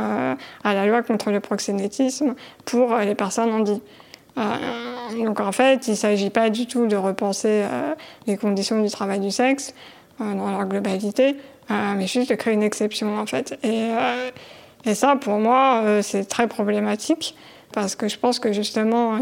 à 0.64 0.74
la 0.74 0.86
loi 0.86 1.04
contre 1.04 1.30
le 1.30 1.42
proxénétisme 1.42 2.36
pour 2.64 2.96
les 2.96 3.16
personnes 3.16 3.52
handies. 3.52 3.82
Euh, 4.38 5.24
donc 5.24 5.40
en 5.40 5.52
fait, 5.52 5.88
il 5.88 5.92
ne 5.92 5.96
s'agit 5.96 6.30
pas 6.30 6.50
du 6.50 6.68
tout 6.68 6.88
de 6.88 6.96
repenser 6.96 7.64
euh, 7.64 7.96
les 8.28 8.38
conditions 8.38 8.82
du 8.82 8.90
travail 8.90 9.20
du 9.20 9.32
sexe 9.32 9.74
euh, 10.22 10.34
dans 10.34 10.52
leur 10.52 10.66
globalité, 10.66 11.36
mais 11.70 12.08
juste 12.08 12.30
de 12.30 12.36
créer 12.36 12.54
une 12.54 12.64
exception 12.64 13.18
en 13.18 13.26
fait. 13.26 13.60
Et 14.86 14.94
ça, 14.94 15.18
pour 15.18 15.38
moi, 15.38 15.84
c'est 16.02 16.26
très 16.26 16.48
problématique 16.48 17.36
parce 17.78 17.96
que 17.96 18.08
je 18.08 18.18
pense 18.18 18.40
que 18.40 18.52
justement, 18.52 19.20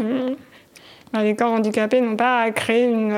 les 1.12 1.36
corps 1.36 1.52
handicapés 1.52 2.00
n'ont 2.00 2.16
pas 2.16 2.40
à 2.40 2.50
créer 2.52 2.84
une 2.84 3.14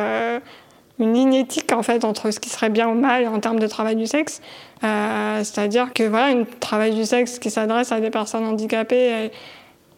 une 0.98 1.14
ligne 1.14 1.34
éthique 1.34 1.72
en 1.72 1.84
fait 1.84 2.04
entre 2.04 2.32
ce 2.32 2.40
qui 2.40 2.48
serait 2.48 2.70
bien 2.70 2.88
ou 2.88 2.94
mal 2.94 3.28
en 3.28 3.38
termes 3.38 3.60
de 3.60 3.68
travail 3.68 3.94
du 3.94 4.08
sexe. 4.08 4.40
Euh, 4.82 5.44
C'est-à-dire 5.44 5.92
que 5.92 6.02
voilà, 6.02 6.30
une 6.30 6.44
travail 6.44 6.92
du 6.92 7.04
sexe 7.04 7.38
qui 7.38 7.52
s'adresse 7.52 7.92
à 7.92 8.00
des 8.00 8.10
personnes 8.10 8.44
handicapées, 8.44 9.30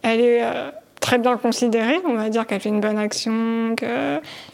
elle, 0.03 0.19
est 0.19 0.43
très 0.99 1.17
bien 1.17 1.37
considérée. 1.37 1.99
On 2.05 2.13
va 2.13 2.29
dire 2.29 2.45
qu'elle 2.45 2.59
fait 2.59 2.69
une 2.69 2.81
bonne 2.81 2.99
action. 2.99 3.75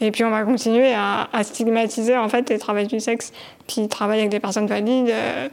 Et 0.00 0.10
puis 0.10 0.24
on 0.24 0.30
va 0.30 0.44
continuer 0.44 0.94
à, 0.94 1.28
stigmatiser 1.42 2.16
en 2.16 2.30
fait 2.30 2.48
les 2.48 2.58
travailleurs 2.58 2.88
du 2.88 3.00
sexe 3.00 3.30
qui 3.66 3.86
travaillent 3.88 4.20
avec 4.20 4.30
des 4.30 4.40
personnes 4.40 4.68
valides 4.68 5.10
euh, 5.10 5.48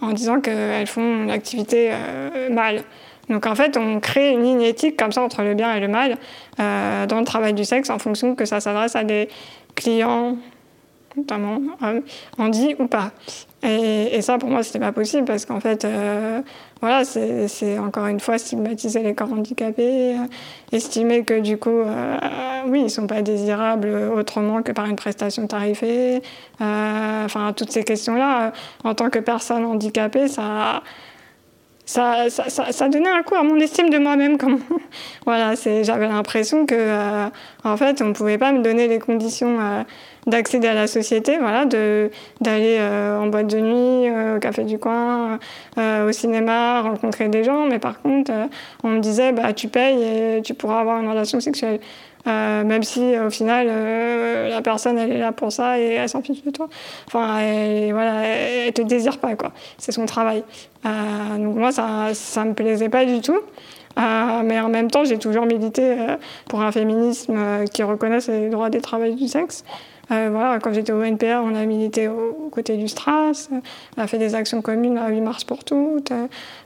en 0.00 0.12
disant 0.12 0.40
qu'elles 0.40 0.86
font 0.86 1.24
une 1.24 1.32
activité 1.32 1.90
euh, 1.90 2.50
mal. 2.50 2.84
Donc 3.28 3.46
en 3.46 3.54
fait, 3.54 3.76
on 3.76 4.00
crée 4.00 4.30
une 4.30 4.42
ligne 4.42 4.62
éthique 4.62 4.96
comme 4.96 5.12
ça 5.12 5.22
entre 5.22 5.42
le 5.42 5.54
bien 5.54 5.74
et 5.74 5.80
le 5.80 5.88
mal 5.88 6.16
euh, 6.60 7.06
dans 7.06 7.18
le 7.18 7.24
travail 7.24 7.54
du 7.54 7.64
sexe 7.64 7.90
en 7.90 7.98
fonction 7.98 8.34
que 8.34 8.44
ça 8.44 8.60
s'adresse 8.60 8.96
à 8.96 9.04
des 9.04 9.28
clients, 9.74 10.36
notamment 11.16 11.60
on 12.38 12.48
dit 12.48 12.74
ou 12.78 12.86
pas. 12.86 13.12
Et, 13.62 14.22
ça, 14.22 14.38
pour 14.38 14.48
moi, 14.48 14.62
c'était 14.62 14.78
pas 14.78 14.92
possible 14.92 15.24
parce 15.24 15.44
qu'en 15.44 15.58
fait, 15.58 15.84
euh, 15.84 16.40
voilà, 16.80 17.04
c'est 17.04 17.78
encore 17.78 18.06
une 18.06 18.20
fois 18.20 18.38
stigmatiser 18.38 19.02
les 19.02 19.14
corps 19.14 19.32
handicapés, 19.32 20.14
euh, 20.14 20.26
estimer 20.70 21.24
que 21.24 21.40
du 21.40 21.56
coup, 21.58 21.80
euh, 21.80 22.16
oui, 22.68 22.82
ils 22.84 22.90
sont 22.90 23.08
pas 23.08 23.22
désirables 23.22 23.88
autrement 24.14 24.62
que 24.62 24.70
par 24.72 24.86
une 24.86 24.96
prestation 24.96 25.46
tarifée. 25.48 26.22
enfin, 26.60 27.52
toutes 27.56 27.72
ces 27.72 27.82
questions-là, 27.82 28.52
en 28.84 28.94
tant 28.94 29.10
que 29.10 29.18
personne 29.18 29.64
handicapée, 29.64 30.28
ça. 30.28 30.82
Ça, 31.86 32.28
ça, 32.30 32.72
ça, 32.72 32.88
donnait 32.88 33.08
un 33.08 33.22
coup 33.22 33.36
à 33.36 33.44
mon 33.44 33.58
estime 33.60 33.90
de 33.90 33.98
moi-même. 33.98 34.36
voilà, 35.24 35.54
j'avais 35.82 36.08
l'impression 36.08 36.66
que, 36.66 37.28
en 37.64 37.76
fait, 37.76 38.02
on 38.02 38.06
ne 38.06 38.12
pouvait 38.12 38.38
pas 38.38 38.50
me 38.50 38.60
donner 38.60 38.88
les 38.88 38.98
conditions 38.98 39.84
d'accéder 40.26 40.66
à 40.66 40.74
la 40.74 40.86
société, 40.86 41.38
voilà, 41.38 41.64
d'aller 41.64 42.76
euh, 42.80 43.18
en 43.18 43.28
boîte 43.28 43.46
de 43.46 43.60
nuit, 43.60 44.08
euh, 44.08 44.36
au 44.36 44.40
café 44.40 44.64
du 44.64 44.78
coin, 44.78 45.38
euh, 45.78 46.08
au 46.08 46.12
cinéma, 46.12 46.82
rencontrer 46.82 47.28
des 47.28 47.44
gens. 47.44 47.66
Mais 47.66 47.78
par 47.78 48.02
contre, 48.02 48.32
on 48.82 48.88
me 48.88 49.00
disait, 49.00 49.32
bah 49.32 49.52
tu 49.52 49.68
payes 49.68 50.02
et 50.02 50.42
tu 50.42 50.54
pourras 50.54 50.80
avoir 50.80 51.00
une 51.00 51.08
relation 51.08 51.40
sexuelle. 51.40 51.80
Même 52.26 52.82
si 52.82 53.18
au 53.18 53.30
final 53.30 53.68
la 54.48 54.62
personne 54.62 54.98
elle 54.98 55.12
est 55.12 55.18
là 55.18 55.32
pour 55.32 55.52
ça 55.52 55.78
et 55.78 55.92
elle 55.92 56.08
s'en 56.08 56.22
fiche 56.22 56.42
de 56.42 56.50
toi. 56.50 56.68
Enfin, 57.06 57.38
elle, 57.38 57.92
voilà, 57.92 58.22
elle, 58.24 58.72
te 58.72 58.82
désire 58.82 59.18
pas 59.18 59.34
quoi. 59.36 59.52
C'est 59.78 59.92
son 59.92 60.06
travail. 60.06 60.42
donc 60.84 61.56
moi 61.56 61.72
ça 61.72 62.14
ça 62.14 62.44
me 62.44 62.54
plaisait 62.54 62.88
pas 62.88 63.04
du 63.04 63.20
tout. 63.20 63.40
mais 63.96 64.60
en 64.60 64.68
même 64.68 64.90
temps, 64.90 65.04
j'ai 65.04 65.18
toujours 65.18 65.46
milité 65.46 65.96
pour 66.48 66.60
un 66.60 66.72
féminisme 66.72 67.64
qui 67.72 67.82
reconnaisse 67.82 68.28
les 68.28 68.50
droits 68.50 68.70
des 68.70 68.80
travailleurs 68.80 69.16
du 69.16 69.28
sexe. 69.28 69.64
Euh, 70.12 70.28
voilà, 70.30 70.60
quand 70.60 70.72
j'étais 70.72 70.92
au 70.92 71.02
NPR, 71.02 71.42
on 71.42 71.54
a 71.54 71.64
milité 71.66 72.06
aux 72.06 72.48
côtés 72.52 72.76
du 72.76 72.86
STRAS, 72.86 73.48
on 73.96 74.02
a 74.02 74.06
fait 74.06 74.18
des 74.18 74.36
actions 74.36 74.62
communes 74.62 74.98
à 74.98 75.08
8 75.08 75.20
mars 75.20 75.44
pour 75.44 75.64
toutes. 75.64 76.12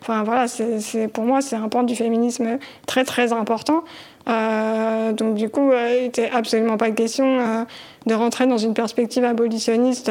Enfin 0.02 0.24
voilà, 0.24 0.46
c'est, 0.46 1.08
pour 1.08 1.24
moi, 1.24 1.40
c'est 1.40 1.56
un 1.56 1.68
point 1.68 1.82
du 1.82 1.96
féminisme 1.96 2.58
très 2.86 3.04
très 3.04 3.32
important. 3.32 3.82
Euh, 4.28 5.12
donc 5.12 5.34
du 5.34 5.48
coup, 5.48 5.72
euh, 5.72 5.96
il 5.98 6.02
n'était 6.04 6.30
absolument 6.30 6.76
pas 6.76 6.90
question 6.90 7.66
de 8.06 8.14
rentrer 8.14 8.46
dans 8.46 8.58
une 8.58 8.74
perspective 8.74 9.24
abolitionniste 9.24 10.10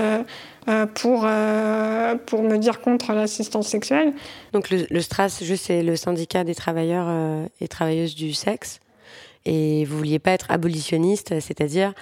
pour, 0.96 1.28
pour 2.26 2.44
me 2.44 2.58
dire 2.58 2.82
contre 2.82 3.14
l'assistance 3.14 3.68
sexuelle. 3.68 4.14
Donc 4.54 4.70
le, 4.70 4.86
le 4.90 5.02
STRAS, 5.02 5.30
c'est 5.56 5.82
le 5.84 5.96
syndicat 5.96 6.44
des 6.44 6.56
travailleurs 6.56 7.08
et 7.62 7.68
travailleuses 7.68 8.16
du 8.16 8.34
sexe. 8.34 8.80
Et 9.46 9.86
vous 9.86 9.98
vouliez 9.98 10.20
pas 10.20 10.32
être 10.32 10.52
abolitionniste, 10.52 11.40
c'est-à-dire 11.40 11.94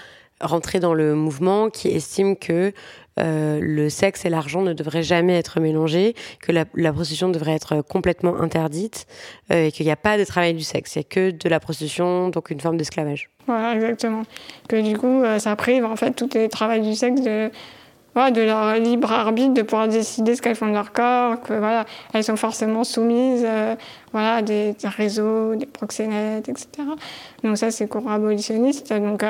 rentrer 0.42 0.80
dans 0.80 0.94
le 0.94 1.16
mouvement 1.16 1.70
qui 1.70 1.88
estime 1.90 2.36
que 2.36 2.74
euh, 3.20 3.60
le 3.62 3.90
sexe 3.90 4.26
et 4.26 4.30
l'argent 4.30 4.62
ne 4.62 4.74
devraient 4.74 5.04
jamais 5.04 5.38
être 5.38 5.60
mélangés, 5.60 6.16
que 6.42 6.52
la, 6.52 6.66
prostitution 6.94 7.30
devrait 7.30 7.54
être 7.54 7.82
complètement 7.82 8.40
interdite 8.40 9.08
euh, 9.52 9.68
et 9.68 9.72
qu'il 9.72 9.86
n'y 9.86 9.92
a 9.92 9.98
pas 9.98 10.18
de 10.18 10.24
travail 10.24 10.54
du 10.54 10.64
sexe, 10.64 10.96
il 10.96 11.00
n'y 11.00 11.06
a 11.06 11.10
que 11.10 11.32
de 11.32 11.50
la 11.50 11.60
prostitution, 11.60 12.30
donc 12.30 12.50
une 12.50 12.60
forme 12.60 12.78
d'esclavage. 12.78 13.30
Voilà, 13.48 13.76
exactement. 13.76 14.24
Que 14.68 14.82
du 14.82 14.98
coup, 14.98 15.24
euh, 15.24 15.40
ça 15.40 15.56
prive 15.56 15.86
en 15.86 15.96
fait 15.96 16.12
tout 16.12 16.30
le 16.34 16.48
travail 16.48 16.82
du 16.82 16.96
sexe 16.96 17.22
de, 17.22 17.50
de 18.16 18.42
leur 18.42 18.76
libre 18.76 19.12
arbitre 19.12 19.54
de 19.54 19.62
pouvoir 19.62 19.88
décider 19.88 20.36
ce 20.36 20.42
qu'elles 20.42 20.56
font 20.56 20.68
de 20.68 20.74
leur 20.74 20.92
corps, 20.92 21.42
que 21.42 21.54
voilà, 21.54 21.86
elles 22.14 22.24
sont 22.24 22.36
forcément 22.36 22.84
soumises 22.84 23.48
voilà, 24.12 24.36
à 24.36 24.42
des, 24.42 24.76
réseaux, 24.84 25.56
des 25.56 25.66
proxénètes, 25.66 26.50
etc. 26.50 26.68
Donc 27.44 27.58
ça, 27.58 27.72
c'est 27.72 27.88
courant 27.88 28.12
abolitionniste. 28.12 28.92
Donc 28.92 29.24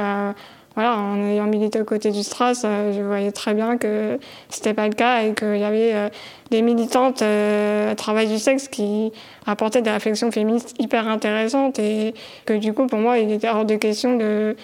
en 0.85 1.23
ayant 1.23 1.45
milité 1.45 1.81
aux 1.81 1.85
côtés 1.85 2.11
du 2.11 2.23
Stras, 2.23 2.61
euh, 2.63 2.93
je 2.93 3.01
voyais 3.01 3.31
très 3.31 3.53
bien 3.53 3.77
que 3.77 4.19
c'était 4.49 4.73
pas 4.73 4.87
le 4.87 4.93
cas 4.93 5.23
et 5.23 5.33
qu'il 5.33 5.57
y 5.57 5.63
avait 5.63 5.93
euh, 5.93 6.09
des 6.51 6.61
militantes 6.61 7.21
euh, 7.21 7.91
à 7.91 7.95
travail 7.95 8.27
du 8.27 8.37
sexe 8.37 8.67
qui 8.67 9.11
apportaient 9.45 9.81
des 9.81 9.89
réflexions 9.89 10.31
féministes 10.31 10.75
hyper 10.79 11.07
intéressantes 11.07 11.79
et 11.79 12.13
que 12.45 12.53
du 12.53 12.73
coup, 12.73 12.85
pour 12.85 12.99
moi, 12.99 13.17
il 13.17 13.31
était 13.31 13.49
hors 13.49 13.65
de 13.65 13.75
question 13.75 14.17
de 14.17 14.55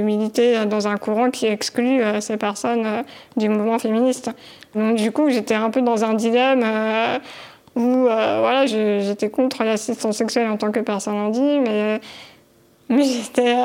militer 0.00 0.64
dans 0.66 0.88
un 0.88 0.96
courant 0.96 1.30
qui 1.30 1.46
exclut 1.46 2.00
ces 2.20 2.36
personnes 2.36 3.04
du 3.36 3.48
mouvement 3.48 3.78
féministe. 3.78 4.30
Donc 4.74 4.96
du 4.96 5.12
coup, 5.12 5.28
j'étais 5.28 5.54
un 5.54 5.70
peu 5.70 5.82
dans 5.82 6.04
un 6.04 6.14
dilemme 6.14 6.64
où 7.74 8.04
voilà, 8.04 8.64
j'étais 8.66 9.28
contre 9.28 9.62
l'assistance 9.62 10.16
sexuelle 10.16 10.48
en 10.48 10.56
tant 10.56 10.72
que 10.72 10.80
personne 10.80 11.14
handi, 11.14 11.60
mais, 11.60 12.00
mais 12.88 13.02
j'étais, 13.02 13.56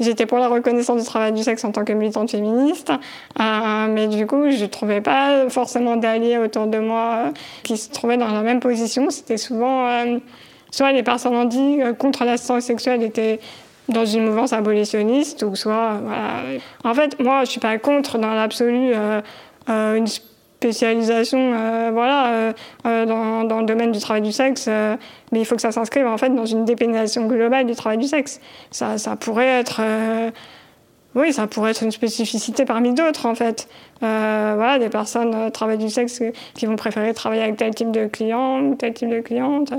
j'étais 0.00 0.26
pour 0.26 0.38
la 0.38 0.48
reconnaissance 0.48 1.02
du 1.02 1.06
travail 1.06 1.32
du 1.32 1.42
sexe 1.42 1.64
en 1.64 1.72
tant 1.72 1.84
que 1.84 1.92
militante 1.92 2.30
féministe. 2.30 2.92
mais 3.38 4.06
du 4.08 4.26
coup, 4.26 4.50
je 4.50 4.62
ne 4.62 4.66
trouvais 4.66 5.00
pas 5.00 5.48
forcément 5.50 5.96
d'alliés 5.96 6.38
autour 6.38 6.66
de 6.66 6.78
moi 6.78 7.32
qui 7.62 7.76
se 7.76 7.90
trouvaient 7.90 8.16
dans 8.16 8.30
la 8.30 8.42
même 8.42 8.60
position. 8.60 9.10
C'était 9.10 9.36
souvent... 9.36 9.88
soit 10.70 10.92
les 10.92 11.02
personnes 11.02 11.36
handies 11.36 11.80
contre 11.98 12.24
l'assistance 12.24 12.64
sexuelle 12.64 13.02
étaient 13.02 13.40
dans 13.88 14.04
une 14.04 14.24
mouvance 14.24 14.52
abolitionniste 14.52 15.42
ou 15.42 15.54
soit. 15.54 16.00
En 16.84 16.94
fait, 16.94 17.18
moi, 17.20 17.44
je 17.44 17.50
suis 17.50 17.60
pas 17.60 17.78
contre 17.78 18.18
dans 18.18 18.34
l'absolu 18.34 18.92
euh, 18.94 19.20
euh, 19.68 19.94
une 19.94 20.06
spécialisation, 20.66 21.52
euh, 21.54 21.90
voilà, 21.92 22.52
dans, 22.84 23.44
dans, 23.44 23.60
le 23.60 23.66
domaine 23.66 23.92
du 23.92 23.98
travail 23.98 24.22
du 24.22 24.32
sexe, 24.32 24.68
mais 25.32 25.40
il 25.40 25.44
faut 25.44 25.54
que 25.54 25.62
ça 25.62 25.72
s'inscrive 25.72 26.06
en 26.06 26.18
fait 26.18 26.30
dans 26.30 26.46
une 26.46 26.64
dépénalisation 26.64 27.26
globale 27.26 27.66
du 27.66 27.74
travail 27.74 27.98
du 27.98 28.06
sexe. 28.06 28.40
Ça, 28.70 28.98
ça 28.98 29.16
pourrait 29.16 29.60
être 29.60 29.80
oui, 31.16 31.32
ça 31.32 31.46
pourrait 31.46 31.70
être 31.70 31.82
une 31.82 31.90
spécificité 31.90 32.66
parmi 32.66 32.92
d'autres, 32.92 33.24
en 33.24 33.34
fait. 33.34 33.68
Euh, 34.02 34.52
voilà, 34.54 34.78
des 34.78 34.90
personnes 34.90 35.34
euh, 35.34 35.50
travail 35.50 35.78
du 35.78 35.88
sexe 35.88 36.22
qui 36.54 36.66
vont 36.66 36.76
préférer 36.76 37.14
travailler 37.14 37.42
avec 37.42 37.56
tel 37.56 37.74
type 37.74 37.90
de 37.90 38.06
client 38.06 38.60
ou 38.60 38.74
tel 38.74 38.92
type 38.92 39.08
de 39.08 39.20
cliente. 39.20 39.72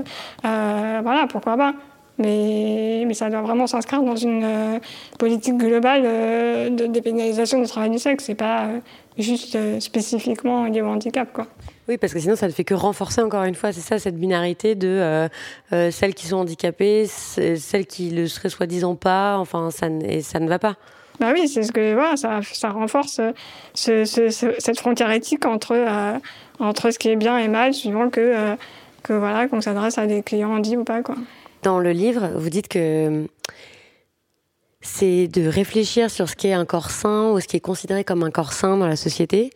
Euh, 0.44 1.00
voilà, 1.00 1.28
pourquoi 1.28 1.56
pas. 1.56 1.74
Mais, 2.18 3.04
mais 3.06 3.14
ça 3.14 3.30
doit 3.30 3.42
vraiment 3.42 3.68
s'inscrire 3.68 4.02
dans 4.02 4.16
une 4.16 4.42
euh, 4.44 4.78
politique 5.18 5.56
globale 5.56 6.02
euh, 6.04 6.70
de 6.70 6.86
dépénalisation 6.86 7.60
du 7.60 7.68
travail 7.68 7.90
du 7.90 8.00
sexe. 8.00 8.24
C'est 8.24 8.34
pas 8.34 8.64
euh, 8.64 8.78
juste 9.18 9.58
spécifiquement 9.80 10.66
lié 10.66 10.82
au 10.82 10.86
handicap, 10.86 11.32
quoi. 11.32 11.46
Oui, 11.88 11.96
parce 11.96 12.12
que 12.12 12.20
sinon, 12.20 12.36
ça 12.36 12.46
ne 12.46 12.52
fait 12.52 12.64
que 12.64 12.74
renforcer 12.74 13.22
encore 13.22 13.44
une 13.44 13.54
fois, 13.54 13.72
c'est 13.72 13.80
ça, 13.80 13.98
cette 13.98 14.16
binarité 14.16 14.74
de 14.74 14.88
euh, 14.88 15.28
euh, 15.72 15.90
celles 15.90 16.14
qui 16.14 16.26
sont 16.26 16.36
handicapées, 16.36 17.06
celles 17.06 17.86
qui 17.86 18.10
le 18.10 18.26
seraient 18.26 18.50
soi-disant 18.50 18.94
pas, 18.94 19.38
enfin, 19.38 19.70
ça, 19.70 19.88
et 20.04 20.20
ça 20.20 20.38
ne 20.38 20.48
va 20.48 20.58
pas. 20.58 20.76
Bah 21.18 21.32
oui, 21.32 21.48
c'est 21.48 21.62
ce 21.62 21.72
que 21.72 21.94
voilà, 21.94 22.16
ça, 22.16 22.40
ça 22.42 22.68
renforce 22.70 23.20
ce, 23.74 24.04
ce, 24.04 24.30
ce, 24.30 24.54
cette 24.58 24.78
frontière 24.78 25.10
éthique 25.10 25.46
entre, 25.46 25.72
euh, 25.74 26.18
entre 26.60 26.90
ce 26.90 26.98
qui 26.98 27.08
est 27.08 27.16
bien 27.16 27.38
et 27.38 27.48
mal, 27.48 27.72
suivant 27.74 28.10
que, 28.10 28.54
que 29.02 29.14
voilà, 29.14 29.48
qu'on 29.48 29.60
s'adresse 29.60 29.98
à 29.98 30.06
des 30.06 30.22
clients 30.22 30.52
handis 30.52 30.76
ou 30.76 30.84
pas, 30.84 31.02
quoi. 31.02 31.16
Dans 31.62 31.80
le 31.80 31.90
livre, 31.90 32.30
vous 32.36 32.50
dites 32.50 32.68
que 32.68 33.26
c'est 34.80 35.28
de 35.28 35.46
réfléchir 35.46 36.10
sur 36.10 36.28
ce 36.28 36.36
qu'est 36.36 36.52
un 36.52 36.64
corps 36.64 36.90
sain 36.90 37.30
ou 37.30 37.40
ce 37.40 37.48
qui 37.48 37.56
est 37.56 37.60
considéré 37.60 38.04
comme 38.04 38.22
un 38.22 38.30
corps 38.30 38.52
sain 38.52 38.76
dans 38.76 38.86
la 38.86 38.96
société, 38.96 39.50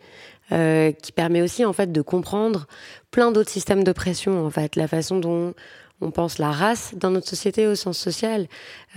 euh, 0.51 0.91
qui 0.91 1.11
permet 1.11 1.41
aussi 1.41 1.63
en 1.63 1.73
fait 1.73 1.91
de 1.91 2.01
comprendre 2.01 2.67
plein 3.11 3.31
d'autres 3.31 3.49
systèmes 3.49 3.83
d'oppression. 3.83 4.45
En 4.45 4.49
fait, 4.49 4.75
la 4.75 4.87
façon 4.87 5.19
dont 5.19 5.53
on 6.01 6.11
pense 6.11 6.37
la 6.37 6.51
race 6.51 6.93
dans 6.97 7.11
notre 7.11 7.29
société 7.29 7.65
au 7.65 7.75
sens 7.75 7.97
social, 7.97 8.47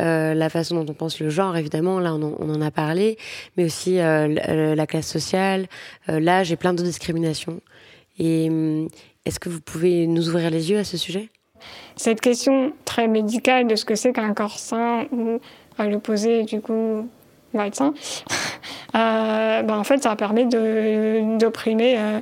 euh, 0.01 0.35
la 0.35 0.49
façon 0.49 0.83
dont 0.83 0.91
on 0.91 0.95
pense 0.95 1.21
le 1.21 1.31
genre, 1.31 1.57
évidemment, 1.57 2.01
là 2.01 2.15
on 2.15 2.51
en, 2.51 2.61
a 2.61 2.71
parlé, 2.73 3.17
mais 3.57 3.65
aussi 3.65 4.01
euh, 4.01 4.75
la 4.75 4.87
classe 4.89 5.07
sociale, 5.07 5.69
l'âge 6.09 6.51
et 6.51 6.57
plein 6.57 6.73
d'autres 6.73 6.89
discriminations. 6.89 7.61
Et 8.19 8.51
est-ce 9.25 9.39
que 9.39 9.49
vous 9.49 9.61
pouvez 9.61 10.07
nous 10.09 10.29
ouvrir 10.29 10.51
les 10.51 10.71
yeux 10.71 10.79
à 10.79 10.85
ce 10.85 10.97
sujet? 10.97 11.29
Cette 11.97 12.21
question 12.21 12.73
très 12.85 13.09
médicale 13.09 13.67
de 13.67 13.77
ce 13.77 13.85
que 13.85 13.95
c'est 13.95 14.13
qu'un 14.13 14.35
corps 14.35 14.59
sain 14.59 15.07
ou 15.13 15.39
à 15.79 15.87
l'opposé 15.87 16.45
du 16.45 16.61
coup 16.61 17.09
sain, 17.73 17.95
euh, 18.95 19.63
ben 19.63 19.79
en 19.79 19.85
fait 19.85 20.03
ça 20.03 20.15
permet 20.17 20.45
d'opprimer 20.45 21.97
euh, 21.99 22.21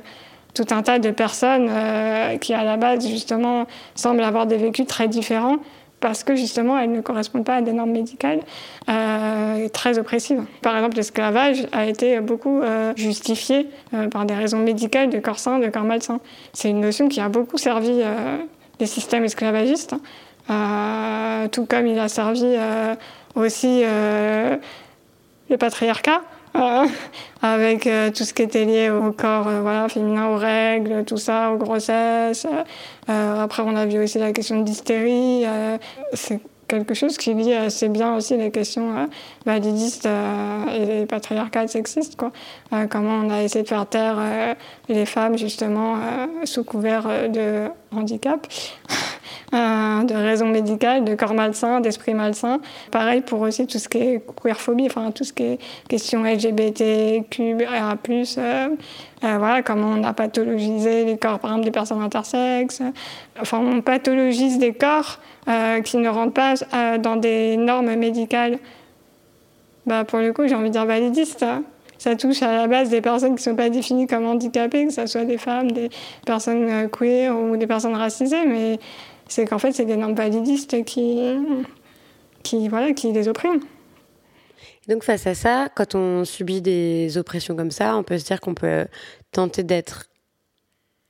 tout 0.53 0.65
un 0.71 0.81
tas 0.81 0.99
de 0.99 1.11
personnes 1.11 1.67
euh, 1.69 2.37
qui 2.37 2.53
à 2.53 2.63
la 2.63 2.77
base 2.77 3.07
justement 3.07 3.65
semblent 3.95 4.23
avoir 4.23 4.45
des 4.45 4.57
vécus 4.57 4.87
très 4.87 5.07
différents 5.07 5.57
parce 5.99 6.23
que 6.23 6.35
justement 6.35 6.77
elles 6.79 6.91
ne 6.91 7.01
correspondent 7.01 7.45
pas 7.45 7.55
à 7.55 7.61
des 7.61 7.73
normes 7.73 7.91
médicales 7.91 8.41
euh, 8.89 9.67
très 9.69 9.97
oppressives. 9.97 10.43
Par 10.61 10.75
exemple, 10.75 10.97
l'esclavage 10.97 11.65
a 11.71 11.85
été 11.85 12.19
beaucoup 12.19 12.61
justifié 12.95 13.67
par 14.11 14.25
des 14.25 14.35
raisons 14.35 14.59
médicales 14.59 15.09
de 15.09 15.19
corps 15.19 15.39
sain, 15.39 15.57
de 15.57 15.67
corps 15.67 15.83
malsain. 15.83 16.19
C'est 16.53 16.69
une 16.69 16.81
notion 16.81 17.07
qui 17.07 17.21
a 17.21 17.29
beaucoup 17.29 17.57
servi 17.57 18.01
des 18.77 18.85
systèmes 18.85 19.23
esclavagistes, 19.23 19.95
tout 21.51 21.65
comme 21.65 21.87
il 21.87 21.97
a 21.97 22.07
servi 22.07 22.55
aussi 23.35 23.81
euh, 23.83 24.57
le 25.49 25.57
patriarcat. 25.57 26.21
avec 27.41 27.81
tout 28.15 28.23
ce 28.23 28.33
qui 28.33 28.43
était 28.43 28.63
lié 28.63 28.89
au 28.89 29.11
corps 29.11 29.43
voilà, 29.43 29.89
féminin, 29.89 30.27
aux 30.27 30.37
règles, 30.37 31.03
tout 31.03 31.17
ça, 31.17 31.51
aux 31.51 31.57
grossesses. 31.57 32.47
après, 33.09 33.61
on 33.65 33.75
a 33.75 33.85
vu 33.85 34.01
aussi 34.01 34.19
la 34.19 34.31
question 34.31 34.61
de 34.61 34.65
l'hystérie. 34.65 35.45
c'est 36.13 36.39
quelque 36.67 36.93
chose 36.93 37.17
qui 37.17 37.33
lie 37.33 37.53
assez 37.53 37.89
bien 37.89 38.15
aussi 38.15 38.37
les 38.37 38.51
questions 38.51 38.97
euh, 38.97 39.05
validistes 39.45 40.05
euh, 40.05 40.65
et 40.67 40.85
les 40.85 41.05
patriarcales 41.05 41.69
sexistes. 41.69 42.15
Quoi. 42.15 42.31
Euh, 42.73 42.87
comment 42.87 43.21
on 43.23 43.29
a 43.29 43.43
essayé 43.43 43.63
de 43.63 43.67
faire 43.67 43.85
taire 43.87 44.17
les 44.89 45.05
femmes 45.05 45.37
justement 45.37 45.97
sous 46.43 46.63
couvert 46.63 47.29
de 47.29 47.67
handicap. 47.91 48.47
de 49.51 50.13
raisons 50.13 50.47
médicales, 50.47 51.03
de 51.03 51.15
corps 51.15 51.33
malsain, 51.33 51.79
d'esprit 51.79 52.13
malsain. 52.13 52.59
Pareil 52.91 53.21
pour 53.21 53.41
aussi 53.41 53.67
tout 53.67 53.79
ce 53.79 53.87
qui 53.87 53.97
est 53.99 54.23
queerphobie, 54.41 54.87
enfin 54.87 55.11
tout 55.11 55.23
ce 55.23 55.33
qui 55.33 55.43
est 55.43 55.59
question 55.87 56.23
LGBTQ, 56.23 57.57
euh, 57.67 58.69
euh, 59.23 59.37
voilà, 59.37 59.61
comment 59.63 59.87
on 59.87 60.03
a 60.03 60.13
pathologisé 60.13 61.05
les 61.05 61.17
corps, 61.17 61.39
par 61.39 61.51
exemple, 61.51 61.65
des 61.65 61.71
personnes 61.71 62.01
intersexes. 62.01 62.81
Enfin, 63.39 63.59
on 63.59 63.81
pathologise 63.81 64.57
des 64.59 64.73
corps 64.73 65.19
euh, 65.47 65.81
qui 65.81 65.97
ne 65.97 66.09
rentrent 66.09 66.33
pas 66.33 66.53
euh, 66.73 66.97
dans 66.97 67.15
des 67.15 67.57
normes 67.57 67.95
médicales. 67.95 68.59
Bah, 69.85 70.03
pour 70.03 70.19
le 70.19 70.33
coup, 70.33 70.47
j'ai 70.47 70.55
envie 70.55 70.69
de 70.69 70.73
dire 70.73 70.85
validistes. 70.85 71.43
Hein. 71.43 71.63
Ça 71.97 72.15
touche 72.15 72.41
à 72.41 72.51
la 72.51 72.67
base 72.67 72.89
des 72.89 73.01
personnes 73.01 73.35
qui 73.35 73.47
ne 73.47 73.51
sont 73.51 73.55
pas 73.55 73.69
définies 73.69 74.07
comme 74.07 74.25
handicapées, 74.25 74.85
que 74.87 74.93
ce 74.93 75.05
soit 75.05 75.23
des 75.23 75.37
femmes, 75.37 75.71
des 75.71 75.89
personnes 76.25 76.67
euh, 76.69 76.87
queer 76.87 77.35
ou 77.35 77.57
des 77.57 77.67
personnes 77.67 77.95
racisées, 77.95 78.45
mais 78.45 78.79
c'est 79.27 79.45
qu'en 79.45 79.59
fait, 79.59 79.71
c'est 79.71 79.85
des 79.85 79.97
normes 79.97 80.15
validistes 80.15 80.83
qui, 80.85 81.19
qui, 82.43 82.67
voilà, 82.69 82.93
qui 82.93 83.11
les 83.11 83.27
oppriment. 83.27 83.61
Donc 84.87 85.03
face 85.03 85.25
à 85.25 85.33
ça, 85.33 85.69
quand 85.75 85.95
on 85.95 86.25
subit 86.25 86.61
des 86.61 87.17
oppressions 87.17 87.55
comme 87.55 87.71
ça, 87.71 87.97
on 87.97 88.03
peut 88.03 88.19
se 88.19 88.25
dire 88.25 88.39
qu'on 88.39 88.53
peut 88.53 88.85
tenter 89.31 89.63
d'être, 89.63 90.09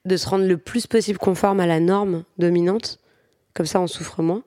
de 0.06 0.16
se 0.16 0.30
rendre 0.30 0.46
le 0.46 0.58
plus 0.58 0.88
possible 0.88 1.20
conforme 1.20 1.60
à 1.60 1.68
la 1.68 1.80
norme 1.80 2.24
dominante. 2.38 3.00
Comme 3.54 3.66
ça, 3.66 3.82
on 3.82 3.88
souffre 3.88 4.22
moins. 4.22 4.44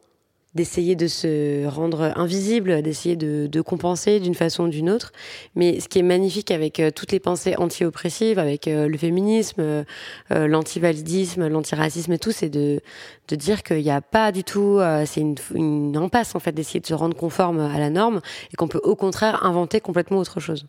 D'essayer 0.54 0.96
de 0.96 1.06
se 1.08 1.66
rendre 1.66 2.12
invisible, 2.16 2.82
d'essayer 2.82 3.16
de, 3.16 3.60
compenser 3.60 4.18
d'une 4.18 4.34
façon 4.34 4.64
ou 4.64 4.68
d'une 4.68 4.88
autre. 4.88 5.12
Mais 5.54 5.78
ce 5.78 5.88
qui 5.88 5.98
est 5.98 6.02
magnifique 6.02 6.50
avec 6.50 6.80
euh, 6.80 6.90
toutes 6.90 7.12
les 7.12 7.20
pensées 7.20 7.54
anti-oppressives, 7.56 8.38
avec 8.38 8.66
euh, 8.66 8.88
le 8.88 8.96
féminisme, 8.96 9.60
euh, 9.60 9.84
l'antivalidisme, 10.30 11.48
l'antiracisme 11.48 12.12
et 12.12 12.18
tout, 12.18 12.32
c'est 12.32 12.48
de, 12.48 12.80
de 13.28 13.36
dire 13.36 13.62
qu'il 13.62 13.82
n'y 13.82 13.90
a 13.90 14.00
pas 14.00 14.32
du 14.32 14.42
tout, 14.42 14.78
euh, 14.78 15.04
c'est 15.06 15.20
une, 15.20 15.96
impasse 15.96 16.34
en 16.34 16.38
fait 16.38 16.52
d'essayer 16.52 16.80
de 16.80 16.86
se 16.86 16.94
rendre 16.94 17.16
conforme 17.16 17.60
à 17.60 17.78
la 17.78 17.90
norme 17.90 18.20
et 18.52 18.56
qu'on 18.56 18.68
peut 18.68 18.80
au 18.82 18.96
contraire 18.96 19.44
inventer 19.44 19.80
complètement 19.80 20.18
autre 20.18 20.40
chose. 20.40 20.66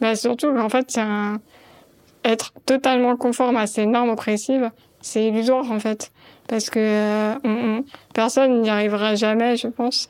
Bah 0.00 0.14
surtout 0.14 0.54
qu'en 0.54 0.68
fait, 0.68 0.98
être 2.24 2.52
totalement 2.64 3.16
conforme 3.16 3.56
à 3.56 3.66
ces 3.66 3.86
normes 3.86 4.10
oppressives, 4.10 4.70
c'est 5.00 5.26
illusoire 5.26 5.70
en 5.70 5.80
fait 5.80 6.10
parce 6.48 6.70
que 6.70 6.78
euh, 6.78 7.34
on, 7.44 7.78
on, 7.78 7.84
personne 8.14 8.62
n'y 8.62 8.70
arrivera 8.70 9.14
jamais, 9.14 9.56
je 9.56 9.68
pense. 9.68 10.08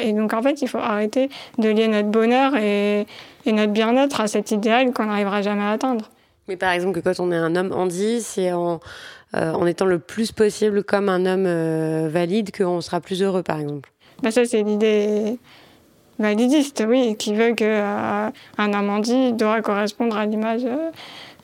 et 0.00 0.12
donc, 0.12 0.32
en 0.34 0.42
fait, 0.42 0.62
il 0.62 0.68
faut 0.68 0.78
arrêter 0.78 1.28
de 1.58 1.68
lier 1.68 1.88
notre 1.88 2.08
bonheur 2.08 2.54
et, 2.56 3.06
et 3.44 3.52
notre 3.52 3.72
bien-être 3.72 4.20
à 4.20 4.28
cet 4.28 4.50
idéal 4.50 4.92
qu'on 4.92 5.06
n'arrivera 5.06 5.42
jamais 5.42 5.62
à 5.62 5.70
atteindre. 5.72 6.10
Mais 6.46 6.56
par 6.56 6.72
exemple, 6.72 7.00
que 7.00 7.08
quand 7.08 7.20
on 7.20 7.32
est 7.32 7.36
un 7.36 7.56
homme 7.56 7.72
handi, 7.72 8.22
c'est 8.22 8.52
en, 8.52 8.80
en 9.34 9.66
étant 9.66 9.84
le 9.84 9.98
plus 9.98 10.32
possible 10.32 10.84
comme 10.84 11.08
un 11.08 11.26
homme 11.26 12.08
valide 12.08 12.56
qu'on 12.56 12.80
sera 12.80 13.00
plus 13.00 13.22
heureux, 13.22 13.42
par 13.42 13.58
exemple. 13.58 13.90
Ben 14.22 14.30
ça, 14.30 14.44
c'est 14.44 14.62
l'idée 14.62 15.38
validiste, 16.18 16.84
oui, 16.86 17.16
qui 17.16 17.34
veut 17.34 17.54
qu'un 17.54 17.64
euh, 18.26 18.30
homme 18.58 18.90
handi 18.90 19.32
doit 19.32 19.60
correspondre 19.62 20.16
à 20.16 20.26
l'image 20.26 20.64
euh, 20.64 20.90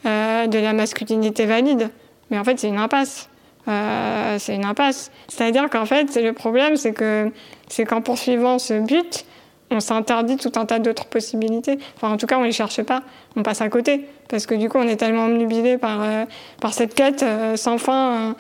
euh, 0.06 0.46
de 0.46 0.58
la 0.58 0.72
masculinité 0.72 1.46
valide. 1.46 1.90
Mais 2.30 2.38
en 2.38 2.44
fait, 2.44 2.58
c'est 2.58 2.68
une 2.68 2.78
impasse. 2.78 3.28
C'est 3.66 4.54
une 4.54 4.64
impasse. 4.64 5.10
C'est-à-dire 5.28 5.70
qu'en 5.70 5.86
fait, 5.86 6.16
le 6.16 6.32
problème, 6.32 6.76
c'est 6.76 6.92
que 6.92 7.30
c'est 7.68 7.84
qu'en 7.84 8.02
poursuivant 8.02 8.58
ce 8.58 8.74
but, 8.80 9.24
on 9.70 9.80
s'interdit 9.80 10.36
tout 10.36 10.52
un 10.56 10.66
tas 10.66 10.78
d'autres 10.78 11.06
possibilités. 11.06 11.78
Enfin, 11.96 12.12
en 12.12 12.16
tout 12.16 12.26
cas, 12.26 12.36
on 12.36 12.42
ne 12.42 12.46
les 12.46 12.52
cherche 12.52 12.82
pas. 12.82 13.02
On 13.36 13.42
passe 13.42 13.60
à 13.60 13.68
côté. 13.68 14.06
Parce 14.28 14.46
que 14.46 14.54
du 14.54 14.68
coup, 14.68 14.78
on 14.78 14.88
est 14.88 14.96
tellement 14.96 15.26
omnubilé 15.26 15.78
par, 15.78 16.04
par 16.60 16.74
cette 16.74 16.94
quête 16.94 17.24
sans 17.56 17.78
fin 17.78 18.34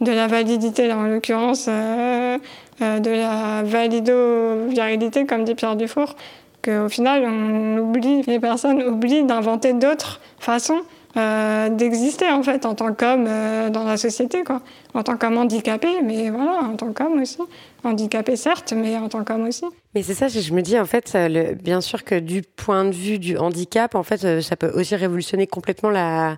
de 0.00 0.12
la 0.12 0.26
validité, 0.26 0.92
en 0.92 1.02
l'occurrence 1.02 1.66
euh, 1.68 2.38
euh, 2.82 2.98
de 3.00 3.10
la 3.10 3.62
valido-virilité, 3.64 5.26
comme 5.26 5.44
dit 5.44 5.54
Pierre 5.54 5.76
Dufour, 5.76 6.14
qu'au 6.62 6.88
final, 6.88 7.24
on 7.26 7.78
oublie, 7.78 8.22
les 8.22 8.40
personnes 8.40 8.82
oublient 8.82 9.24
d'inventer 9.24 9.72
d'autres 9.72 10.20
façons 10.38 10.80
euh, 11.18 11.68
d'exister 11.68 12.30
en 12.30 12.42
fait 12.42 12.64
en 12.64 12.74
tant 12.74 12.94
qu'homme 12.94 13.24
dans 13.70 13.84
la 13.84 13.96
société, 13.96 14.44
quoi. 14.44 14.62
En 14.94 15.02
tant 15.02 15.16
qu'homme 15.16 15.36
handicapé, 15.36 15.88
mais 16.02 16.30
voilà, 16.30 16.60
en 16.62 16.76
tant 16.76 16.92
qu'homme 16.92 17.20
aussi. 17.20 17.38
Handicapé 17.84 18.36
certes, 18.36 18.72
mais 18.76 18.96
en 18.96 19.08
tant 19.08 19.22
qu'homme 19.24 19.46
aussi. 19.46 19.64
Mais 19.94 20.02
c'est 20.02 20.14
ça, 20.14 20.28
je 20.28 20.52
me 20.52 20.62
dis 20.62 20.78
en 20.78 20.84
fait, 20.84 21.16
bien 21.62 21.80
sûr 21.80 22.04
que 22.04 22.14
du 22.14 22.42
point 22.42 22.84
de 22.84 22.92
vue 22.92 23.18
du 23.18 23.36
handicap, 23.36 23.94
en 23.94 24.02
fait, 24.02 24.40
ça 24.40 24.56
peut 24.56 24.70
aussi 24.74 24.96
révolutionner 24.96 25.46
complètement 25.46 25.90
la, 25.90 26.36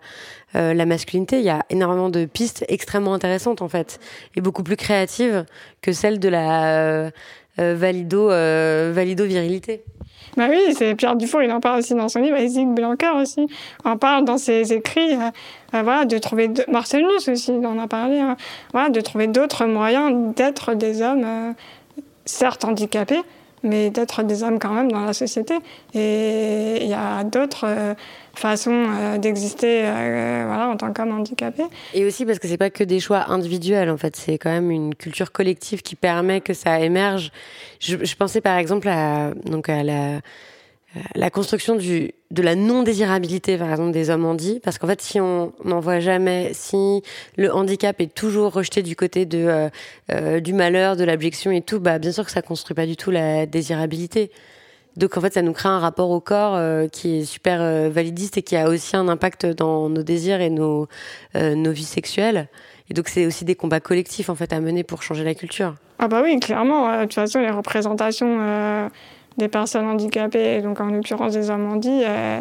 euh, 0.57 0.75
la 0.75 0.85
masculinité, 0.85 1.39
il 1.39 1.45
y 1.45 1.51
a 1.51 1.65
énormément 1.71 2.11
de 2.11 2.25
pistes 2.25 2.65
extrêmement 2.69 3.15
intéressantes 3.15 3.63
en 3.63 3.69
fait, 3.69 4.01
et 4.35 4.41
beaucoup 4.41 4.65
plus 4.65 4.77
créatives 4.77 5.45
que 5.81 5.93
celles 5.93 6.19
de 6.19 6.29
la 6.29 6.79
euh, 6.81 7.11
euh, 7.61 7.77
valido, 7.79 8.29
valido 8.29 9.25
virilité. 9.25 9.85
Bah 10.37 10.47
oui, 10.49 10.75
c'est 10.77 10.95
Pierre 10.95 11.17
Dufour, 11.17 11.43
il 11.43 11.51
en 11.51 11.61
parle 11.61 11.81
aussi 11.81 11.95
dans 11.95 12.09
son 12.09 12.21
livre, 12.21 12.37
et 12.37 12.49
Zig 12.49 12.69
aussi 13.17 13.47
en 13.85 13.97
parle 13.97 14.25
dans 14.25 14.39
ses 14.39 14.73
écrits. 14.73 15.17
voilà, 15.73 16.05
de 16.05 16.19
trouver 16.19 16.49
de... 16.49 16.65
Marcel 16.69 17.05
Nuss 17.07 17.29
aussi, 17.29 17.51
on 17.51 17.65
en 17.65 17.79
a 17.79 17.89
parlé. 17.89 18.19
Hein. 18.19 18.37
voilà, 18.73 18.91
de 18.91 19.01
trouver 19.01 19.27
d'autres 19.27 19.67
moyens 19.67 20.35
d'être 20.35 20.75
des 20.75 21.03
hommes, 21.03 21.55
certes 22.25 22.65
handicapés, 22.65 23.23
mais 23.63 23.91
d'être 23.91 24.23
des 24.23 24.43
hommes 24.43 24.59
quand 24.59 24.73
même 24.73 24.91
dans 24.91 25.05
la 25.05 25.13
société. 25.13 25.55
Et 25.95 26.83
il 26.83 26.89
y 26.89 26.95
a 26.95 27.25
d'autres 27.25 27.65
euh, 27.67 27.95
façons 28.35 28.87
euh, 28.89 29.19
d'exister 29.19 29.83
euh, 29.85 30.45
voilà, 30.47 30.69
en 30.69 30.77
tant 30.77 30.93
qu'homme 30.93 31.13
handicapé. 31.13 31.65
Et 31.95 32.05
aussi 32.05 32.25
parce 32.25 32.39
que 32.39 32.49
c'est 32.49 32.57
pas 32.57 32.71
que 32.71 32.85
des 32.85 33.01
choix 33.01 33.31
individuels, 33.31 33.91
en 33.91 33.97
fait, 33.97 34.17
c'est 34.17 34.39
quand 34.39 34.51
même 34.51 34.71
une 34.71 34.95
culture 34.95 35.33
collective 35.33 35.83
qui 35.83 35.97
permet 35.97 36.41
que 36.41 36.55
ça 36.55 36.81
émerge. 36.81 37.33
Je, 37.81 38.15
pensais 38.15 38.41
par 38.41 38.59
exemple 38.59 38.89
à, 38.89 39.33
donc 39.47 39.69
à 39.69 39.83
la 41.15 41.31
construction 41.31 41.77
du, 41.77 42.13
de 42.31 42.43
la 42.43 42.55
non-désirabilité, 42.55 43.57
par 43.57 43.71
exemple, 43.71 43.93
des 43.93 44.11
hommes 44.11 44.25
handis, 44.25 44.61
parce 44.63 44.79
qu'en 44.79 44.87
fait, 44.87 45.01
si 45.01 45.21
on 45.21 45.53
n'en 45.65 45.81
voit 45.81 46.01
jamais, 46.01 46.51
si 46.53 47.03
le 47.37 47.53
handicap 47.53 48.01
est 48.01 48.13
toujours 48.13 48.53
rejeté 48.53 48.83
du 48.83 48.97
côté 48.97 49.25
de, 49.25 49.39
euh, 49.39 49.69
euh, 50.11 50.41
du 50.41 50.53
malheur, 50.53 50.97
de 50.97 51.05
l'abjection 51.05 51.51
et 51.51 51.61
tout, 51.61 51.81
bah, 51.81 51.99
bien 51.99 52.13
sûr 52.13 52.25
que 52.25 52.31
ça 52.31 52.43
construit 52.43 52.75
pas 52.75 52.87
du 52.87 52.97
tout 52.97 53.11
la 53.11 53.47
désirabilité. 53.47 54.31
Donc, 54.97 55.17
en 55.17 55.21
fait, 55.21 55.35
ça 55.35 55.43
nous 55.43 55.53
crée 55.53 55.69
un 55.69 55.79
rapport 55.79 56.11
au 56.11 56.21
corps 56.21 56.55
euh, 56.57 56.89
qui 56.89 57.19
est 57.19 57.25
super 57.25 57.91
validiste 57.91 58.39
et 58.39 58.43
qui 58.43 58.57
a 58.57 58.69
aussi 58.69 58.97
un 58.97 59.09
impact 59.09 59.47
dans 59.47 59.89
nos 59.89 60.03
désirs 60.03 60.41
et 60.41 60.51
nos, 60.51 60.89
nos 61.35 61.71
vies 61.73 61.85
sexuelles. 61.85 62.49
Et 62.91 62.95
donc, 62.95 63.09
c'est 63.09 63.27
aussi 63.27 63.45
des 63.45 63.55
combats 63.55 63.81
collectifs, 63.81 64.29
en 64.29 64.35
fait, 64.35 64.53
à 64.53 64.61
mener 64.61 64.83
pour 64.83 65.03
changer 65.03 65.25
la 65.25 65.35
culture. 65.35 65.75
Ah 65.99 66.09
bah 66.09 66.23
oui, 66.25 66.41
clairement. 66.41 66.97
De 66.97 67.03
toute 67.03 67.15
façon, 67.15 67.41
les 67.41 67.51
représentations 67.51 68.89
des 69.41 69.49
personnes 69.49 69.87
handicapées, 69.87 70.61
donc 70.63 70.81
en 70.81 70.87
l'occurrence 70.87 71.33
des 71.33 71.51
hommes 71.51 71.71
handis, 71.73 72.03
euh, 72.05 72.41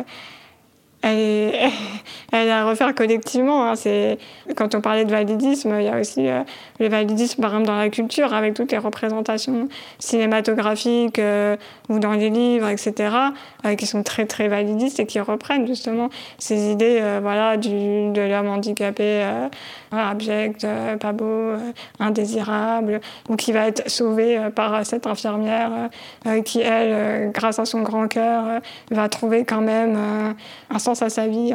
elle 1.01 1.71
elle 2.31 2.49
à 2.49 2.65
refaire 2.65 2.93
collectivement. 2.93 3.65
Hein. 3.65 3.75
C'est, 3.75 4.17
quand 4.55 4.75
on 4.75 4.81
parlait 4.81 5.05
de 5.05 5.11
validisme, 5.11 5.75
il 5.79 5.85
y 5.85 5.87
a 5.87 5.99
aussi 5.99 6.27
euh, 6.27 6.43
le 6.79 6.87
validisme, 6.87 7.41
par 7.41 7.51
exemple, 7.51 7.67
dans 7.67 7.77
la 7.77 7.89
culture, 7.89 8.33
avec 8.33 8.53
toutes 8.53 8.71
les 8.71 8.77
représentations 8.77 9.67
cinématographiques 9.99 11.19
euh, 11.19 11.55
ou 11.89 11.99
dans 11.99 12.13
les 12.13 12.29
livres, 12.29 12.69
etc., 12.69 13.15
euh, 13.65 13.75
qui 13.75 13.85
sont 13.87 14.03
très, 14.03 14.25
très 14.25 14.47
validistes 14.47 14.99
et 14.99 15.05
qui 15.05 15.19
reprennent 15.19 15.67
justement 15.67 16.09
ces 16.37 16.71
idées 16.71 17.01
voilà, 17.21 17.57
du, 17.57 17.69
de 18.11 18.21
l'homme 18.21 18.47
handicapé, 18.47 19.25
abject, 19.91 20.65
pas 20.99 21.11
beau, 21.11 21.53
indésirable, 21.99 23.01
ou 23.29 23.35
qui 23.35 23.51
va 23.51 23.67
être 23.67 23.89
sauvé 23.89 24.39
par 24.55 24.85
cette 24.85 25.07
infirmière 25.07 25.89
qui, 26.45 26.61
elle, 26.61 27.31
grâce 27.31 27.59
à 27.59 27.65
son 27.65 27.81
grand 27.81 28.07
cœur, 28.07 28.61
va 28.91 29.09
trouver 29.09 29.45
quand 29.45 29.61
même 29.61 29.97
un 30.69 30.79
à 31.01 31.09
sa 31.09 31.27
vie 31.27 31.53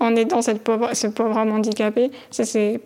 en, 0.00 0.16
aidant 0.16 0.42
cette 0.42 0.62
pauvre, 0.62 0.94
ce 0.94 1.06
pauvre 1.06 1.36
homme 1.36 1.52
handicapé. 1.52 2.10
C'est 2.30 2.80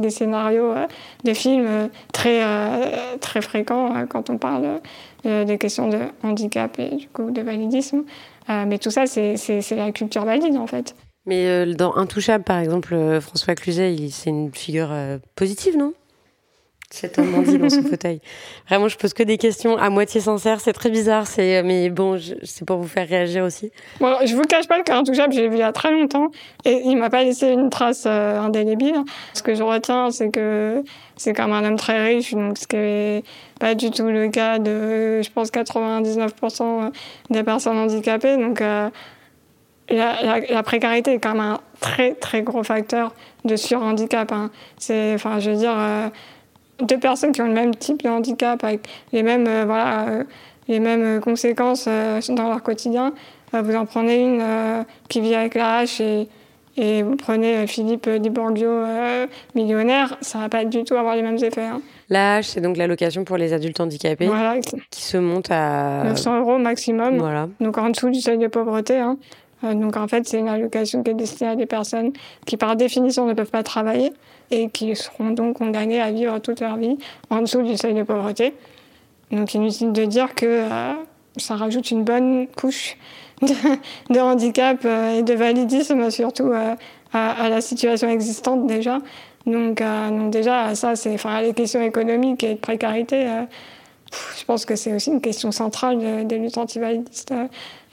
des 0.00 0.10
scénarios 0.10 0.72
euh, 0.72 0.86
de 1.24 1.34
films 1.34 1.66
euh, 1.66 1.88
très, 2.12 2.42
euh, 2.42 3.16
très 3.20 3.40
fréquents 3.40 4.06
quand 4.08 4.30
on 4.30 4.38
parle 4.38 4.80
des 5.24 5.58
questions 5.58 5.88
de 5.88 5.98
handicap 6.22 6.78
et 6.78 6.96
du 6.96 7.08
coup 7.08 7.30
de 7.30 7.42
validisme. 7.42 8.04
mais 8.48 8.78
tout 8.78 8.90
ça, 8.90 9.06
c'est 9.06 9.70
la 9.72 9.92
culture 9.92 10.24
valide 10.24 10.56
en 10.56 10.66
fait. 10.66 10.94
Mais 11.26 11.66
dans 11.74 11.94
Intouchable, 11.96 12.44
par 12.44 12.58
exemple, 12.58 13.20
François 13.20 13.54
Cluzet, 13.54 13.96
c'est 14.10 14.30
une 14.30 14.52
figure 14.52 14.90
positive, 15.36 15.76
non? 15.76 15.92
Cet 16.92 17.20
homme 17.20 17.44
dit 17.44 17.56
dans 17.56 17.70
son 17.70 17.82
fauteuil. 17.88 18.20
Vraiment, 18.68 18.88
je 18.88 18.96
pose 18.98 19.14
que 19.14 19.22
des 19.22 19.38
questions 19.38 19.76
à 19.78 19.90
moitié 19.90 20.20
sincères. 20.20 20.60
C'est 20.60 20.72
très 20.72 20.90
bizarre, 20.90 21.24
c'est 21.28 21.62
mais 21.62 21.88
bon, 21.88 22.18
c'est 22.42 22.64
pour 22.64 22.78
vous 22.78 22.88
faire 22.88 23.08
réagir 23.08 23.44
aussi. 23.44 23.70
Bon, 24.00 24.16
je 24.26 24.34
vous 24.34 24.42
cache 24.42 24.66
pas 24.66 24.82
que 24.82 24.90
Intouchable, 24.90 25.32
j'ai 25.32 25.48
vu 25.48 25.54
il 25.54 25.60
y 25.60 25.62
a 25.62 25.70
très 25.70 25.92
longtemps 25.92 26.30
et 26.64 26.82
il 26.84 26.96
m'a 26.96 27.08
pas 27.08 27.22
laissé 27.22 27.52
une 27.52 27.70
trace 27.70 28.04
euh, 28.06 28.40
indélébile. 28.40 29.04
Ce 29.34 29.42
que 29.42 29.54
je 29.54 29.62
retiens, 29.62 30.10
c'est 30.10 30.30
que 30.30 30.82
c'est 31.16 31.32
quand 31.32 31.46
même 31.46 31.64
un 31.64 31.68
homme 31.68 31.76
très 31.76 32.04
riche, 32.04 32.34
donc 32.34 32.58
ce 32.58 32.66
qui 32.66 32.76
n'est 32.76 33.22
pas 33.60 33.76
du 33.76 33.92
tout 33.92 34.08
le 34.08 34.28
cas 34.28 34.58
de, 34.58 35.22
je 35.22 35.30
pense, 35.30 35.52
99% 35.52 36.90
des 37.30 37.44
personnes 37.44 37.78
handicapées. 37.78 38.36
Donc 38.36 38.60
euh, 38.60 38.90
la, 39.90 40.40
la, 40.40 40.62
précarité 40.62 41.14
est 41.14 41.18
quand 41.18 41.32
même 41.32 41.40
un 41.40 41.60
très 41.80 42.14
très 42.14 42.42
gros 42.42 42.62
facteur 42.62 43.12
de 43.44 43.56
surhandicap. 43.56 44.30
Hein. 44.32 44.50
C'est, 44.78 45.14
enfin, 45.14 45.40
je 45.40 45.50
veux 45.50 45.56
dire. 45.56 45.74
Euh, 45.76 46.08
deux 46.82 46.98
personnes 46.98 47.32
qui 47.32 47.42
ont 47.42 47.46
le 47.46 47.52
même 47.52 47.74
type 47.74 48.02
de 48.02 48.08
handicap, 48.08 48.64
avec 48.64 48.88
les 49.12 49.22
mêmes, 49.22 49.46
euh, 49.46 49.64
voilà, 49.66 50.08
euh, 50.08 50.24
les 50.66 50.80
mêmes 50.80 51.20
conséquences 51.20 51.86
dans 51.86 52.48
leur 52.48 52.62
quotidien, 52.62 53.12
vous 53.52 53.74
en 53.74 53.84
prenez 53.84 54.22
une 54.22 54.42
qui 55.08 55.20
vit 55.20 55.34
avec 55.34 55.56
la 55.56 55.78
hache 55.78 56.00
et, 56.00 56.26
et 56.78 57.02
vous 57.02 57.16
prenez 57.16 57.66
Philippe 57.66 58.06
Liborgio, 58.06 58.70
millionnaire, 59.54 60.16
ça 60.22 60.38
va 60.38 60.48
pas 60.48 60.64
du 60.64 60.84
tout 60.84 60.94
avoir 60.94 61.16
les 61.16 61.22
mêmes 61.22 61.42
effets. 61.42 61.66
Hein. 61.66 61.82
La 62.08 62.36
hache, 62.36 62.46
c'est 62.46 62.60
donc 62.60 62.78
l'allocation 62.78 63.24
pour 63.24 63.36
les 63.36 63.52
adultes 63.52 63.80
handicapés 63.80 64.30
qui 64.90 65.02
se 65.02 65.18
monte 65.18 65.50
à 65.50 66.04
900 66.04 66.38
euros 66.38 66.58
maximum, 66.58 67.18
voilà. 67.18 67.48
donc 67.60 67.76
en 67.76 67.90
dessous 67.90 68.08
du 68.08 68.20
seuil 68.20 68.38
de 68.38 68.46
pauvreté. 68.46 68.96
Hein. 68.96 69.18
Donc 69.62 69.96
en 69.96 70.08
fait, 70.08 70.26
c'est 70.26 70.38
une 70.38 70.48
allocation 70.48 71.02
qui 71.02 71.10
est 71.10 71.14
destinée 71.14 71.50
à 71.50 71.56
des 71.56 71.66
personnes 71.66 72.12
qui 72.46 72.56
par 72.56 72.76
définition 72.76 73.26
ne 73.26 73.34
peuvent 73.34 73.50
pas 73.50 73.62
travailler 73.62 74.12
et 74.50 74.68
qui 74.68 74.94
seront 74.96 75.30
donc 75.30 75.58
condamnées 75.58 76.00
à 76.00 76.10
vivre 76.10 76.38
toute 76.38 76.60
leur 76.60 76.76
vie 76.76 76.96
en 77.28 77.42
dessous 77.42 77.62
du 77.62 77.76
seuil 77.76 77.94
de 77.94 78.02
pauvreté. 78.02 78.54
Donc 79.30 79.54
inutile 79.54 79.92
de 79.92 80.04
dire 80.04 80.34
que 80.34 80.46
euh, 80.46 80.92
ça 81.36 81.56
rajoute 81.56 81.90
une 81.90 82.04
bonne 82.04 82.46
couche 82.48 82.96
de, 83.42 84.18
handicap 84.18 84.80
euh, 84.84 85.18
et 85.18 85.22
de 85.22 85.34
validisme 85.34 86.10
surtout 86.10 86.52
euh, 86.52 86.74
à, 87.12 87.48
la 87.48 87.60
situation 87.60 88.08
existante 88.08 88.66
déjà. 88.66 88.98
Donc, 89.46 89.82
donc 89.82 90.30
déjà, 90.30 90.74
ça, 90.74 90.96
c'est 90.96 91.14
enfin, 91.14 91.40
les 91.40 91.54
questions 91.54 91.80
économiques 91.80 92.44
et 92.44 92.54
de 92.54 92.58
précarité 92.58 93.26
je 94.36 94.44
pense 94.44 94.64
que 94.64 94.74
c'est 94.74 94.92
aussi 94.92 95.10
une 95.10 95.20
question 95.20 95.52
centrale 95.52 96.26
des 96.26 96.38
luttes 96.38 96.58
antivalidistes. 96.58 97.32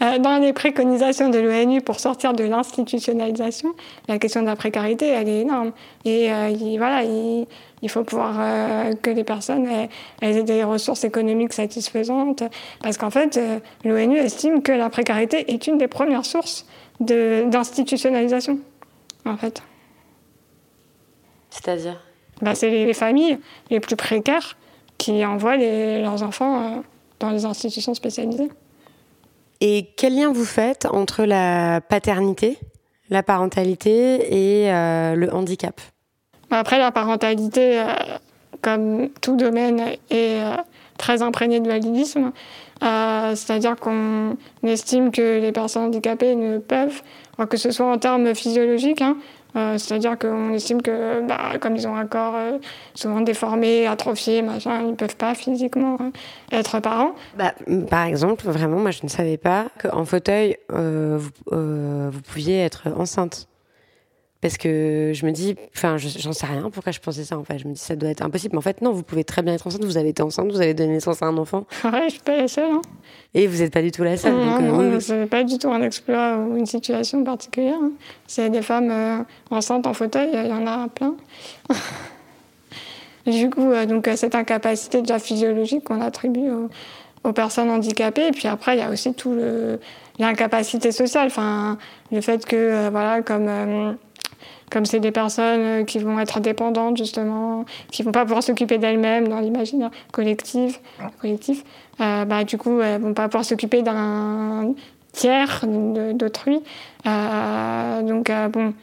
Euh, 0.02 0.20
dans 0.20 0.38
les 0.38 0.54
préconisations 0.54 1.30
de 1.30 1.40
l'ONU 1.40 1.82
pour 1.82 2.00
sortir 2.00 2.34
de 2.34 2.44
l'institutionnalisation, 2.44 3.74
la 4.08 4.20
question 4.20 4.42
de 4.42 4.46
la 4.46 4.56
précarité, 4.56 5.08
elle 5.08 5.28
est 5.28 5.42
énorme. 5.42 5.72
Et 6.06 6.32
euh, 6.32 6.54
voilà, 6.78 7.02
il, 7.04 7.90
faut 7.90 8.04
pouvoir 8.04 8.36
euh, 8.40 8.94
que 8.94 9.10
les 9.10 9.24
personnes 9.24 9.68
aient, 10.22 10.44
des 10.44 10.64
ressources 10.64 11.04
économiques 11.04 11.54
satisfaisantes, 11.54 12.44
parce 12.84 12.98
qu'en 12.98 13.10
fait, 13.10 13.40
l'ONU 13.84 14.18
estime 14.18 14.62
que 14.62 14.72
la 14.72 14.90
précarité 14.90 15.52
est 15.52 15.66
une 15.66 15.80
des 15.80 15.88
premières 15.88 16.26
sources 16.26 16.68
d'institutionnalisation, 17.00 18.60
en 19.26 19.38
fait. 19.38 19.64
C'est-à-dire? 21.50 22.00
Bah, 22.42 22.54
C'est 22.54 22.70
les 22.70 22.94
familles 22.94 23.40
les 23.72 23.80
plus 23.80 23.96
précaires 23.96 24.58
qui 25.00 25.26
envoient 25.26 25.58
leurs 25.58 26.22
enfants 26.22 26.84
dans 27.20 27.32
les 27.32 27.46
institutions 27.46 27.96
spécialisées. 27.96 28.50
Et 29.62 29.90
quel 29.98 30.16
lien 30.16 30.32
vous 30.32 30.46
faites 30.46 30.86
entre 30.86 31.24
la 31.24 31.82
paternité, 31.82 32.60
la 33.10 33.24
parentalité 33.24 34.64
et 34.64 34.72
euh, 34.72 35.16
le 35.16 35.34
handicap? 35.34 35.80
Après, 36.52 36.78
la 36.78 36.92
parentalité, 36.92 37.80
euh, 37.80 37.86
comme 38.62 39.10
tout 39.22 39.36
domaine, 39.36 39.80
est 40.10 40.42
euh, 40.42 40.56
très 40.98 41.22
imprégné 41.22 41.60
de 41.60 41.68
validisme. 41.68 42.32
C'est-à-dire 42.80 43.76
qu'on 43.76 44.38
estime 44.64 45.10
que 45.10 45.40
les 45.40 45.52
personnes 45.52 45.86
handicapées 45.86 46.36
ne 46.36 46.60
peuvent, 46.60 47.02
que 47.50 47.58
ce 47.58 47.72
soit 47.72 47.92
en 47.92 47.98
termes 47.98 48.36
physiologiques, 48.36 49.02
hein, 49.02 49.18
euh, 49.58 49.78
c'est-à-dire 49.78 50.18
qu'on 50.18 50.54
estime 50.54 50.82
que, 50.82 51.28
bah, 51.28 51.58
comme 51.60 51.76
ils 51.76 51.88
ont 51.88 51.96
un 51.96 52.06
corps 52.06 52.36
euh, 52.36 52.58
souvent 52.94 53.22
déformé, 53.22 53.88
atrophié, 53.88 54.42
machin, 54.42 54.82
ils 54.82 54.92
ne 54.92 54.96
peuvent 54.96 55.16
pas 55.16 55.34
physiquement 55.34 55.98
euh, 56.00 56.12
être 56.52 56.80
parents. 56.80 57.16
Bah, 57.38 57.54
par 57.90 58.06
exemple, 58.06 58.46
vraiment, 58.46 58.78
moi 58.78 58.92
je 58.92 59.00
ne 59.04 59.10
savais 59.10 59.38
pas 59.38 59.68
qu'en 59.82 60.06
fauteuil, 60.06 60.58
vous, 60.70 61.20
vous 61.50 62.22
pouviez 62.22 62.60
être 62.60 62.88
enceinte. 62.96 63.48
Parce 64.40 64.58
que 64.58 65.14
je 65.16 65.26
me 65.26 65.32
dis, 65.32 65.56
enfin, 65.76 65.98
j'en 65.98 66.32
sais 66.32 66.46
rien 66.46 66.70
pourquoi 66.70 66.92
je 66.92 67.00
pensais 67.00 67.24
ça 67.24 67.40
en 67.40 67.44
fait. 67.44 67.58
Je 67.58 67.68
me 67.68 67.74
dis, 67.74 67.80
ça 67.80 67.96
doit 67.96 68.10
être 68.10 68.22
impossible. 68.22 68.54
Mais 68.54 68.60
en 68.60 68.62
fait, 68.62 68.82
non, 68.82 68.92
vous 68.92 69.02
pouvez 69.02 69.24
très 69.24 69.42
bien 69.42 69.56
être 69.56 69.66
enceinte. 69.66 69.84
Vous 69.84 69.98
avez 69.98 70.10
été 70.10 70.22
enceinte, 70.22 70.52
vous 70.52 70.62
avez 70.62 70.76
donné 70.76 70.94
naissance 70.94 71.24
à 71.24 71.26
un 71.26 71.38
enfant. 71.38 71.66
Ouais, 71.84 72.04
je 72.06 72.14
suis 72.14 72.22
pas 72.22 72.38
la 72.38 72.48
seule. 72.48 72.72
Hein. 72.72 72.82
Et 73.34 73.48
vous 73.48 73.58
n'êtes 73.58 73.74
pas 73.74 73.82
du 73.82 73.92
tout 73.92 74.04
la 74.04 74.16
seule. 74.16 74.34
Non, 74.34 74.60
donc, 74.60 74.94
non, 74.94 75.00
c'est 75.00 75.26
pas 75.26 75.44
du 75.44 75.58
tout 75.58 75.72
un 75.72 75.82
exploit 75.82 76.38
ou 76.38 76.56
une 76.56 76.68
situation 76.68 77.24
particulière. 77.24 77.80
Hein. 77.82 77.92
C'est 78.28 78.50
des 78.52 78.62
femmes 78.62 78.92
euh, 78.92 79.24
enceintes 79.50 79.88
en 79.88 79.94
fauteuil, 79.94 80.30
il 80.32 80.48
y 80.48 80.52
en 80.52 80.68
a 80.68 80.88
plein. 80.88 81.16
du 83.26 83.50
coup, 83.50 83.72
euh, 83.72 83.88
donc, 83.88 84.08
cette 84.16 84.36
incapacité 84.36 85.02
déjà 85.02 85.18
physiologique 85.18 85.84
qu'on 85.86 86.02
attribue 86.02 86.50
aux, 87.24 87.34
personnes 87.34 87.72
handicapées. 87.72 88.28
Et 88.28 88.32
puis 88.32 88.48
après, 88.48 88.78
il 88.78 88.80
y 88.80 88.84
a 88.84 88.90
aussi 88.90 89.14
tout 89.14 89.34
le 89.34 89.80
l'incapacité 90.20 90.92
sociale. 90.92 91.28
Enfin, 91.28 91.78
le 92.12 92.22
fait 92.22 92.46
que, 92.46 92.56
euh, 92.56 92.90
voilà, 92.92 93.22
comme 93.22 93.98
comme 94.72 94.86
c'est 94.86 95.00
des 95.00 95.12
personnes 95.12 95.62
euh, 95.62 95.84
qui 95.84 96.00
vont 96.00 96.20
être 96.20 96.38
indépendantes 96.38 96.98
justement, 96.98 97.66
qui 97.92 98.04
vont 98.04 98.12
pas 98.12 98.24
pouvoir 98.24 98.44
s'occuper 98.44 98.78
d'elles-mêmes 98.78 99.28
dans 99.28 99.40
l'imaginaire 99.40 99.92
collectif, 100.12 100.82
collectif 101.22 101.64
euh, 102.02 102.26
bah, 102.26 102.44
du 102.44 102.58
coup 102.58 102.82
elles 102.82 103.02
vont 103.02 103.14
pas 103.14 103.28
pouvoir 103.28 103.46
s'occuper 103.46 103.82
d'un 103.82 104.74
tiers 105.14 105.64
d'autrui. 105.66 106.60
Euh, 107.06 108.02
donc 108.04 108.32
bon, 108.52 108.74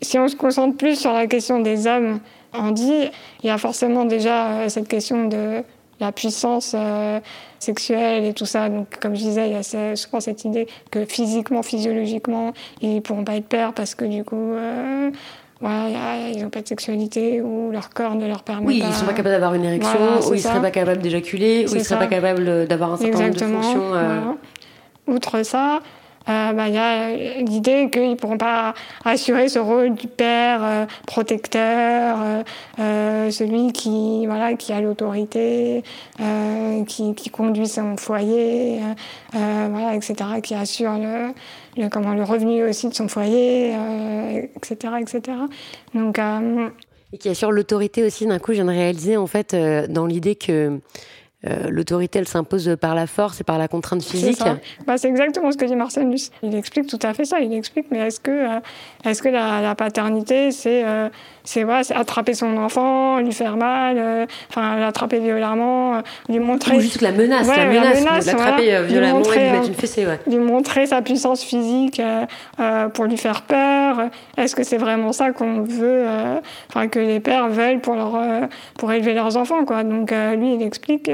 si 0.00 0.18
on 0.18 0.28
se 0.28 0.36
concentre 0.36 0.76
plus 0.76 0.98
sur 0.98 1.12
la 1.12 1.26
question 1.26 1.60
des 1.60 1.86
hommes, 1.86 2.20
on 2.54 2.70
dit, 2.70 3.10
il 3.42 3.46
y 3.46 3.50
a 3.50 3.58
forcément 3.58 4.06
déjà 4.06 4.68
cette 4.70 4.88
question 4.88 5.28
de 5.28 5.62
la 6.00 6.12
puissance 6.12 6.74
euh, 6.78 7.20
sexuelle 7.58 8.24
et 8.24 8.32
tout 8.32 8.46
ça. 8.46 8.68
Donc, 8.68 8.98
comme 9.00 9.14
je 9.14 9.20
disais, 9.20 9.48
il 9.48 9.52
y 9.52 9.56
a 9.56 9.96
souvent 9.96 10.20
cette 10.20 10.44
idée 10.44 10.66
que 10.90 11.04
physiquement, 11.04 11.62
physiologiquement, 11.62 12.52
ils 12.80 12.96
ne 12.96 13.00
pourront 13.00 13.24
pas 13.24 13.36
être 13.36 13.48
pères 13.48 13.72
parce 13.72 13.94
que 13.94 14.04
du 14.04 14.24
coup, 14.24 14.52
euh, 14.52 15.10
voilà, 15.60 16.28
ils 16.32 16.42
n'ont 16.42 16.50
pas 16.50 16.62
de 16.62 16.68
sexualité 16.68 17.40
ou 17.40 17.70
leur 17.72 17.90
corps 17.90 18.14
ne 18.14 18.26
leur 18.26 18.42
permet 18.42 18.66
oui, 18.66 18.78
pas. 18.78 18.86
Oui, 18.86 18.90
ils 18.90 18.94
ne 18.94 18.98
sont 19.00 19.06
pas 19.06 19.12
capables 19.12 19.34
d'avoir 19.34 19.54
une 19.54 19.64
érection, 19.64 19.98
ou 20.28 20.34
ils 20.34 20.36
ne 20.36 20.42
seraient 20.42 20.60
pas 20.60 20.70
capables 20.70 21.02
d'éjaculer, 21.02 21.66
ou 21.66 21.72
ils 21.72 21.78
ne 21.78 21.84
seraient 21.84 21.98
pas 21.98 22.06
capables 22.06 22.66
d'avoir 22.66 22.92
un 22.92 22.96
certain 22.96 23.18
nombre 23.18 23.34
de 23.34 23.44
fonctions. 23.44 23.94
Euh... 23.94 24.20
Outre 25.08 25.42
ça, 25.42 25.80
euh, 26.28 26.52
bah, 26.52 26.68
y 26.68 26.76
a 26.76 27.10
l'idée 27.42 27.88
qu'ils 27.90 28.10
ne 28.10 28.14
pourront 28.14 28.38
pas 28.38 28.74
assurer 29.04 29.48
ce 29.48 29.58
rôle 29.58 29.94
du 29.94 30.06
père 30.06 30.60
euh, 30.62 30.86
protecteur, 31.06 32.18
euh, 32.20 32.42
euh, 32.80 33.30
celui 33.30 33.72
qui, 33.72 34.26
voilà, 34.26 34.54
qui 34.54 34.72
a 34.72 34.80
l'autorité, 34.80 35.82
qui, 36.86 37.14
qui, 37.14 37.30
conduit 37.30 37.68
son 37.68 37.96
foyer, 37.96 38.80
voilà, 39.32 39.94
etc., 39.94 40.14
qui 40.42 40.54
assure 40.54 40.92
le, 40.92 41.28
le, 41.76 41.88
comment, 41.88 42.14
le 42.14 42.24
revenu 42.24 42.64
aussi 42.64 42.88
de 42.88 42.94
son 42.94 43.08
foyer, 43.08 43.74
etc., 44.56 44.94
etc. 45.00 45.38
Donc, 45.94 46.20
et 47.12 47.16
qui 47.16 47.28
assure 47.30 47.52
l'autorité 47.52 48.04
aussi, 48.04 48.26
d'un 48.26 48.38
coup, 48.38 48.52
je 48.52 48.56
viens 48.56 48.66
de 48.66 48.70
réaliser, 48.70 49.16
en 49.16 49.26
fait, 49.26 49.56
dans 49.88 50.06
l'idée 50.06 50.34
que 50.34 50.80
euh, 51.46 51.70
l'autorité, 51.70 52.18
elle 52.18 52.26
s'impose 52.26 52.76
par 52.80 52.96
la 52.96 53.06
force 53.06 53.40
et 53.40 53.44
par 53.44 53.58
la 53.58 53.68
contrainte 53.68 54.02
physique. 54.02 54.38
C'est 54.38 54.84
bah, 54.84 54.96
exactement 55.04 55.52
ce 55.52 55.56
que 55.56 55.64
dit 55.66 55.76
Marcel 55.76 56.10
Luce. 56.10 56.30
Il 56.42 56.54
explique 56.54 56.88
tout 56.88 56.98
à 57.02 57.14
fait 57.14 57.24
ça. 57.24 57.38
Il 57.38 57.52
explique, 57.52 57.86
mais 57.92 57.98
est-ce 57.98 58.18
que, 58.18 58.30
euh, 58.30 58.60
est-ce 59.04 59.22
que 59.22 59.28
la, 59.28 59.60
la 59.60 59.74
paternité, 59.76 60.50
c'est 60.50 60.84
euh, 60.84 61.08
c'est 61.48 61.62
voilà, 61.62 61.80
attraper 61.94 62.34
son 62.34 62.56
enfant, 62.58 63.18
lui 63.20 63.32
faire 63.32 63.56
mal, 63.56 64.26
enfin 64.50 64.76
l'attraper 64.76 65.18
violemment, 65.18 66.02
lui 66.28 66.38
montrer. 66.38 66.76
Ou 66.76 66.80
juste 66.80 67.00
la 67.00 67.12
menace, 67.12 67.48
la 67.48 67.64
menace, 67.64 68.26
l'attraper 68.26 68.82
violemment 68.82 69.20
lui 69.20 69.38
et 69.38 69.44
lui 69.44 69.50
mettre 69.52 69.68
une 69.68 69.74
fessée. 69.74 70.06
Ouais. 70.06 70.20
Lui 70.26 70.38
montrer 70.38 70.86
sa 70.86 71.00
puissance 71.02 71.42
physique 71.42 72.02
pour 72.92 73.04
lui 73.06 73.16
faire 73.16 73.42
peur. 73.42 74.10
Est-ce 74.36 74.54
que 74.54 74.62
c'est 74.62 74.76
vraiment 74.76 75.12
ça 75.12 75.32
qu'on 75.32 75.62
veut, 75.62 76.04
enfin 76.68 76.88
que 76.88 76.98
les 76.98 77.20
pères 77.20 77.48
veulent 77.48 77.80
pour 77.80 77.94
leur 77.94 78.18
pour 78.76 78.92
élever 78.92 79.14
leurs 79.14 79.36
enfants, 79.36 79.64
quoi? 79.64 79.84
Donc 79.84 80.10
lui, 80.10 80.54
il 80.54 80.62
explique 80.62 81.10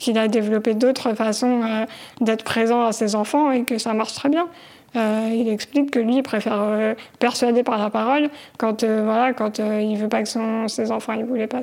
qu'il 0.00 0.18
a 0.18 0.28
développé 0.28 0.74
d'autres 0.74 1.14
façons 1.14 1.60
euh, 1.62 1.86
d'être 2.20 2.44
présent 2.44 2.84
à 2.84 2.92
ses 2.92 3.14
enfants 3.14 3.50
et 3.50 3.64
que 3.64 3.78
ça 3.78 3.92
marche 3.94 4.14
très 4.14 4.28
bien. 4.28 4.46
Euh, 4.96 5.30
il 5.32 5.48
explique 5.48 5.90
que 5.90 5.98
lui 5.98 6.16
il 6.16 6.22
préfère 6.22 6.60
euh, 6.60 6.94
persuader 7.18 7.62
par 7.62 7.78
la 7.78 7.90
parole 7.90 8.30
quand 8.58 8.84
voilà 8.84 9.32
quand 9.32 9.58
il 9.58 9.96
veut 9.96 10.08
pas 10.08 10.22
que 10.22 10.28
son, 10.28 10.68
ses 10.68 10.92
enfants 10.92 11.14
il 11.14 11.24
voulait 11.24 11.48
pas 11.48 11.62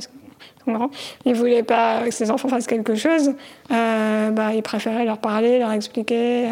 il 1.25 1.33
voulait 1.33 1.63
pas 1.63 2.01
que 2.05 2.11
ses 2.11 2.29
enfants 2.29 2.49
fassent 2.49 2.67
quelque 2.67 2.95
chose 2.95 3.33
bah 3.69 4.53
il 4.53 4.61
préférait 4.61 5.05
leur 5.05 5.17
parler 5.17 5.59
leur 5.59 5.71
expliquer 5.71 6.49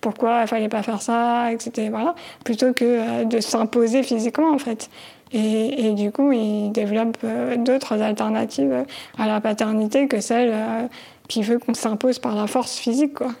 pourquoi 0.00 0.42
il 0.42 0.46
fallait 0.46 0.68
pas 0.68 0.82
faire 0.82 1.02
ça 1.02 1.52
etc 1.52 1.88
voilà 1.90 2.14
plutôt 2.44 2.72
que 2.72 3.24
de 3.24 3.40
s'imposer 3.40 4.02
physiquement 4.02 4.52
en 4.52 4.58
fait 4.58 4.88
et, 5.32 5.86
et, 5.86 5.94
du 5.94 6.10
coup, 6.10 6.32
il 6.32 6.72
développe 6.72 7.18
euh, 7.22 7.56
d'autres 7.56 8.00
alternatives 8.02 8.84
à 9.16 9.26
la 9.26 9.40
paternité 9.40 10.08
que 10.08 10.20
celle 10.20 10.50
euh, 10.52 10.86
qui 11.28 11.42
veut 11.42 11.58
qu'on 11.58 11.74
s'impose 11.74 12.18
par 12.18 12.34
la 12.34 12.46
force 12.46 12.76
physique. 12.76 13.14
Quoi. 13.14 13.32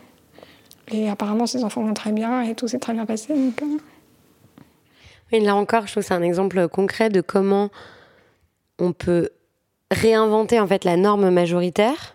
Et 0.92 1.08
apparemment, 1.08 1.46
ses 1.46 1.64
enfants 1.64 1.82
vont 1.82 1.94
très 1.94 2.12
bien 2.12 2.42
et 2.42 2.54
tout 2.54 2.68
s'est 2.68 2.78
très 2.78 2.92
bien 2.92 3.06
passé. 3.06 3.34
Donc, 3.34 3.62
euh... 3.62 5.40
là 5.40 5.54
encore, 5.54 5.86
je 5.86 5.92
trouve 5.92 6.02
que 6.02 6.08
c'est 6.08 6.14
un 6.14 6.22
exemple 6.22 6.68
concret 6.68 7.10
de 7.10 7.20
comment 7.20 7.70
on 8.78 8.92
peut 8.92 9.30
réinventer 9.90 10.60
en 10.60 10.66
fait 10.66 10.84
la 10.84 10.96
norme 10.96 11.30
majoritaire 11.30 12.14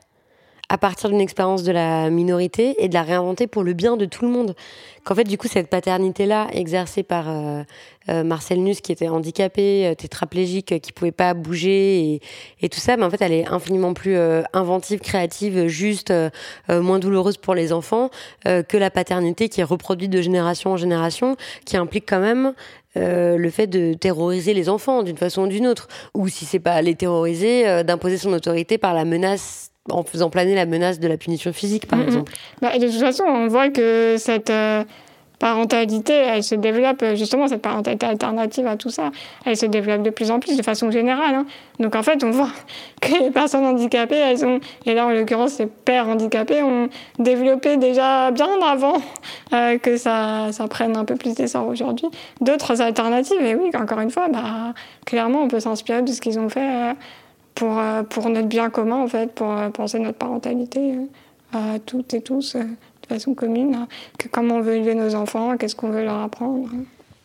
à 0.69 0.77
partir 0.77 1.09
d'une 1.09 1.21
expérience 1.21 1.63
de 1.63 1.71
la 1.71 2.09
minorité 2.09 2.75
et 2.83 2.89
de 2.89 2.93
la 2.93 3.03
réinventer 3.03 3.47
pour 3.47 3.63
le 3.63 3.73
bien 3.73 3.97
de 3.97 4.05
tout 4.05 4.25
le 4.25 4.31
monde. 4.31 4.55
Qu'en 5.03 5.13
fait, 5.13 5.25
du 5.25 5.37
coup, 5.37 5.47
cette 5.47 5.69
paternité-là, 5.69 6.47
exercée 6.51 7.03
par 7.03 7.29
euh, 7.29 7.61
euh, 8.09 8.23
Marcel 8.23 8.63
Nuss, 8.63 8.81
qui 8.81 8.91
était 8.91 9.07
handicapé, 9.07 9.85
euh, 9.85 9.93
tétraplégique, 9.93 10.81
qui 10.81 10.91
pouvait 10.91 11.11
pas 11.11 11.35
bouger 11.35 11.99
et, 11.99 12.21
et, 12.61 12.69
tout 12.69 12.79
ça, 12.79 12.97
mais 12.97 13.03
en 13.03 13.11
fait, 13.11 13.21
elle 13.21 13.31
est 13.31 13.47
infiniment 13.47 13.93
plus 13.93 14.17
inventive, 14.53 14.99
créative, 14.99 15.67
juste, 15.67 16.11
moins 16.69 16.99
douloureuse 16.99 17.37
pour 17.37 17.53
les 17.53 17.71
enfants 17.71 18.09
que 18.43 18.77
la 18.77 18.89
paternité 18.89 19.49
qui 19.49 19.61
est 19.61 19.65
reproduite 19.65 20.11
de 20.11 20.21
génération 20.21 20.71
en 20.71 20.77
génération, 20.77 21.35
qui 21.65 21.77
implique 21.77 22.05
quand 22.07 22.19
même 22.19 22.53
le 22.95 23.49
fait 23.49 23.67
de 23.67 23.93
terroriser 23.93 24.53
les 24.53 24.69
enfants 24.69 25.03
d'une 25.03 25.17
façon 25.17 25.43
ou 25.43 25.47
d'une 25.47 25.67
autre, 25.67 25.87
ou 26.13 26.27
si 26.27 26.45
c'est 26.45 26.59
pas 26.59 26.81
les 26.81 26.95
terroriser, 26.95 27.83
d'imposer 27.83 28.17
son 28.17 28.33
autorité 28.33 28.77
par 28.77 28.93
la 28.93 29.05
menace 29.05 29.71
en 29.89 30.03
faisant 30.03 30.29
planer 30.29 30.55
la 30.55 30.65
menace 30.65 30.99
de 30.99 31.07
la 31.07 31.17
punition 31.17 31.53
physique, 31.53 31.87
par 31.87 32.01
exemple. 32.01 32.31
Bah, 32.61 32.77
de 32.77 32.87
toute 32.87 32.99
façon, 32.99 33.23
on 33.23 33.47
voit 33.47 33.69
que 33.69 34.15
cette 34.17 34.49
euh, 34.49 34.83
parentalité, 35.39 36.13
elle 36.13 36.43
se 36.43 36.55
développe, 36.55 37.01
euh, 37.03 37.15
justement, 37.15 37.47
cette 37.47 37.61
parentalité 37.61 38.05
alternative 38.05 38.67
à 38.67 38.77
tout 38.77 38.89
ça, 38.89 39.11
elle 39.45 39.57
se 39.57 39.65
développe 39.65 40.01
de 40.01 40.09
plus 40.09 40.31
en 40.31 40.39
plus 40.39 40.57
de 40.57 40.63
façon 40.63 40.91
générale. 40.91 41.35
Hein. 41.35 41.45
Donc 41.79 41.95
en 41.95 42.03
fait, 42.03 42.23
on 42.23 42.31
voit 42.31 42.49
que 43.01 43.23
les 43.23 43.31
personnes 43.31 43.65
handicapées, 43.65 44.15
elles 44.15 44.45
ont, 44.45 44.59
et 44.85 44.93
là 44.93 45.05
en 45.05 45.11
l'occurrence, 45.11 45.59
les 45.59 45.67
pères 45.67 46.07
handicapés, 46.07 46.63
ont 46.63 46.89
développé 47.19 47.77
déjà 47.77 48.31
bien 48.31 48.49
avant 48.67 48.97
euh, 49.53 49.77
que 49.77 49.97
ça, 49.97 50.51
ça 50.51 50.67
prenne 50.67 50.97
un 50.97 51.05
peu 51.05 51.15
plus 51.15 51.35
d'essor 51.35 51.67
aujourd'hui, 51.67 52.07
d'autres 52.41 52.81
alternatives. 52.81 53.41
Et 53.41 53.55
oui, 53.55 53.69
encore 53.75 53.99
une 53.99 54.11
fois, 54.11 54.27
bah, 54.29 54.73
clairement, 55.05 55.43
on 55.43 55.47
peut 55.47 55.59
s'inspirer 55.59 56.01
de 56.01 56.11
ce 56.11 56.21
qu'ils 56.21 56.39
ont 56.39 56.49
fait 56.49 56.59
euh, 56.61 56.93
pour 57.55 58.29
notre 58.29 58.47
bien 58.47 58.69
commun, 58.69 58.97
en 58.97 59.07
fait, 59.07 59.31
pour 59.33 59.51
euh, 59.51 59.69
penser 59.69 59.99
notre 59.99 60.17
parentalité 60.17 60.93
euh, 60.93 61.75
à 61.75 61.79
toutes 61.79 62.13
et 62.13 62.21
tous 62.21 62.55
de 62.55 63.07
façon 63.07 63.33
commune, 63.33 63.75
hein, 63.75 63.87
que 64.19 64.27
comment 64.27 64.55
on 64.55 64.61
veut 64.61 64.75
élever 64.75 64.95
nos 64.95 65.15
enfants, 65.15 65.57
qu'est-ce 65.57 65.75
qu'on 65.75 65.89
veut 65.89 66.03
leur 66.03 66.21
apprendre. 66.21 66.67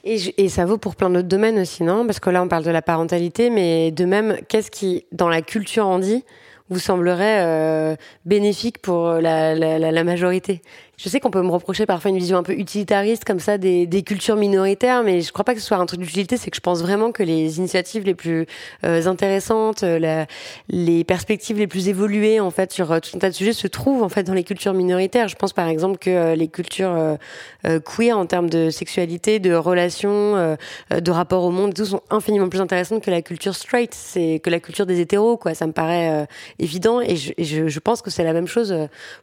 Et, 0.04 0.18
et, 0.38 0.48
ça 0.48 0.64
vaut 0.64 0.78
pour 0.78 0.96
plein 0.96 1.10
d'autres 1.10 1.28
domaines 1.28 1.58
aussi, 1.58 1.82
non? 1.82 2.06
Parce 2.06 2.20
que 2.20 2.30
là, 2.30 2.42
on 2.42 2.48
parle 2.48 2.64
de 2.64 2.70
la 2.70 2.80
parentalité, 2.80 3.50
mais 3.50 3.90
de 3.90 4.04
même, 4.04 4.38
qu'est-ce 4.48 4.70
qui, 4.70 5.04
dans 5.12 5.28
la 5.28 5.42
culture 5.42 5.86
handi, 5.86 6.24
vous 6.70 6.78
semblerait 6.78 7.96
bénéfique 8.24 8.80
pour 8.80 9.14
la, 9.14 9.54
la, 9.54 10.04
majorité? 10.04 10.62
Je 11.02 11.08
sais 11.08 11.18
qu'on 11.18 11.30
peut 11.30 11.40
me 11.40 11.50
reprocher 11.50 11.86
parfois 11.86 12.10
une 12.10 12.18
vision 12.18 12.36
un 12.36 12.42
peu 12.42 12.52
utilitariste 12.52 13.24
comme 13.24 13.40
ça 13.40 13.56
des, 13.56 13.86
des 13.86 14.02
cultures 14.02 14.36
minoritaires, 14.36 15.02
mais 15.02 15.22
je 15.22 15.32
crois 15.32 15.46
pas 15.46 15.54
que 15.54 15.60
ce 15.60 15.66
soit 15.66 15.78
un 15.78 15.86
truc 15.86 16.00
d'utilité. 16.00 16.36
C'est 16.36 16.50
que 16.50 16.56
je 16.56 16.60
pense 16.60 16.82
vraiment 16.82 17.10
que 17.10 17.22
les 17.22 17.56
initiatives 17.56 18.04
les 18.04 18.14
plus 18.14 18.44
euh, 18.84 19.06
intéressantes, 19.06 19.82
euh, 19.82 19.98
la, 19.98 20.26
les 20.68 21.02
perspectives 21.04 21.56
les 21.56 21.66
plus 21.66 21.88
évoluées 21.88 22.38
en 22.38 22.50
fait 22.50 22.70
sur 22.70 22.92
euh, 22.92 22.98
tout 23.00 23.16
un 23.16 23.18
tas 23.18 23.30
de 23.30 23.34
sujets 23.34 23.54
se 23.54 23.66
trouvent 23.66 24.02
en 24.02 24.10
fait 24.10 24.24
dans 24.24 24.34
les 24.34 24.44
cultures 24.44 24.74
minoritaires. 24.74 25.28
Je 25.28 25.36
pense 25.36 25.54
par 25.54 25.68
exemple 25.68 25.96
que 25.96 26.34
les 26.34 26.48
cultures 26.48 27.16
queer 27.64 28.18
en 28.18 28.26
termes 28.26 28.50
de 28.50 28.68
sexualité, 28.68 29.38
de 29.38 29.54
relations, 29.54 30.56
de 30.90 31.10
rapport 31.10 31.44
au 31.44 31.50
monde, 31.50 31.72
tout 31.72 31.86
sont 31.86 32.02
infiniment 32.10 32.50
plus 32.50 32.60
intéressantes 32.60 33.02
que 33.02 33.10
la 33.10 33.22
culture 33.22 33.54
straight. 33.54 33.94
C'est 33.94 34.40
que 34.44 34.50
la 34.50 34.60
culture 34.60 34.84
des 34.84 35.00
hétéros, 35.00 35.38
quoi. 35.38 35.54
Ça 35.54 35.66
me 35.66 35.72
paraît 35.72 36.26
évident, 36.58 37.00
et 37.00 37.16
je, 37.16 37.32
je, 37.38 37.68
je 37.68 37.80
pense 37.80 38.02
que 38.02 38.10
c'est 38.10 38.24
la 38.24 38.34
même 38.34 38.46
chose 38.46 38.74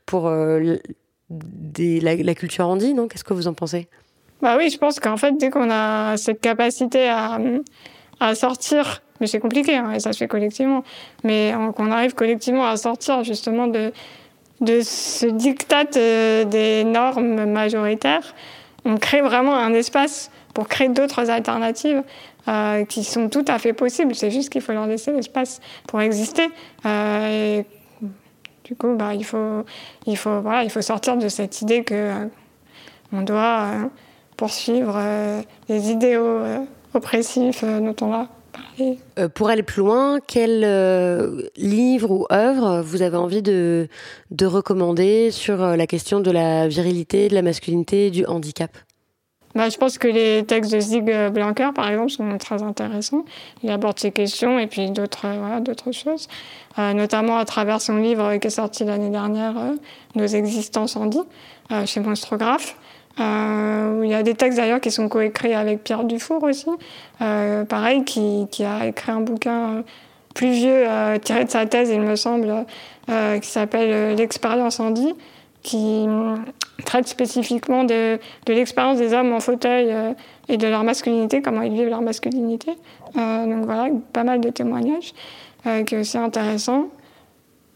pour 0.06 0.32
des, 1.30 2.00
la, 2.00 2.36
culture 2.36 2.68
handi, 2.68 2.94
non? 2.94 3.08
Qu'est-ce 3.08 3.24
que 3.24 3.34
vous 3.34 3.48
en 3.48 3.54
pensez? 3.54 3.88
Bah 4.42 4.56
oui, 4.58 4.70
je 4.70 4.78
pense 4.78 5.00
qu'en 5.00 5.18
fait, 5.18 5.38
dès 5.38 5.50
qu'on 5.50 5.70
a 5.70 6.16
cette 6.18 6.42
capacité 6.42 7.10
à, 7.10 7.40
à 8.20 8.36
sortir, 8.36 9.02
mais 9.20 9.28
c'est 9.28 9.40
compliqué, 9.40 9.76
hein, 9.76 9.92
et 9.92 10.00
ça 10.00 10.14
se 10.14 10.20
fait 10.20 10.28
collectivement, 10.28 10.84
mais 11.24 11.54
qu'on 11.76 11.92
arrive 11.92 12.14
collectivement 12.14 12.68
à 12.68 12.78
sortir 12.78 13.24
justement 13.24 13.68
de, 13.68 13.92
de 14.62 14.82
ce 14.82 15.26
diktat 15.26 15.86
euh, 15.96 16.46
des 16.46 16.84
normes 16.84 17.46
majoritaires, 17.46 18.36
on 18.86 18.98
crée 18.98 19.22
vraiment 19.22 19.56
un 19.56 19.74
espace 19.74 20.32
pour 20.54 20.68
créer 20.68 20.90
d'autres 20.90 21.30
alternatives 21.30 22.04
euh, 22.48 22.86
qui 22.86 23.04
sont 23.04 23.30
tout 23.30 23.46
à 23.48 23.60
fait 23.60 23.74
possibles. 23.74 24.16
C'est 24.16 24.32
juste 24.32 24.50
qu'il 24.50 24.62
faut 24.62 24.72
leur 24.72 24.88
laisser 24.88 25.12
l'espace 25.12 25.60
pour 25.88 26.02
exister. 26.02 26.48
Euh, 26.86 27.62
du 28.68 28.76
coup, 28.76 28.96
bah, 28.98 29.14
il, 29.14 29.24
faut, 29.24 29.64
il, 30.06 30.18
faut, 30.18 30.42
voilà, 30.42 30.64
il 30.66 30.70
faut 30.70 30.82
sortir 30.82 31.16
de 31.18 31.30
cette 31.30 31.62
idée 31.62 31.84
que 31.86 31.94
euh, 31.94 32.26
on 33.14 33.22
doit 33.22 33.64
euh, 33.64 33.86
poursuivre 34.36 34.96
euh, 34.98 35.42
les 35.70 35.90
idéaux 35.90 36.42
oppressifs 36.94 37.64
dont 37.64 37.96
on 38.02 38.12
a 38.12 38.28
parlé. 38.52 39.00
pour 39.36 39.50
aller 39.50 39.64
plus 39.64 39.80
loin, 39.80 40.20
quel 40.26 40.62
livre 41.56 42.12
ou 42.12 42.28
œuvre 42.30 42.82
vous 42.82 43.02
avez 43.02 43.18
envie 43.18 43.42
de, 43.42 43.88
de 44.32 44.46
recommander 44.46 45.32
sur 45.32 45.58
la 45.58 45.88
question 45.88 46.20
de 46.20 46.32
la 46.32 46.68
virilité, 46.68 47.30
de 47.30 47.36
la 47.36 47.44
masculinité, 47.44 48.10
du 48.10 48.26
handicap? 48.26 48.72
Bah, 49.58 49.70
je 49.70 49.78
pense 49.78 49.98
que 49.98 50.08
les 50.08 50.44
textes 50.46 50.72
de 50.72 50.80
Zig 50.80 51.04
Blanker, 51.32 51.74
par 51.74 51.90
exemple, 51.90 52.12
sont 52.12 52.38
très 52.38 52.62
intéressants. 52.62 53.26
Il 53.64 53.72
aborde 53.72 53.98
ces 53.98 54.12
questions 54.12 54.60
et 54.60 54.68
puis 54.68 54.92
d'autres 54.92 55.26
voilà, 55.28 55.62
d'autres 55.62 55.92
choses, 55.92 56.28
euh, 56.78 56.94
notamment 56.94 57.40
à 57.40 57.46
travers 57.46 57.82
son 57.82 57.98
livre 57.98 58.38
qui 58.38 58.48
est 58.48 58.52
sorti 58.52 58.84
l'année 58.84 59.10
dernière, 59.10 59.58
euh, 59.58 59.76
Nos 60.14 60.28
existences 60.28 60.96
en 60.96 61.08
dit, 61.08 61.24
euh, 61.72 61.88
chez 61.88 62.02
Monstrographe. 62.02 62.78
Euh, 63.20 64.02
il 64.04 64.12
y 64.12 64.14
a 64.14 64.22
des 64.22 64.36
textes 64.36 64.60
d'ailleurs 64.60 64.80
qui 64.80 64.92
sont 64.92 65.10
coécrits 65.10 65.56
avec 65.56 65.84
Pierre 65.84 66.04
Dufour 66.04 66.44
aussi, 66.44 66.70
pareil, 67.18 68.04
qui, 68.04 68.48
a 68.64 68.86
écrit 68.86 69.12
un 69.12 69.22
bouquin 69.22 69.84
plus 70.36 70.52
vieux, 70.52 70.86
tiré 71.24 71.46
de 71.46 71.50
sa 71.50 71.66
thèse, 71.66 71.90
il 71.90 72.02
me 72.02 72.16
semble, 72.16 72.54
qui 73.08 73.48
s'appelle 73.50 74.16
L'expérience 74.16 74.80
en 74.80 74.92
dit 74.92 75.16
qui 75.64 76.06
traite 76.86 77.08
spécifiquement 77.08 77.84
de, 77.84 78.20
l'expérience 78.48 78.98
des 78.98 79.14
hommes 79.14 79.34
en 79.34 79.40
fauteuil 79.40 79.88
euh, 79.90 80.14
et 80.48 80.58
de 80.58 80.68
leur 80.68 80.84
masculinité, 80.84 81.42
comment 81.42 81.62
ils 81.62 81.74
vivent 81.74 81.90
leur 81.90 82.02
masculinité. 82.02 82.72
Euh, 83.18 83.46
donc 83.46 83.66
voilà, 83.66 83.90
pas 84.14 84.24
mal 84.24 84.42
de 84.42 84.50
témoignages 84.50 85.14
euh, 85.66 85.84
qui 85.84 85.96
est 85.96 86.00
aussi 86.00 86.18
intéressant. 86.18 86.88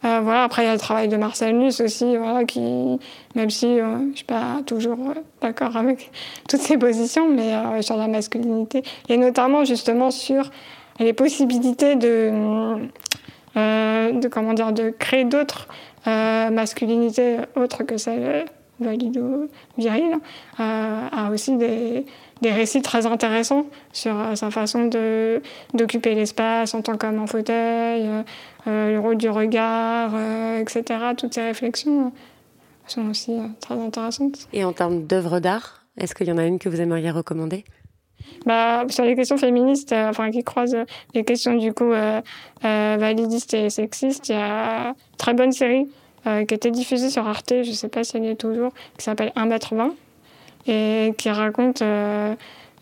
voilà, 0.04 0.44
après, 0.44 0.64
il 0.64 0.66
y 0.66 0.70
a 0.70 0.74
le 0.74 0.80
travail 0.80 1.08
de 1.08 1.18
Marcel 1.18 1.58
Nuss 1.58 1.80
aussi, 1.80 2.18
voilà, 2.18 2.44
qui, 2.46 3.00
même 3.36 3.50
si 3.50 3.78
je 3.78 3.84
ne 3.84 4.16
suis 4.16 4.26
pas 4.26 4.62
toujours 4.66 4.98
d'accord 5.42 5.78
avec 5.78 6.12
toutes 6.50 6.62
ses 6.62 6.78
positions, 6.78 7.30
mais 7.30 7.82
sur 7.82 7.98
la 7.98 8.08
masculinité, 8.08 8.84
et 9.10 9.18
notamment 9.18 9.64
justement 9.64 10.12
sur 10.12 10.50
les 11.00 11.14
possibilités 11.14 11.96
de, 11.96 12.32
comment 14.32 14.54
dire, 14.54 14.72
de 14.72 14.90
créer 14.90 15.26
d'autres 15.26 15.68
euh, 16.08 16.50
masculinité 16.50 17.38
autre 17.56 17.84
que 17.84 17.98
celle 17.98 18.46
valido-virile, 18.82 20.18
euh, 20.60 21.08
a 21.12 21.32
aussi 21.32 21.58
des, 21.58 22.06
des, 22.42 22.52
récits 22.52 22.82
très 22.82 23.06
intéressants 23.06 23.66
sur 23.94 24.20
euh, 24.20 24.36
sa 24.36 24.52
façon 24.52 24.90
d'occuper 25.74 26.16
l'espace 26.16 26.74
en 26.74 26.82
tant 26.82 26.98
qu'homme 26.98 27.20
en 27.20 27.28
fauteuil, 27.28 28.08
le 28.66 28.98
rôle 29.00 29.18
du 29.18 29.30
regard, 29.30 30.12
etc. 30.60 30.84
Toutes 31.18 31.34
ces 31.34 31.42
réflexions 31.42 32.12
sont 32.88 33.10
aussi 33.10 33.38
très 33.60 33.76
intéressantes. 33.76 34.48
Et 34.54 34.64
en 34.64 34.74
termes 34.74 35.04
d'œuvres 35.04 35.40
d'art, 35.40 35.86
est-ce 35.98 36.14
qu'il 36.16 36.28
y 36.28 36.32
en 36.32 36.38
a 36.38 36.46
une 36.46 36.60
que 36.60 36.70
vous 36.70 36.82
aimeriez 36.82 37.12
recommander? 37.12 37.64
Bah, 38.46 38.86
sur 38.90 39.04
les 39.04 39.16
questions 39.16 39.38
féministes, 39.38 39.92
euh, 39.92 40.10
enfin 40.10 40.32
qui 40.32 40.44
croisent 40.44 40.86
les 41.14 41.24
questions 41.24 41.56
du 41.56 41.74
coup 41.74 41.92
euh, 41.92 42.22
euh, 42.66 42.98
validistes 43.00 43.54
et 43.54 43.70
sexistes, 43.70 44.30
il 44.30 44.36
y 44.36 44.36
a 44.36 44.88
une 44.90 45.18
très 45.18 45.34
bonne 45.34 45.52
série 45.52 45.88
qui 46.24 46.30
a 46.30 46.42
été 46.42 46.72
diffusée 46.72 47.10
sur 47.10 47.28
Arte, 47.28 47.54
je 47.64 47.72
sais 47.72 47.88
pas 47.88 48.04
si 48.04 48.18
elle 48.18 48.26
est 48.26 48.36
toujours, 48.36 48.72
qui 48.98 49.04
s'appelle 49.04 49.32
1 49.36 49.50
m 49.50 49.60
20 49.72 49.96
et 50.68 51.14
qui 51.18 51.30
raconte 51.30 51.82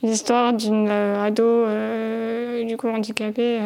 l'histoire 0.04 0.54
d'une 0.54 0.90
ado 0.90 1.66
du 2.66 2.76
coup 2.76 2.90
handicapée. 2.90 3.60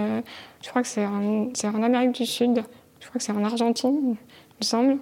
je 0.62 0.70
crois 0.70 0.84
que 0.84 0.88
c'est 0.88 1.06
en, 1.06 1.50
en 1.50 1.84
Amérique 1.84 2.12
du 2.12 2.26
Sud, 2.26 2.64
je 3.00 3.08
crois 3.08 3.18
que 3.18 3.24
c'est 3.24 3.32
en 3.32 3.44
Argentine, 3.44 4.00
il 4.04 4.10
me 4.12 4.64
semble 4.64 4.98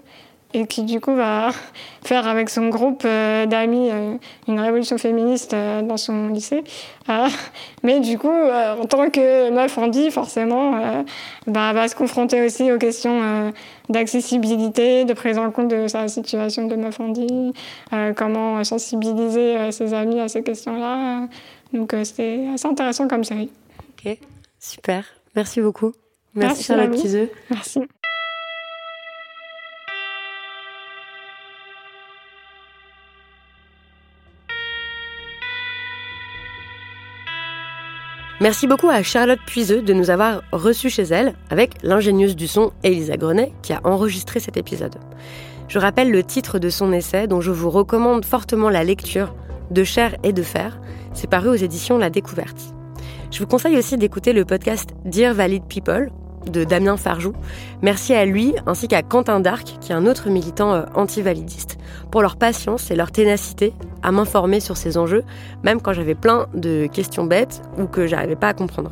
et 0.53 0.67
qui 0.67 0.83
du 0.83 0.99
coup 0.99 1.15
va 1.15 1.51
faire 2.03 2.27
avec 2.27 2.49
son 2.49 2.69
groupe 2.69 3.03
euh, 3.05 3.45
d'amis 3.45 3.89
euh, 3.91 4.15
une 4.47 4.59
révolution 4.59 4.97
féministe 4.97 5.53
euh, 5.53 5.81
dans 5.81 5.97
son 5.97 6.27
lycée. 6.29 6.63
mais 7.83 7.99
du 7.99 8.17
coup, 8.17 8.31
en 8.31 8.85
tant 8.85 9.09
que 9.09 9.49
meuf 9.51 9.77
dit 9.89 10.11
forcément, 10.11 11.03
bah, 11.45 11.73
va 11.73 11.89
se 11.89 11.95
confronter 11.95 12.45
aussi 12.45 12.71
aux 12.71 12.77
questions 12.77 13.51
d'accessibilité, 13.89 15.03
de 15.03 15.11
prise 15.11 15.37
en 15.37 15.51
compte 15.51 15.67
de 15.67 15.87
sa 15.87 16.07
situation 16.07 16.67
de 16.67 16.75
meuf 16.77 17.01
dit, 17.09 17.51
comment 18.15 18.63
sensibiliser 18.63 19.71
ses 19.71 19.93
amis 19.93 20.21
à 20.21 20.29
ces 20.29 20.41
questions-là. 20.41 21.27
Donc 21.73 21.93
c'est 22.03 22.47
assez 22.53 22.67
intéressant 22.67 23.09
comme 23.09 23.25
série. 23.25 23.49
Ok, 24.05 24.17
super. 24.57 25.03
Merci 25.35 25.59
beaucoup. 25.59 25.91
Merci, 26.33 26.47
Merci 26.47 26.63
Charlotte 26.63 27.29
Merci. 27.49 27.79
Merci 38.41 38.65
beaucoup 38.65 38.89
à 38.89 39.03
Charlotte 39.03 39.39
Puiseux 39.45 39.83
de 39.83 39.93
nous 39.93 40.09
avoir 40.09 40.41
reçus 40.51 40.89
chez 40.89 41.03
elle 41.03 41.35
avec 41.51 41.75
l'ingénieuse 41.83 42.35
du 42.35 42.47
son 42.47 42.71
Elisa 42.81 43.15
Grenet 43.15 43.53
qui 43.61 43.71
a 43.71 43.81
enregistré 43.83 44.39
cet 44.39 44.57
épisode. 44.57 44.95
Je 45.67 45.77
rappelle 45.77 46.09
le 46.09 46.23
titre 46.23 46.57
de 46.57 46.69
son 46.71 46.91
essai 46.91 47.27
dont 47.27 47.39
je 47.39 47.51
vous 47.51 47.69
recommande 47.69 48.25
fortement 48.25 48.71
la 48.71 48.83
lecture 48.83 49.35
de 49.69 49.83
chair 49.83 50.15
et 50.23 50.33
de 50.33 50.41
fer. 50.41 50.81
C'est 51.13 51.29
paru 51.29 51.49
aux 51.49 51.55
éditions 51.55 51.99
La 51.99 52.09
Découverte. 52.09 52.73
Je 53.29 53.37
vous 53.37 53.45
conseille 53.45 53.77
aussi 53.77 53.95
d'écouter 53.95 54.33
le 54.33 54.43
podcast 54.43 54.89
Dear 55.05 55.35
Valid 55.35 55.65
People 55.65 56.09
de 56.45 56.63
Damien 56.63 56.97
Farjou. 56.97 57.33
Merci 57.81 58.13
à 58.13 58.25
lui 58.25 58.53
ainsi 58.65 58.87
qu'à 58.87 59.01
Quentin 59.01 59.39
Darc, 59.39 59.77
qui 59.79 59.91
est 59.91 59.95
un 59.95 60.05
autre 60.05 60.29
militant 60.29 60.73
euh, 60.73 60.83
anti-validiste, 60.95 61.77
pour 62.11 62.21
leur 62.21 62.35
patience 62.35 62.91
et 62.91 62.95
leur 62.95 63.11
ténacité 63.11 63.73
à 64.03 64.11
m'informer 64.11 64.59
sur 64.59 64.77
ces 64.77 64.97
enjeux, 64.97 65.23
même 65.63 65.81
quand 65.81 65.93
j'avais 65.93 66.15
plein 66.15 66.47
de 66.53 66.87
questions 66.87 67.25
bêtes 67.25 67.61
ou 67.77 67.85
que 67.85 68.07
j'arrivais 68.07 68.35
pas 68.35 68.49
à 68.49 68.53
comprendre. 68.53 68.91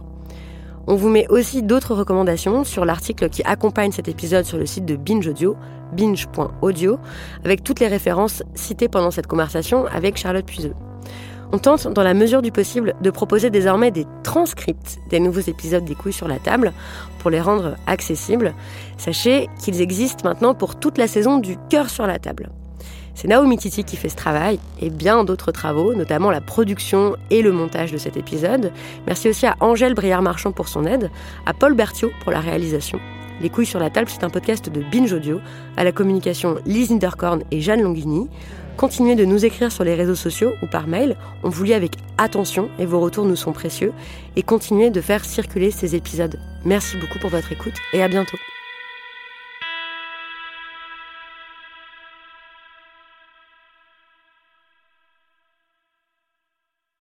On 0.88 0.95
vous 0.95 1.10
met 1.10 1.28
aussi 1.30 1.62
d'autres 1.62 1.93
recommandations 1.93 2.64
sur 2.64 2.84
l'article 2.84 3.30
qui 3.30 3.43
accompagne 3.43 3.91
cet 3.91 4.08
épisode 4.08 4.45
sur 4.45 4.58
le 4.58 4.66
site 4.66 4.86
de 4.86 4.95
Binge 4.95 5.28
Audio, 5.28 5.56
binge.audio, 5.93 6.97
avec 7.45 7.64
toutes 7.64 7.80
les 7.80 7.88
références 7.88 8.43
citées 8.56 8.88
pendant 8.88 9.12
cette 9.12 9.28
conversation 9.28 9.86
avec 9.86 10.18
Charlotte 10.18 10.45
Puiseux. 10.45 10.74
On 11.52 11.58
tente, 11.58 11.88
dans 11.88 12.04
la 12.04 12.14
mesure 12.14 12.43
du 12.43 12.52
possible, 12.52 12.93
de 13.02 13.10
proposer 13.10 13.50
désormais 13.50 13.89
des 13.89 14.06
transcripts 14.24 15.00
des 15.10 15.20
nouveaux 15.20 15.39
épisodes 15.39 15.84
des 15.84 15.95
couilles 15.95 16.14
sur 16.14 16.28
la 16.28 16.38
table 16.38 16.74
pour 17.20 17.30
les 17.30 17.41
rendre 17.41 17.76
accessibles. 17.86 18.55
Sachez 18.97 19.47
qu'ils 19.61 19.82
existent 19.82 20.28
maintenant 20.28 20.55
pour 20.55 20.80
toute 20.80 20.97
la 20.97 21.07
saison 21.07 21.38
du 21.38 21.57
cœur 21.70 21.89
sur 21.89 22.07
la 22.07 22.17
table. 22.17 22.49
C'est 23.13 23.28
Naomi 23.28 23.57
Titi 23.57 23.84
qui 23.84 23.97
fait 23.97 24.07
ce 24.07 24.15
travail 24.15 24.59
et 24.80 24.89
bien 24.89 25.26
d'autres 25.26 25.51
travaux, 25.51 25.93
notamment 25.93 26.32
la 26.32 26.39
production 26.39 27.17
et 27.30 27.41
le 27.41 27.51
montage 27.51 27.91
de 27.91 27.97
cet 27.97 28.15
épisode. 28.15 28.72
Merci 29.07 29.28
aussi 29.28 29.45
à 29.45 29.57
Angèle 29.59 29.93
Briard-Marchand 29.93 30.53
pour 30.53 30.70
son 30.70 30.86
aide, 30.86 31.11
à 31.45 31.53
Paul 31.53 31.74
Berthiaud 31.74 32.11
pour 32.24 32.32
la 32.32 32.39
réalisation. 32.39 32.99
Les 33.41 33.49
couilles 33.49 33.65
sur 33.65 33.80
la 33.80 33.89
table, 33.89 34.09
c'est 34.09 34.24
un 34.24 34.30
podcast 34.30 34.70
de 34.70 34.82
Binge 34.82 35.13
Audio, 35.13 35.39
à 35.78 35.84
la 35.84 35.91
communication 35.91 36.59
Lise 36.65 36.91
Intercorn 36.91 37.43
et 37.51 37.61
Jeanne 37.61 37.82
Longhini. 37.82 38.30
Continuez 38.80 39.16
de 39.16 39.26
nous 39.26 39.44
écrire 39.44 39.74
sur 39.74 39.84
les 39.84 39.94
réseaux 39.94 40.16
sociaux 40.16 40.54
ou 40.62 40.66
par 40.66 40.88
mail. 40.88 41.18
On 41.44 41.50
vous 41.50 41.66
lit 41.66 41.74
avec 41.74 41.98
attention 42.18 42.70
et 42.80 42.86
vos 42.86 43.02
retours 43.02 43.26
nous 43.26 43.36
sont 43.36 43.52
précieux. 43.52 43.92
Et 44.38 44.42
continuez 44.42 44.90
de 44.90 45.02
faire 45.02 45.26
circuler 45.26 45.70
ces 45.70 45.98
épisodes. 45.98 46.40
Merci 46.64 46.96
beaucoup 46.96 47.20
pour 47.20 47.30
votre 47.30 47.52
écoute 47.52 47.74
et 47.92 48.02
à 48.02 48.08
bientôt. 48.08 48.38